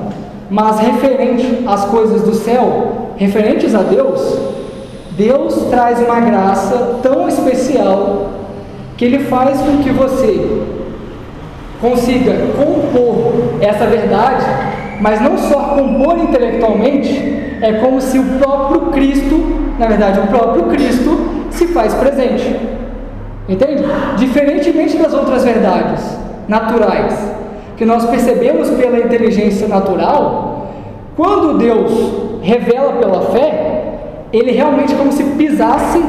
[0.50, 4.38] mas referente às coisas do céu, referentes a Deus,
[5.12, 8.30] Deus traz uma graça tão especial
[8.98, 10.64] que Ele faz com que você
[11.80, 14.46] consiga compor essa verdade,
[15.02, 19.36] mas não só compor intelectualmente, é como se o próprio Cristo,
[19.78, 22.56] na verdade, o próprio Cristo se faz presente.
[23.48, 23.84] Entende?
[24.18, 26.18] Diferentemente das outras verdades
[26.48, 27.14] naturais
[27.78, 30.72] que nós percebemos pela inteligência natural,
[31.16, 31.92] quando Deus
[32.42, 33.84] revela pela fé,
[34.32, 36.02] ele realmente é como se pisasse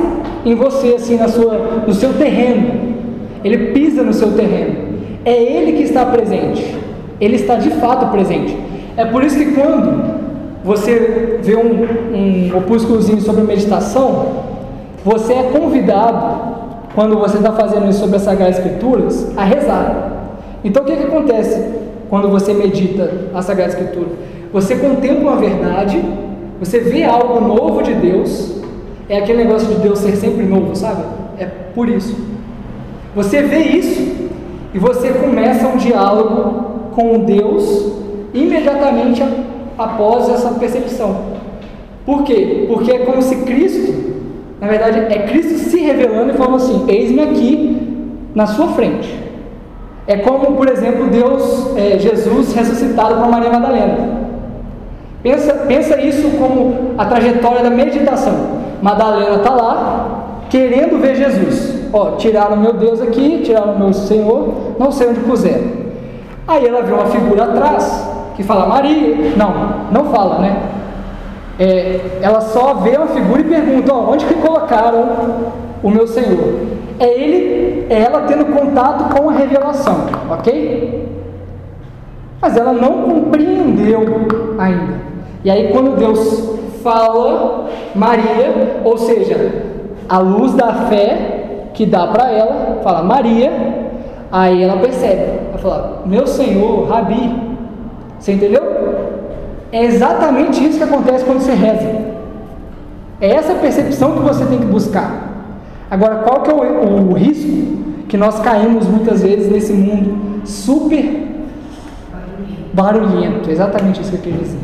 [0.44, 2.94] em você assim na sua no seu terreno.
[3.44, 4.94] Ele pisa no seu terreno.
[5.24, 6.74] É ele que está presente.
[7.20, 8.56] Ele está de fato presente.
[8.96, 10.14] É por isso que quando
[10.64, 14.44] você vê um, um opúsculozinho sobre meditação,
[15.04, 16.54] você é convidado
[16.94, 20.13] quando você está fazendo isso sobre as Sagradas Escrituras, a rezar.
[20.64, 21.62] Então o que, que acontece
[22.08, 24.08] quando você medita a Sagrada Escritura?
[24.52, 26.02] Você contempla uma verdade,
[26.58, 28.62] você vê algo novo de Deus,
[29.08, 31.04] é aquele negócio de Deus ser sempre novo, sabe?
[31.38, 32.16] É por isso.
[33.14, 34.30] Você vê isso
[34.72, 37.92] e você começa um diálogo com Deus
[38.32, 39.22] imediatamente
[39.76, 41.34] após essa percepção.
[42.06, 42.64] Por quê?
[42.68, 44.14] Porque é como se Cristo
[44.64, 47.76] na verdade, é Cristo se revelando e falando assim: Eis-me aqui
[48.34, 49.23] na sua frente.
[50.06, 54.24] É como, por exemplo, Deus, é, Jesus ressuscitado para Maria Madalena.
[55.22, 58.34] Pensa, pensa isso como a trajetória da meditação.
[58.82, 61.88] Madalena está lá, querendo ver Jesus.
[61.90, 65.84] Ó, tiraram meu Deus aqui, tiraram meu Senhor, não sei onde puseram.
[66.46, 68.06] Aí ela vê uma figura atrás
[68.36, 69.32] que fala Maria.
[69.36, 69.54] Não,
[69.90, 70.62] não fala, né?
[71.58, 75.04] É, ela só vê uma figura e pergunta: ó, onde que colocaram
[75.82, 76.73] o meu Senhor?
[76.98, 81.08] É ele, é ela tendo contato com a revelação, ok?
[82.40, 84.00] Mas ela não compreendeu
[84.58, 85.00] ainda.
[85.42, 89.62] E aí, quando Deus fala Maria, ou seja,
[90.08, 93.50] a luz da fé que dá para ela, fala Maria,
[94.30, 97.34] aí ela percebe, ela fala: Meu Senhor, Rabi,
[98.18, 98.62] você entendeu?
[99.72, 102.04] É exatamente isso que acontece quando você reza.
[103.20, 105.33] É essa percepção que você tem que buscar.
[105.90, 107.48] Agora, qual que é o, o risco
[108.08, 111.04] que nós caímos muitas vezes nesse mundo super
[112.72, 113.50] barulhento?
[113.50, 114.58] Exatamente isso que eu queria dizer.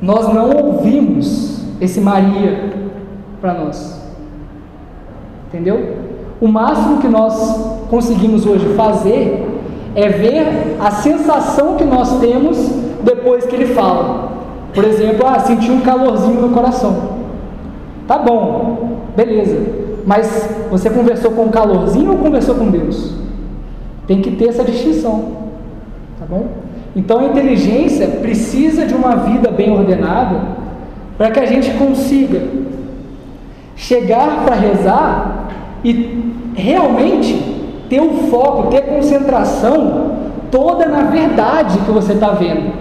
[0.00, 2.72] Nós não ouvimos esse Maria
[3.40, 4.00] para nós.
[5.48, 5.96] Entendeu?
[6.40, 9.46] O máximo que nós conseguimos hoje fazer
[9.94, 12.56] é ver a sensação que nós temos
[13.02, 14.30] depois que ele fala.
[14.72, 17.20] Por exemplo, ah, senti um calorzinho no coração.
[18.06, 19.89] Tá bom, beleza.
[20.06, 23.12] Mas você conversou com calorzinho ou conversou com Deus?
[24.06, 25.36] Tem que ter essa distinção.
[26.18, 26.46] Tá bom?
[26.94, 30.40] Então a inteligência precisa de uma vida bem ordenada
[31.16, 32.42] para que a gente consiga
[33.76, 35.48] chegar para rezar
[35.84, 37.34] e realmente
[37.88, 40.18] ter o foco, ter concentração
[40.50, 42.72] toda na verdade que você está vendo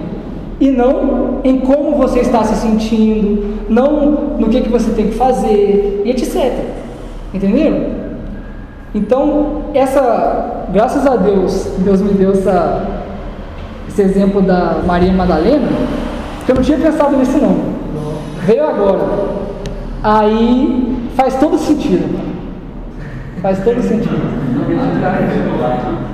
[0.60, 5.16] e não em como você está se sentindo, não no que, que você tem que
[5.16, 6.52] fazer, etc.
[7.34, 8.10] Entenderam?
[8.93, 12.88] Então, essa, graças a Deus, Deus me deu essa,
[13.88, 15.68] esse exemplo da Maria Madalena,
[16.45, 17.56] que eu não tinha pensado nisso não.
[18.45, 19.03] Veio agora.
[20.03, 22.19] Aí faz todo sentido.
[23.41, 24.18] Faz todo sentido.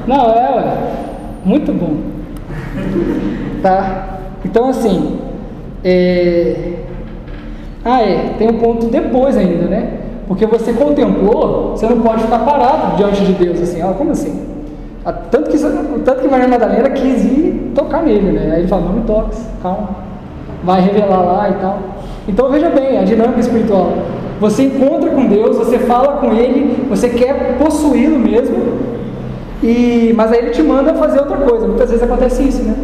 [0.05, 0.77] Não, é, ué.
[1.45, 1.97] Muito bom.
[3.61, 4.19] Tá?
[4.43, 5.19] Então, assim,
[5.83, 6.73] é...
[7.85, 10.04] ah, é, tem um ponto depois ainda, né?
[10.27, 14.41] Porque você contemplou, você não pode ficar parado diante de Deus, assim, ó, como assim?
[15.05, 18.51] Ah, tanto que, tanto que Maria Madalena quis ir tocar nele, né?
[18.53, 19.89] Aí ele fala, não me toques, calma,
[20.63, 21.77] vai revelar lá e tal.
[22.27, 23.91] Então veja bem, a dinâmica espiritual.
[24.39, 28.57] Você encontra com Deus, você fala com Ele, você quer possuí-lo mesmo,
[29.63, 31.67] e, mas aí Ele te manda fazer outra coisa.
[31.67, 32.75] Muitas vezes acontece isso, né?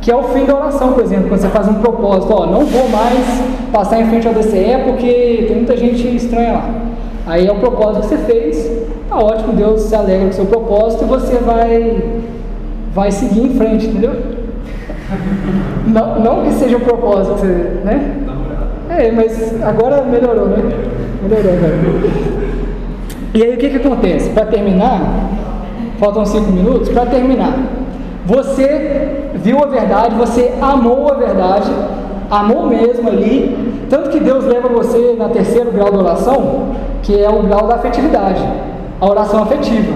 [0.00, 2.64] Que é o fim da oração, por exemplo, quando você faz um propósito, ó, não
[2.64, 3.18] vou mais
[3.72, 6.87] passar em frente ao DCE porque tem muita gente estranha lá.
[7.28, 10.46] Aí é o propósito que você fez, tá ótimo, Deus se alegra com o seu
[10.46, 12.02] propósito e você vai,
[12.94, 14.12] vai seguir em frente, entendeu?
[15.86, 17.42] Não, não que seja o propósito,
[17.82, 18.14] né?
[18.90, 20.58] É, mas agora melhorou, né?
[21.22, 22.10] Melhorou, velho.
[23.32, 24.28] E aí o que, que acontece?
[24.30, 25.00] Para terminar,
[25.98, 27.58] faltam cinco minutos, para terminar,
[28.26, 31.70] você viu a verdade, você amou a verdade,
[32.30, 36.68] amou mesmo ali, tanto que Deus leva você na terceiro grau da oração,
[37.02, 38.42] que é o grau da afetividade,
[39.00, 39.94] a oração afetiva.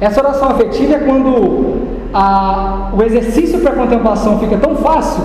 [0.00, 1.76] Essa oração afetiva é quando
[2.14, 5.22] a, o exercício para a contemplação fica tão fácil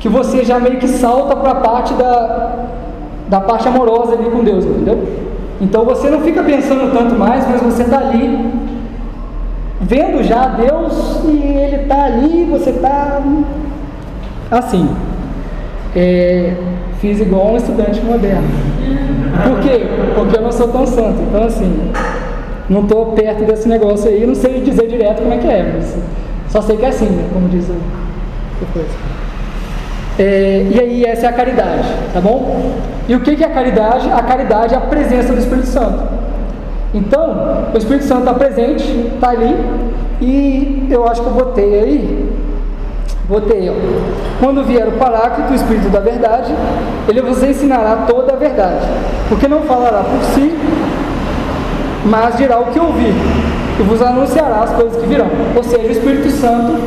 [0.00, 2.66] que você já meio que salta para a parte da,
[3.28, 5.06] da parte amorosa ali com Deus, entendeu?
[5.60, 8.52] Então você não fica pensando tanto mais, mas você está ali
[9.80, 13.20] vendo já Deus e Ele está ali, você está
[14.50, 14.88] assim.
[15.94, 16.54] É,
[17.00, 18.48] fiz igual um estudante moderno.
[19.46, 19.86] Por quê?
[20.14, 21.20] Porque eu não sou tão santo.
[21.28, 21.90] Então assim,
[22.68, 25.96] não estou perto desse negócio aí, não sei dizer direto como é que é, mas
[26.48, 27.28] só sei que é assim, né?
[27.32, 27.74] Como diz o
[28.60, 28.86] depois.
[30.18, 32.72] É, e aí essa é a caridade, tá bom?
[33.08, 34.08] E o que é a caridade?
[34.10, 36.02] A caridade é a presença do Espírito Santo.
[36.94, 39.56] Então, o Espírito Santo está presente, está ali,
[40.20, 42.31] e eu acho que eu botei aí,
[43.32, 43.74] botei, ó.
[44.38, 46.52] Quando vier o Paráclito, o Espírito da Verdade,
[47.08, 48.86] ele vos ensinará toda a verdade,
[49.28, 50.54] porque não falará por si,
[52.04, 53.14] mas dirá o que ouvir,
[53.80, 55.28] e vos anunciará as coisas que virão.
[55.56, 56.78] Ou seja, o Espírito Santo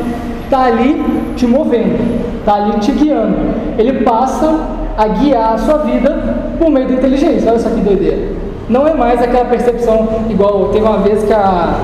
[0.44, 1.04] está ali
[1.36, 1.98] te movendo,
[2.38, 3.36] está ali te guiando.
[3.76, 4.60] Ele passa
[4.96, 6.10] a guiar a sua vida
[6.58, 7.50] por meio da inteligência.
[7.50, 8.28] Olha só que doideira.
[8.68, 11.74] Não é mais aquela percepção igual teve uma vez que a,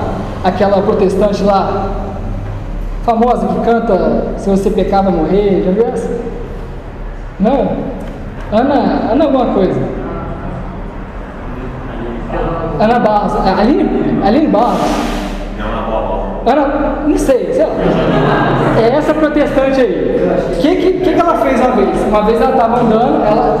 [0.43, 1.87] aquela protestante lá,
[3.03, 6.09] famosa, que canta Se você pecar vai morrer, já viu essa?
[7.39, 7.71] Não?
[8.51, 9.79] Ana, Ana alguma coisa.
[12.79, 14.79] Ana Barros, Aline, Aline Barros.
[16.45, 17.71] Ana, não sei, sei lá.
[18.81, 20.29] É essa protestante aí.
[20.51, 22.01] O que, que, que, ela fez uma vez?
[22.07, 23.57] Uma vez ela estava andando, ela,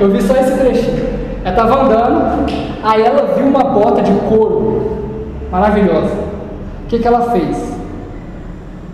[0.00, 1.12] eu vi só esse trechinho.
[1.44, 2.46] Ela estava andando,
[2.82, 4.98] aí ela viu uma bota de couro
[5.50, 6.14] maravilhosa.
[6.84, 7.71] O que, que ela fez?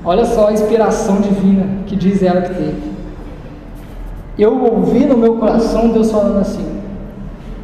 [0.08, 2.92] Olha só a inspiração divina que diz ela que teve.
[4.38, 6.80] Eu ouvi no meu coração Deus falando assim: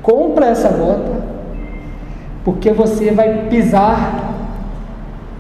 [0.03, 1.25] compra essa bota,
[2.45, 4.35] porque você vai pisar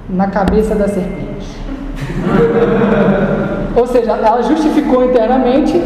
[0.08, 1.46] na cabeça da serpente.
[3.76, 5.78] Ou seja, ela justificou internamente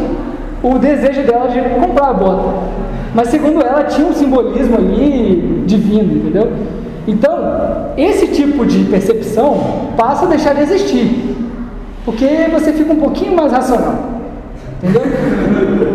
[0.63, 2.53] o desejo dela de comprar a bota.
[3.13, 6.49] Mas segundo ela, tinha um simbolismo ali divino, entendeu?
[7.09, 7.39] Então,
[7.97, 9.57] esse tipo de percepção
[9.97, 11.35] passa a deixar de existir.
[12.05, 13.95] Porque você fica um pouquinho mais racional.
[14.77, 15.01] Entendeu?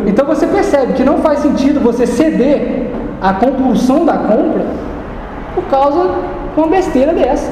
[0.06, 4.66] Então você percebe que não faz sentido você ceder à compulsão da compra
[5.54, 6.02] por causa
[6.54, 7.50] de uma besteira dessa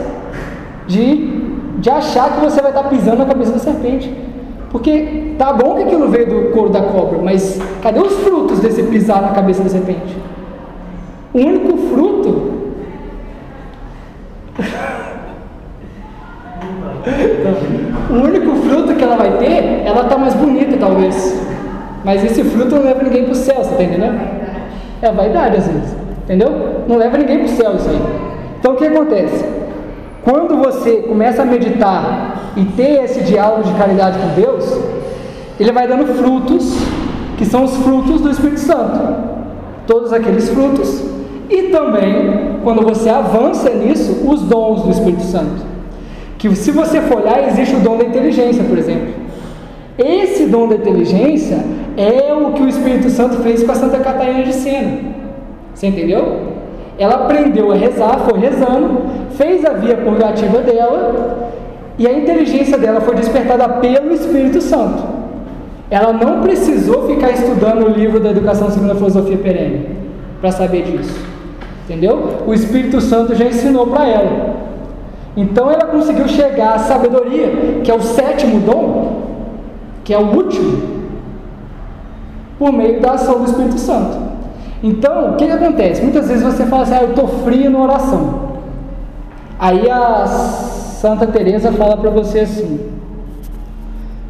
[0.89, 1.41] de,
[1.79, 4.13] de achar que você vai estar pisando na cabeça da serpente.
[4.71, 8.83] Porque tá bom que aquilo veio do couro da cobra, mas cadê os frutos desse
[8.83, 10.17] pisar na cabeça da serpente?
[11.33, 12.52] O único fruto.
[18.11, 21.41] O único fruto que ela vai ter, ela tá mais bonita talvez.
[22.05, 24.21] Mas esse fruto não leva ninguém para o céu, você tá entendendo?
[25.01, 25.97] É vaidade às vezes.
[26.25, 26.85] Entendeu?
[26.87, 28.01] Não leva ninguém para o céu isso aí.
[28.59, 29.45] Então o que acontece?
[30.23, 34.81] Quando você começa a meditar e ter esse diálogo de caridade com Deus,
[35.59, 36.77] ele vai dando frutos,
[37.37, 39.01] que são os frutos do Espírito Santo.
[39.87, 41.12] Todos aqueles frutos.
[41.53, 45.63] E também, quando você avança nisso, os dons do Espírito Santo.
[46.39, 49.13] Que se você for olhar, existe o dom da inteligência, por exemplo.
[49.99, 51.63] Esse dom da inteligência
[51.95, 54.99] é o que o Espírito Santo fez com a Santa Catarina de Sena.
[55.75, 56.53] Você entendeu?
[56.99, 59.03] Ela aprendeu a rezar, foi rezando,
[59.33, 61.51] fez a via purgativa dela
[61.99, 65.03] e a inteligência dela foi despertada pelo Espírito Santo.
[65.91, 69.89] Ela não precisou ficar estudando o livro da Educação segundo a Filosofia Perene
[70.41, 71.32] para saber disso.
[71.85, 72.45] Entendeu?
[72.47, 74.57] O Espírito Santo já ensinou para ela.
[75.37, 79.23] Então ela conseguiu chegar à sabedoria, que é o sétimo dom,
[80.05, 80.83] que é o último,
[82.59, 84.19] por meio da ação do Espírito Santo.
[84.83, 86.03] Então, o que, que acontece?
[86.03, 88.53] Muitas vezes você fala assim, ah, eu estou frio na oração.
[89.59, 92.91] Aí a Santa Teresa fala para você assim,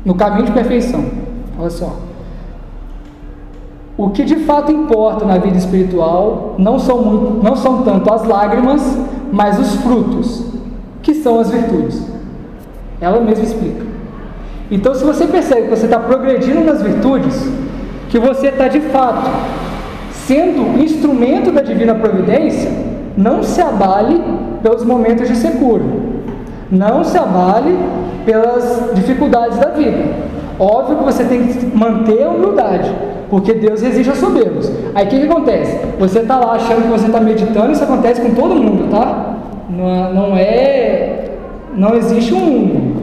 [0.04, 1.04] no caminho de perfeição,
[1.58, 1.96] olha só.
[3.96, 8.24] O que de fato importa na vida espiritual não são, muito, não são tanto as
[8.24, 8.98] lágrimas,
[9.30, 10.46] mas os frutos,
[11.02, 12.02] que são as virtudes.
[13.00, 13.84] Ela mesma explica.
[14.70, 17.46] Então, se você percebe que você está progredindo nas virtudes,
[18.08, 19.30] que você está de fato
[20.26, 22.70] sendo instrumento da divina providência,
[23.16, 24.22] não se abale
[24.62, 25.84] pelos momentos de secura,
[26.70, 27.76] não se abale
[28.24, 30.04] pelas dificuldades da vida.
[30.58, 32.90] Óbvio que você tem que manter a humildade,
[33.32, 34.70] porque Deus exige a soberbos.
[34.94, 35.80] Aí o que, que acontece?
[35.98, 39.36] Você está lá achando que você está meditando, isso acontece com todo mundo, tá?
[39.70, 41.30] Não, não é.
[41.74, 42.94] Não existe um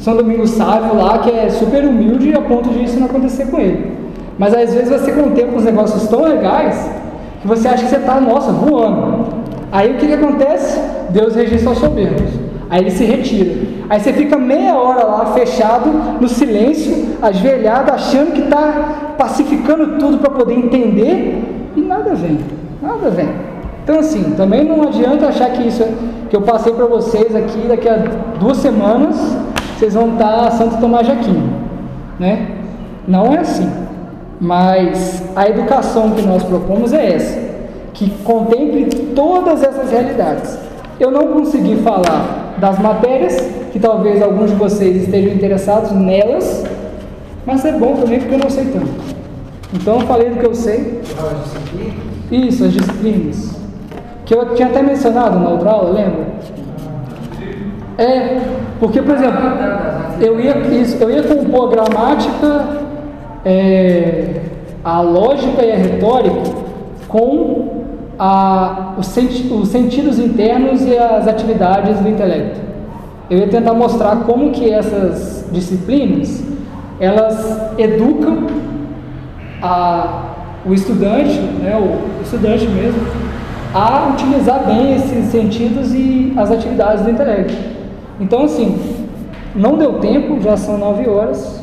[0.00, 3.60] São Domingos sábio lá que é super humilde a ponto de isso não acontecer com
[3.60, 3.92] ele.
[4.36, 6.90] Mas às vezes você contempla uns negócios tão legais
[7.40, 9.26] que você acha que você está, nossa, voando.
[9.70, 10.80] Aí o que, que acontece?
[11.10, 12.28] Deus registra os soberbos.
[12.68, 13.54] Aí ele se retira.
[13.88, 15.90] Aí você fica meia hora lá fechado,
[16.20, 22.38] no silêncio, ajoelhado, achando que está pacificando tudo para poder entender e nada vem.
[22.82, 23.28] Nada vem.
[23.84, 25.84] Então assim, também não adianta achar que isso
[26.28, 28.04] que eu passei para vocês aqui daqui a
[28.40, 29.16] duas semanas
[29.76, 31.52] vocês vão estar Santo Tomás de Aquino,
[32.18, 32.48] né?
[33.06, 33.70] Não é assim.
[34.40, 37.38] Mas a educação que nós propomos é essa,
[37.92, 40.58] que contemple todas essas realidades.
[40.98, 43.36] Eu não consegui falar das matérias,
[43.72, 46.64] que talvez alguns de vocês estejam interessados nelas,
[47.44, 49.16] mas é bom também porque eu não sei tanto.
[49.74, 51.00] Então eu falei do que eu sei.
[52.30, 53.56] Isso, as disciplinas.
[54.24, 56.26] Que eu tinha até mencionado na outra aula, lembra?
[57.98, 58.40] É,
[58.80, 59.40] porque, por exemplo,
[60.20, 62.66] eu ia, isso, eu ia compor a gramática,
[63.44, 64.40] é,
[64.84, 66.42] a lógica e a retórica
[67.08, 67.75] com
[68.18, 72.60] a, os, senti os sentidos internos e as atividades do intelecto.
[73.28, 76.44] Eu ia tentar mostrar como que essas disciplinas
[76.98, 78.46] elas educam
[79.60, 80.22] a,
[80.64, 83.00] o estudante, né, o estudante mesmo,
[83.74, 87.54] a utilizar bem esses sentidos e as atividades do intelecto.
[88.18, 88.78] Então, assim,
[89.54, 91.62] não deu tempo, já são nove horas,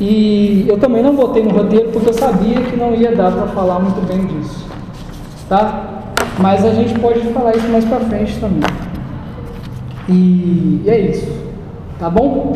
[0.00, 3.46] e eu também não botei no roteiro porque eu sabia que não ia dar para
[3.48, 4.73] falar muito bem disso
[5.48, 6.02] tá?
[6.38, 8.62] Mas a gente pode falar isso mais para frente também.
[10.08, 11.32] E, e é isso,
[11.98, 12.54] tá bom?